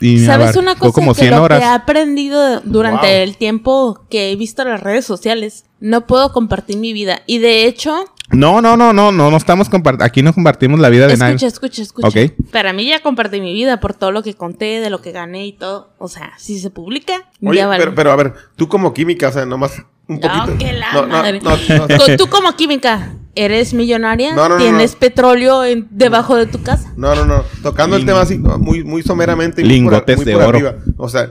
y 0.00 0.18
¿sabes 0.24 0.56
una 0.56 0.74
cosa? 0.76 0.92
como 0.92 1.14
que 1.14 1.20
100 1.22 1.30
lo 1.34 1.42
horas. 1.42 1.58
que 1.60 1.64
he 1.64 1.68
aprendido 1.68 2.60
durante 2.60 3.06
Wow. 3.06 3.16
el 3.22 3.36
tiempo 3.36 4.00
que 4.10 4.30
he 4.32 4.36
visto 4.36 4.64
las 4.64 4.80
redes 4.82 5.04
sociales, 5.04 5.64
no 5.80 6.06
puedo 6.06 6.32
compartir 6.32 6.76
mi 6.76 6.92
vida. 6.92 7.22
Y 7.26 7.38
de 7.38 7.66
hecho, 7.66 8.04
No, 8.32 8.60
no, 8.62 8.76
no, 8.76 8.92
no, 8.92 9.10
no, 9.10 9.30
no 9.30 9.36
estamos 9.36 9.68
compartiendo, 9.68 10.04
aquí 10.04 10.22
no 10.22 10.32
compartimos 10.32 10.78
la 10.78 10.88
vida 10.88 11.06
de 11.08 11.16
nadie. 11.16 11.34
escucha, 11.34 11.46
escucha, 11.48 11.82
escucha. 11.82 12.08
Ok. 12.08 12.50
Para 12.52 12.72
mí 12.72 12.86
ya 12.86 13.00
compartí 13.02 13.40
mi 13.40 13.52
vida 13.52 13.80
por 13.80 13.94
todo 13.94 14.12
lo 14.12 14.22
que 14.22 14.34
conté, 14.34 14.80
de 14.80 14.88
lo 14.90 15.00
que 15.02 15.10
gané 15.12 15.46
y 15.46 15.52
todo. 15.52 15.90
O 15.98 16.06
sea, 16.08 16.32
si 16.38 16.60
se 16.60 16.70
publica, 16.70 17.12
Oye, 17.44 17.58
ya 17.58 17.66
vale. 17.66 17.80
pero, 17.82 17.94
pero 17.94 18.12
a 18.12 18.16
ver, 18.16 18.34
tú 18.56 18.68
como 18.68 18.94
química, 18.94 19.28
o 19.28 19.32
sea, 19.32 19.46
nomás 19.46 19.82
un 20.06 20.20
No, 20.20 20.28
poquito. 20.28 20.58
que 20.58 20.72
la 20.72 20.92
No, 20.92 21.02
no, 21.02 21.08
madre. 21.08 21.40
no, 21.40 21.50
no, 21.50 21.86
no. 21.88 22.16
Tú 22.16 22.28
como 22.28 22.54
química, 22.54 23.14
¿eres 23.34 23.74
millonaria? 23.74 24.34
No, 24.34 24.48
no, 24.48 24.56
no, 24.56 24.60
¿Tienes 24.60 24.92
no. 24.94 24.98
petróleo 25.00 25.64
en- 25.64 25.88
debajo 25.90 26.36
de 26.36 26.46
tu 26.46 26.62
casa? 26.62 26.92
No, 26.96 27.14
no, 27.16 27.24
no. 27.24 27.42
Tocando 27.64 27.96
el 27.96 28.06
tema 28.06 28.20
así, 28.20 28.38
muy, 28.38 28.84
muy 28.84 29.02
someramente. 29.02 29.60
y 29.62 29.64
muy 29.64 29.74
Lingotes 29.74 30.16
muy 30.16 30.24
de 30.24 30.32
por 30.34 30.42
oro. 30.42 30.50
arriba. 30.56 30.74
O 30.98 31.08
sea, 31.08 31.30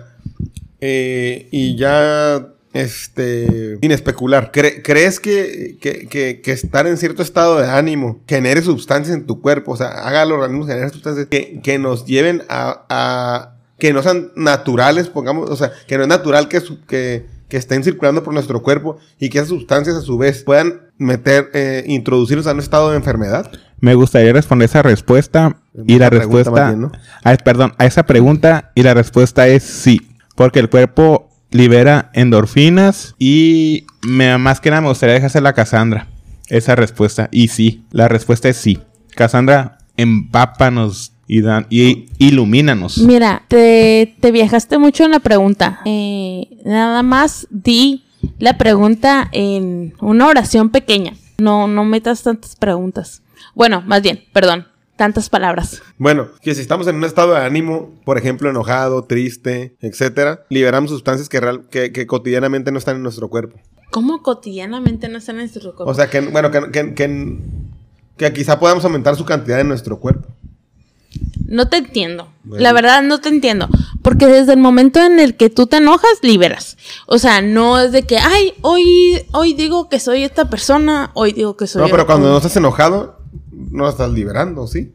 eh, 0.81 1.47
y 1.51 1.75
ya 1.77 2.45
este, 2.73 3.77
sin 3.81 3.91
especular, 3.91 4.51
cre- 4.51 4.81
¿crees 4.83 5.19
que, 5.19 5.77
que, 5.81 6.07
que, 6.07 6.41
que 6.41 6.51
estar 6.51 6.87
en 6.87 6.97
cierto 6.97 7.21
estado 7.23 7.59
de 7.59 7.67
ánimo 7.69 8.19
genere 8.27 8.61
sustancias 8.61 9.15
en 9.15 9.25
tu 9.25 9.41
cuerpo? 9.41 9.71
O 9.73 9.77
sea, 9.77 9.87
haga 9.87 10.21
al 10.23 10.31
organismo 10.31 10.65
generar 10.65 10.91
sustancias 10.91 11.27
que, 11.29 11.59
que 11.63 11.79
nos 11.79 12.05
lleven 12.05 12.43
a, 12.49 12.85
a- 12.89 13.55
que 13.77 13.93
no 13.93 14.03
sean 14.03 14.31
naturales, 14.35 15.07
pongamos, 15.09 15.49
o 15.49 15.55
sea, 15.55 15.71
que 15.87 15.97
no 15.97 16.03
es 16.03 16.09
natural 16.09 16.47
que, 16.49 16.59
su- 16.59 16.85
que, 16.85 17.25
que 17.47 17.57
estén 17.57 17.83
circulando 17.83 18.23
por 18.23 18.33
nuestro 18.33 18.61
cuerpo 18.61 18.97
y 19.19 19.29
que 19.29 19.37
esas 19.39 19.49
sustancias 19.49 19.95
a 19.95 20.01
su 20.01 20.17
vez 20.17 20.43
puedan 20.43 20.81
meter, 20.97 21.49
eh, 21.53 21.83
introducirnos 21.87 22.45
a 22.47 22.51
un 22.51 22.59
estado 22.59 22.89
de 22.91 22.97
enfermedad. 22.97 23.49
Me 23.79 23.95
gustaría 23.95 24.33
responder 24.33 24.65
esa 24.65 24.81
respuesta 24.81 25.55
y 25.87 25.97
la 25.97 26.09
respuesta, 26.09 26.67
bien, 26.67 26.81
¿no? 26.81 26.91
a- 27.23 27.35
perdón, 27.37 27.73
a 27.77 27.85
esa 27.85 28.03
pregunta 28.03 28.71
y 28.75 28.83
la 28.83 28.93
respuesta 28.93 29.47
es 29.47 29.63
sí, 29.63 30.01
porque 30.35 30.59
el 30.59 30.69
cuerpo 30.69 31.28
libera 31.51 32.09
endorfinas 32.13 33.15
y 33.19 33.85
me, 34.01 34.37
más 34.37 34.59
que 34.59 34.69
nada 34.69 34.81
me 34.81 34.89
gustaría 34.89 35.15
dejarse 35.15 35.41
la 35.41 35.53
Cassandra 35.53 36.07
esa 36.49 36.75
respuesta 36.75 37.29
y 37.31 37.47
sí, 37.49 37.85
la 37.91 38.07
respuesta 38.07 38.49
es 38.49 38.57
sí. 38.57 38.79
Cassandra, 39.15 39.77
empápanos 39.97 41.13
y, 41.27 41.41
dan, 41.41 41.67
y 41.69 42.07
ilumínanos. 42.17 42.97
Mira, 42.99 43.43
te, 43.47 44.15
te 44.19 44.31
viajaste 44.31 44.77
mucho 44.77 45.03
en 45.03 45.11
la 45.11 45.19
pregunta. 45.19 45.81
Eh, 45.85 46.47
nada 46.65 47.03
más 47.03 47.47
di 47.51 48.05
la 48.39 48.57
pregunta 48.57 49.29
en 49.31 49.93
una 50.01 50.27
oración 50.27 50.69
pequeña. 50.69 51.13
No, 51.37 51.67
no 51.67 51.85
metas 51.85 52.23
tantas 52.23 52.55
preguntas. 52.55 53.21
Bueno, 53.55 53.81
más 53.85 54.01
bien, 54.01 54.23
perdón, 54.33 54.67
tantas 54.99 55.29
palabras. 55.29 55.81
Bueno, 55.97 56.27
que 56.41 56.53
si 56.53 56.61
estamos 56.61 56.85
en 56.87 56.97
un 56.97 57.05
estado 57.05 57.33
de 57.33 57.39
ánimo, 57.39 57.89
por 58.05 58.17
ejemplo, 58.17 58.49
enojado, 58.49 59.05
triste, 59.05 59.75
etcétera, 59.81 60.43
liberamos 60.49 60.91
sustancias 60.91 61.29
que, 61.29 61.39
real- 61.39 61.67
que, 61.71 61.91
que 61.91 62.05
cotidianamente 62.05 62.71
no 62.71 62.77
están 62.77 62.97
en 62.97 63.03
nuestro 63.03 63.29
cuerpo. 63.29 63.57
¿Cómo 63.89 64.21
cotidianamente 64.21 65.07
no 65.07 65.17
están 65.17 65.37
en 65.37 65.43
nuestro 65.43 65.73
cuerpo? 65.73 65.89
O 65.89 65.95
sea, 65.95 66.09
que, 66.09 66.19
bueno, 66.19 66.51
que, 66.51 66.69
que, 66.69 66.93
que, 66.93 67.37
que 68.17 68.33
quizá 68.33 68.59
podamos 68.59 68.83
aumentar 68.83 69.15
su 69.15 69.25
cantidad 69.25 69.59
en 69.59 69.69
nuestro 69.69 69.99
cuerpo. 69.99 70.27
No 71.47 71.67
te 71.69 71.77
entiendo. 71.77 72.27
Bueno. 72.43 72.61
La 72.61 72.73
verdad 72.73 73.01
no 73.01 73.19
te 73.19 73.29
entiendo. 73.29 73.67
Porque 74.03 74.27
desde 74.27 74.53
el 74.53 74.59
momento 74.59 74.99
en 75.03 75.19
el 75.19 75.35
que 75.35 75.49
tú 75.49 75.65
te 75.65 75.77
enojas, 75.77 76.19
liberas. 76.21 76.77
O 77.07 77.17
sea, 77.17 77.41
no 77.41 77.79
es 77.79 77.91
de 77.91 78.03
que, 78.03 78.19
ay, 78.19 78.53
hoy, 78.61 79.23
hoy 79.31 79.53
digo 79.53 79.89
que 79.89 79.99
soy 79.99 80.23
esta 80.23 80.49
persona, 80.51 81.09
hoy 81.15 81.31
digo 81.33 81.57
que 81.57 81.65
soy... 81.65 81.81
No, 81.81 81.87
pero 81.89 82.05
cuando 82.05 82.29
no 82.29 82.37
estás 82.37 82.55
enojado, 82.57 83.18
no 83.51 83.83
la 83.83 83.89
estás 83.91 84.11
liberando, 84.11 84.67
¿sí? 84.67 84.93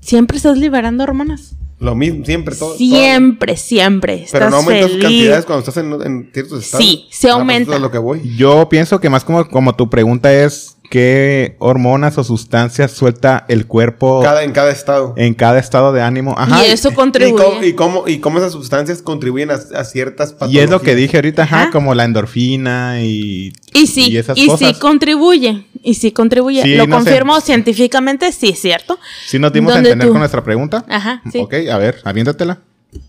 Siempre 0.00 0.36
estás 0.36 0.58
liberando 0.58 1.04
hormonas. 1.04 1.56
Lo 1.80 1.94
mismo, 1.94 2.24
siempre, 2.24 2.54
todo. 2.54 2.68
todo. 2.70 2.78
siempre, 2.78 3.56
siempre. 3.56 4.26
Pero 4.30 4.46
estás 4.46 4.50
no 4.50 4.56
aumentas 4.58 4.90
sus 4.90 5.00
feliz. 5.00 5.02
cantidades 5.02 5.44
cuando 5.44 5.58
estás 5.60 5.76
en, 5.78 5.92
en 6.02 6.30
ciertos 6.32 6.64
estados. 6.64 6.86
Sí, 6.86 7.06
se 7.10 7.30
aumenta. 7.30 7.78
lo 7.78 7.90
que 7.90 7.98
voy. 7.98 8.36
Yo 8.36 8.68
pienso 8.68 9.00
que 9.00 9.10
más 9.10 9.24
como, 9.24 9.48
como 9.48 9.74
tu 9.74 9.90
pregunta 9.90 10.32
es 10.32 10.76
qué 10.94 11.56
hormonas 11.58 12.18
o 12.18 12.22
sustancias 12.22 12.92
suelta 12.92 13.44
el 13.48 13.66
cuerpo 13.66 14.20
Cada, 14.22 14.44
en 14.44 14.52
cada 14.52 14.70
estado. 14.70 15.12
en 15.16 15.34
cada 15.34 15.58
estado 15.58 15.92
de 15.92 16.00
ánimo. 16.02 16.36
Ajá. 16.38 16.64
Y 16.64 16.70
eso 16.70 16.90
¿Y 16.90 16.94
contribuye. 16.94 17.42
cómo, 17.44 17.64
y, 17.64 17.72
cómo, 17.72 18.04
y 18.06 18.18
cómo 18.20 18.38
esas 18.38 18.52
sustancias 18.52 19.02
contribuyen 19.02 19.50
a, 19.50 19.54
a 19.54 19.82
ciertas 19.84 20.30
Y 20.30 20.32
patologías. 20.34 20.64
es 20.66 20.70
lo 20.70 20.80
que 20.82 20.94
dije 20.94 21.16
ahorita, 21.16 21.42
ajá, 21.42 21.70
como 21.72 21.96
la 21.96 22.04
endorfina 22.04 23.02
y... 23.02 23.52
Y 23.72 23.88
sí, 23.88 24.08
y 24.12 24.18
esas 24.18 24.38
y 24.38 24.46
cosas. 24.46 24.68
sí 24.68 24.74
contribuye. 24.78 25.66
Y 25.82 25.94
sí 25.94 26.12
contribuye. 26.12 26.62
Sí, 26.62 26.76
Lo 26.76 26.86
no 26.86 26.98
sé. 27.00 27.04
confirmo 27.06 27.40
científicamente, 27.40 28.30
sí, 28.30 28.50
es 28.50 28.60
cierto. 28.60 28.96
¿Sí 29.26 29.40
nos 29.40 29.52
dimos 29.52 29.74
a 29.74 29.78
entender 29.78 30.06
tú- 30.06 30.12
con 30.12 30.20
nuestra 30.20 30.44
pregunta? 30.44 30.84
Ajá, 30.88 31.22
sí. 31.32 31.40
Ok, 31.40 31.54
a 31.72 31.76
ver, 31.76 31.96
aviéntatela. 32.04 32.60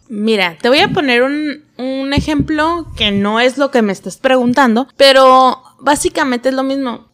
Mira, 0.09 0.57
te 0.59 0.69
voy 0.69 0.79
a 0.79 0.89
poner 0.91 1.21
un, 1.21 1.61
un 1.77 2.13
ejemplo 2.13 2.87
que 2.97 3.11
no 3.11 3.39
es 3.39 3.59
lo 3.59 3.69
que 3.69 3.83
me 3.83 3.93
estás 3.93 4.17
preguntando, 4.17 4.87
pero 4.97 5.61
básicamente 5.79 6.49
es 6.49 6.55
lo 6.55 6.63
mismo. 6.63 7.05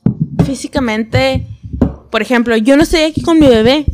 Físicamente, 0.45 1.47
por 2.11 2.21
ejemplo, 2.21 2.55
yo 2.57 2.77
no 2.77 2.83
estoy 2.83 3.01
aquí 3.01 3.21
con 3.21 3.39
mi 3.39 3.47
bebé 3.47 3.85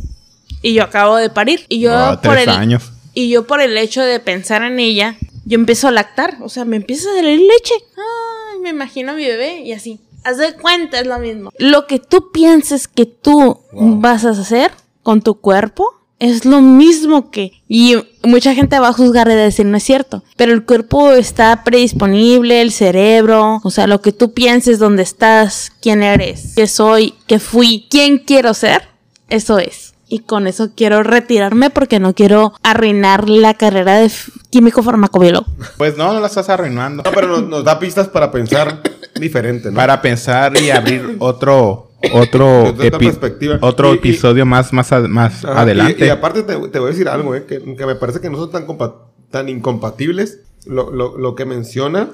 y 0.62 0.74
yo 0.74 0.82
acabo 0.82 1.16
de 1.16 1.30
parir. 1.30 1.64
Y 1.68 1.80
yo 1.80 1.92
Ah, 1.96 2.20
por 2.22 2.36
el, 2.38 2.48
años. 2.48 2.92
Y 3.14 3.30
yo 3.30 3.46
por 3.46 3.60
el 3.60 3.76
hecho 3.78 4.02
de 4.02 4.20
pensar 4.20 4.62
en 4.62 4.78
ella, 4.80 5.16
yo 5.44 5.54
empiezo 5.56 5.88
a 5.88 5.92
lactar. 5.92 6.36
O 6.42 6.48
sea, 6.48 6.64
me 6.64 6.76
empieza 6.76 7.10
a 7.10 7.14
salir 7.14 7.40
leche. 7.40 7.74
Ay, 7.96 8.60
me 8.60 8.70
imagino 8.70 9.12
a 9.12 9.14
mi 9.14 9.24
bebé 9.24 9.60
y 9.62 9.72
así. 9.72 10.00
Haz 10.24 10.36
de 10.38 10.54
cuenta, 10.54 11.00
es 11.00 11.06
lo 11.06 11.18
mismo. 11.18 11.50
Lo 11.58 11.86
que 11.86 11.98
tú 12.00 12.30
pienses 12.32 12.88
que 12.88 13.06
tú 13.06 13.60
Wow. 13.72 14.00
vas 14.00 14.24
a 14.24 14.30
hacer 14.30 14.72
con 15.02 15.22
tu 15.22 15.40
cuerpo 15.40 15.94
es 16.18 16.44
lo 16.44 16.60
mismo 16.60 17.30
que... 17.30 17.52
Y 17.68 17.96
mucha 18.22 18.54
gente 18.54 18.78
va 18.78 18.88
a 18.88 18.92
juzgar 18.92 19.28
y 19.28 19.34
decir, 19.34 19.66
no 19.66 19.76
es 19.76 19.84
cierto. 19.84 20.24
Pero 20.36 20.52
el 20.52 20.64
cuerpo 20.64 21.12
está 21.12 21.62
predisponible, 21.64 22.60
el 22.60 22.72
cerebro, 22.72 23.60
o 23.62 23.70
sea, 23.70 23.86
lo 23.86 24.00
que 24.00 24.12
tú 24.12 24.32
pienses, 24.32 24.78
dónde 24.78 25.02
estás, 25.02 25.72
quién 25.80 26.02
eres, 26.02 26.52
qué 26.56 26.66
soy, 26.66 27.14
qué 27.26 27.38
fui, 27.38 27.86
quién 27.90 28.18
quiero 28.18 28.54
ser, 28.54 28.88
eso 29.28 29.58
es. 29.58 29.94
Y 30.10 30.20
con 30.20 30.46
eso 30.46 30.70
quiero 30.74 31.02
retirarme 31.02 31.68
porque 31.68 32.00
no 32.00 32.14
quiero 32.14 32.54
arruinar 32.62 33.28
la 33.28 33.52
carrera 33.54 33.98
de 33.98 34.10
químico 34.48 34.82
farmacobiólogo. 34.82 35.46
Pues 35.76 35.98
no, 35.98 36.14
no 36.14 36.20
la 36.20 36.28
estás 36.28 36.48
arruinando. 36.48 37.02
No, 37.02 37.12
pero 37.12 37.28
nos, 37.28 37.42
nos 37.42 37.62
da 37.62 37.78
pistas 37.78 38.08
para 38.08 38.32
pensar 38.32 38.80
diferente, 39.20 39.70
¿no? 39.70 39.76
Para 39.76 40.00
pensar 40.00 40.56
y 40.56 40.70
abrir 40.70 41.16
otro 41.18 41.87
otro 42.12 42.72
Desde 42.76 42.86
otra 42.88 42.98
epi- 42.98 43.04
perspectiva. 43.06 43.58
otro 43.60 43.90
Y- 43.90 43.94
y- 43.94 43.98
episodio 43.98 44.46
más 44.46 44.72
más 44.72 44.92
a- 44.92 45.00
más 45.00 45.44
Ajá, 45.44 45.62
adelante. 45.62 46.04
Y, 46.04 46.08
y 46.08 46.10
aparte 46.10 46.42
te, 46.42 46.54
te 46.68 46.78
voy 46.78 46.88
a 46.88 46.92
decir 46.92 47.08
algo, 47.08 47.34
eh, 47.34 47.44
que, 47.46 47.58
que 47.76 47.86
me 47.86 47.94
parece 47.96 48.20
que 48.20 48.30
no 48.30 48.36
son 48.38 48.50
tan, 48.50 48.66
tan 49.30 49.48
incompatibles 49.48 50.40
lo, 50.66 50.90
lo, 50.90 51.16
lo 51.18 51.34
que 51.34 51.44
menciona. 51.44 52.10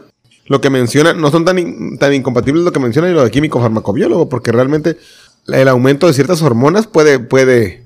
Lo 0.46 0.60
que 0.60 0.68
menciona, 0.68 1.14
no 1.14 1.30
son 1.30 1.44
tan, 1.46 1.58
in- 1.58 1.98
tan 1.98 2.12
incompatibles 2.12 2.64
lo 2.64 2.72
que 2.72 2.80
menciona 2.80 3.08
y 3.08 3.14
lo 3.14 3.24
de 3.24 3.30
químico 3.30 3.60
farmacobiólogo, 3.60 4.28
porque 4.28 4.52
realmente 4.52 4.98
el 5.48 5.68
aumento 5.68 6.06
de 6.06 6.12
ciertas 6.12 6.42
hormonas 6.42 6.86
puede, 6.86 7.18
puede, 7.18 7.83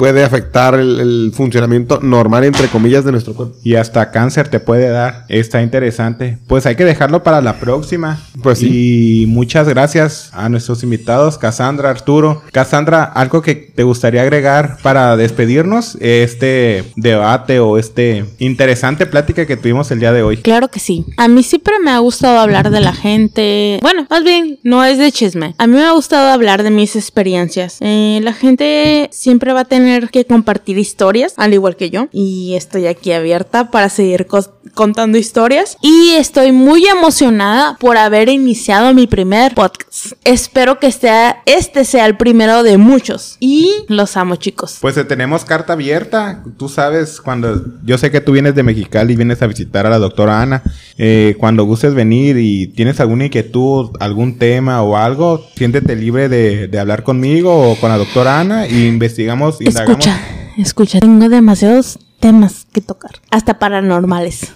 puede 0.00 0.24
afectar 0.24 0.76
el, 0.76 0.98
el 0.98 1.32
funcionamiento 1.34 2.00
normal, 2.00 2.44
entre 2.44 2.68
comillas, 2.68 3.04
de 3.04 3.12
nuestro 3.12 3.34
cuerpo. 3.34 3.54
Y 3.62 3.74
hasta 3.74 4.10
cáncer 4.10 4.48
te 4.48 4.58
puede 4.58 4.88
dar. 4.88 5.26
Está 5.28 5.60
interesante. 5.60 6.38
Pues 6.46 6.64
hay 6.64 6.74
que 6.74 6.86
dejarlo 6.86 7.22
para 7.22 7.42
la 7.42 7.60
próxima. 7.60 8.18
Pues 8.42 8.62
Y 8.62 9.26
muchas 9.28 9.68
gracias 9.68 10.30
a 10.32 10.48
nuestros 10.48 10.82
invitados, 10.84 11.36
Cassandra, 11.36 11.90
Arturo. 11.90 12.42
Cassandra, 12.50 13.04
¿algo 13.04 13.42
que 13.42 13.54
te 13.54 13.82
gustaría 13.82 14.22
agregar 14.22 14.78
para 14.82 15.18
despedirnos? 15.18 15.98
Este 16.00 16.84
debate 16.96 17.60
o 17.60 17.76
este 17.76 18.24
interesante 18.38 19.04
plática 19.04 19.44
que 19.44 19.58
tuvimos 19.58 19.90
el 19.90 20.00
día 20.00 20.14
de 20.14 20.22
hoy. 20.22 20.38
Claro 20.38 20.68
que 20.68 20.80
sí. 20.80 21.04
A 21.18 21.28
mí 21.28 21.42
siempre 21.42 21.74
me 21.84 21.90
ha 21.90 21.98
gustado 21.98 22.38
hablar 22.38 22.70
de 22.70 22.80
la 22.80 22.94
gente. 22.94 23.78
Bueno, 23.82 24.06
más 24.08 24.24
bien, 24.24 24.58
no 24.62 24.82
es 24.82 24.96
de 24.96 25.12
chisme. 25.12 25.54
A 25.58 25.66
mí 25.66 25.74
me 25.74 25.84
ha 25.84 25.92
gustado 25.92 26.30
hablar 26.30 26.62
de 26.62 26.70
mis 26.70 26.96
experiencias. 26.96 27.76
Eh, 27.80 28.20
la 28.22 28.32
gente 28.32 29.10
siempre 29.12 29.52
va 29.52 29.60
a 29.60 29.64
tener 29.66 29.89
que 30.10 30.24
compartir 30.24 30.78
historias, 30.78 31.34
al 31.36 31.54
igual 31.54 31.76
que 31.76 31.90
yo. 31.90 32.08
Y 32.12 32.54
estoy 32.54 32.86
aquí 32.86 33.12
abierta 33.12 33.70
para 33.70 33.88
seguir 33.88 34.26
contando 34.74 35.18
historias. 35.18 35.76
Y 35.82 36.12
estoy 36.12 36.52
muy 36.52 36.86
emocionada 36.86 37.76
por 37.78 37.96
haber 37.96 38.28
iniciado 38.28 38.94
mi 38.94 39.06
primer 39.06 39.54
podcast. 39.54 40.12
Espero 40.24 40.78
que 40.78 40.92
sea, 40.92 41.42
este 41.46 41.84
sea 41.84 42.06
el 42.06 42.16
primero 42.16 42.62
de 42.62 42.78
muchos. 42.78 43.36
Y 43.40 43.70
los 43.88 44.16
amo, 44.16 44.36
chicos. 44.36 44.78
Pues 44.80 44.96
eh, 44.96 45.04
tenemos 45.04 45.44
carta 45.44 45.72
abierta. 45.74 46.42
Tú 46.56 46.68
sabes, 46.68 47.20
cuando 47.20 47.64
yo 47.84 47.98
sé 47.98 48.10
que 48.10 48.20
tú 48.20 48.32
vienes 48.32 48.54
de 48.54 48.62
Mexicali 48.62 49.12
y 49.12 49.16
vienes 49.16 49.42
a 49.42 49.46
visitar 49.46 49.86
a 49.86 49.90
la 49.90 49.98
doctora 49.98 50.40
Ana. 50.40 50.62
eh, 50.98 51.36
cuando 51.38 51.64
gustes 51.64 51.94
venir 51.94 52.36
y 52.38 52.68
tienes 52.68 53.00
alguna 53.00 53.26
inquietud, 53.26 53.90
algún 54.00 54.38
tema 54.38 54.82
o 54.82 54.96
algo, 54.96 55.44
siéntete 55.56 55.96
libre 55.96 56.28
de, 56.28 56.68
de 56.68 56.78
hablar 56.78 57.02
conmigo 57.02 57.70
o 57.70 57.76
con 57.76 57.90
la 57.90 57.96
doctora 57.96 58.40
Ana 58.40 58.66
y 58.66 58.86
investigamos, 58.86 59.60
indagamos. 59.82 60.06
Escucha, 60.06 60.20
escucha, 60.58 61.00
tengo 61.00 61.28
demasiados 61.28 61.98
temas 62.20 62.66
que 62.72 62.80
tocar, 62.80 63.12
hasta 63.30 63.58
paranormales. 63.58 64.52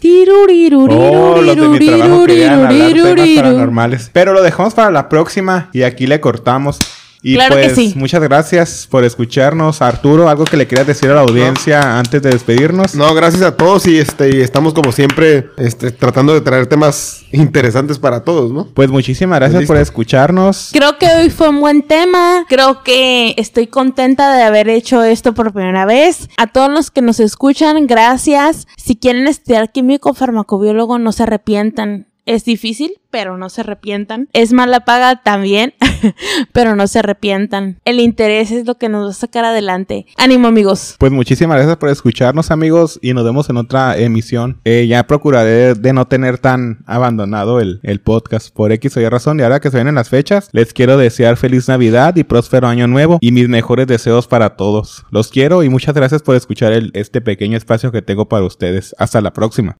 Oh, 0.90 1.40
los 1.40 1.56
de 1.56 1.68
mi 1.68 1.86
trabajo 1.86 2.26
querían 2.26 2.52
hablar 2.54 2.70
temas 2.70 2.86
Tiruriruriruriruriruriru. 2.88 3.42
paranormales. 3.42 4.10
Pero 4.12 4.32
lo 4.34 4.42
dejamos 4.42 4.74
para 4.74 4.90
la 4.90 5.08
próxima 5.08 5.70
y 5.72 5.82
aquí 5.82 6.06
le 6.06 6.20
cortamos. 6.20 6.78
Y 7.26 7.36
Claro 7.36 7.56
que 7.56 7.62
pues 7.62 7.74
sí. 7.74 7.94
muchas 7.96 8.20
gracias 8.22 8.86
por 8.86 9.02
escucharnos. 9.02 9.80
Arturo, 9.80 10.28
¿algo 10.28 10.44
que 10.44 10.58
le 10.58 10.66
quieras 10.66 10.86
decir 10.86 11.08
a 11.08 11.14
la 11.14 11.22
audiencia 11.22 11.98
antes 11.98 12.20
de 12.20 12.28
despedirnos? 12.28 12.94
No, 12.94 13.14
gracias 13.14 13.40
a 13.40 13.56
todos 13.56 13.86
y 13.86 13.96
este 13.96 14.36
y 14.36 14.42
estamos 14.42 14.74
como 14.74 14.92
siempre 14.92 15.48
este, 15.56 15.90
tratando 15.90 16.34
de 16.34 16.42
traer 16.42 16.66
temas 16.66 17.24
interesantes 17.32 17.98
para 17.98 18.24
todos, 18.24 18.52
¿no? 18.52 18.66
Pues 18.74 18.90
muchísimas 18.90 19.38
gracias 19.38 19.60
Listo. 19.62 19.72
por 19.72 19.80
escucharnos. 19.80 20.68
Creo 20.74 20.98
que 20.98 21.06
hoy 21.06 21.30
fue 21.30 21.48
un 21.48 21.60
buen 21.60 21.80
tema. 21.80 22.44
Creo 22.46 22.82
que 22.82 23.34
estoy 23.38 23.68
contenta 23.68 24.36
de 24.36 24.42
haber 24.42 24.68
hecho 24.68 25.02
esto 25.02 25.32
por 25.32 25.54
primera 25.54 25.86
vez. 25.86 26.28
A 26.36 26.48
todos 26.48 26.70
los 26.70 26.90
que 26.90 27.00
nos 27.00 27.20
escuchan, 27.20 27.86
gracias. 27.86 28.66
Si 28.76 28.96
quieren 28.96 29.28
estudiar 29.28 29.72
químico 29.72 30.12
farmacobiólogo, 30.12 30.98
no 30.98 31.10
se 31.10 31.22
arrepientan. 31.22 32.08
Es 32.26 32.44
difícil, 32.44 32.94
pero 33.10 33.36
no 33.36 33.50
se 33.50 33.60
arrepientan. 33.60 34.28
Es 34.32 34.52
mala 34.52 34.80
paga 34.80 35.22
también, 35.22 35.74
pero 36.52 36.74
no 36.74 36.86
se 36.86 37.00
arrepientan. 37.00 37.78
El 37.84 38.00
interés 38.00 38.50
es 38.50 38.66
lo 38.66 38.76
que 38.76 38.88
nos 38.88 39.06
va 39.06 39.10
a 39.10 39.14
sacar 39.14 39.44
adelante. 39.44 40.06
Ánimo 40.16 40.48
amigos. 40.48 40.96
Pues 40.98 41.12
muchísimas 41.12 41.58
gracias 41.58 41.76
por 41.76 41.90
escucharnos 41.90 42.50
amigos 42.50 42.98
y 43.02 43.12
nos 43.12 43.24
vemos 43.24 43.50
en 43.50 43.58
otra 43.58 43.98
emisión. 43.98 44.58
Eh, 44.64 44.86
ya 44.88 45.06
procuraré 45.06 45.74
de 45.74 45.92
no 45.92 46.06
tener 46.06 46.38
tan 46.38 46.82
abandonado 46.86 47.60
el, 47.60 47.80
el 47.82 48.00
podcast 48.00 48.54
por 48.54 48.72
X 48.72 48.96
o 48.96 49.00
Y 49.00 49.08
razón. 49.08 49.38
Y 49.38 49.42
ahora 49.42 49.60
que 49.60 49.70
se 49.70 49.76
vienen 49.76 49.94
las 49.94 50.08
fechas, 50.08 50.48
les 50.52 50.72
quiero 50.72 50.96
desear 50.96 51.36
feliz 51.36 51.68
Navidad 51.68 52.16
y 52.16 52.24
próspero 52.24 52.68
año 52.68 52.86
nuevo 52.86 53.18
y 53.20 53.32
mis 53.32 53.48
mejores 53.48 53.86
deseos 53.86 54.26
para 54.26 54.56
todos. 54.56 55.04
Los 55.10 55.28
quiero 55.30 55.62
y 55.62 55.68
muchas 55.68 55.94
gracias 55.94 56.22
por 56.22 56.36
escuchar 56.36 56.72
el, 56.72 56.90
este 56.94 57.20
pequeño 57.20 57.56
espacio 57.56 57.92
que 57.92 58.02
tengo 58.02 58.28
para 58.28 58.44
ustedes. 58.44 58.94
Hasta 58.98 59.20
la 59.20 59.32
próxima. 59.32 59.72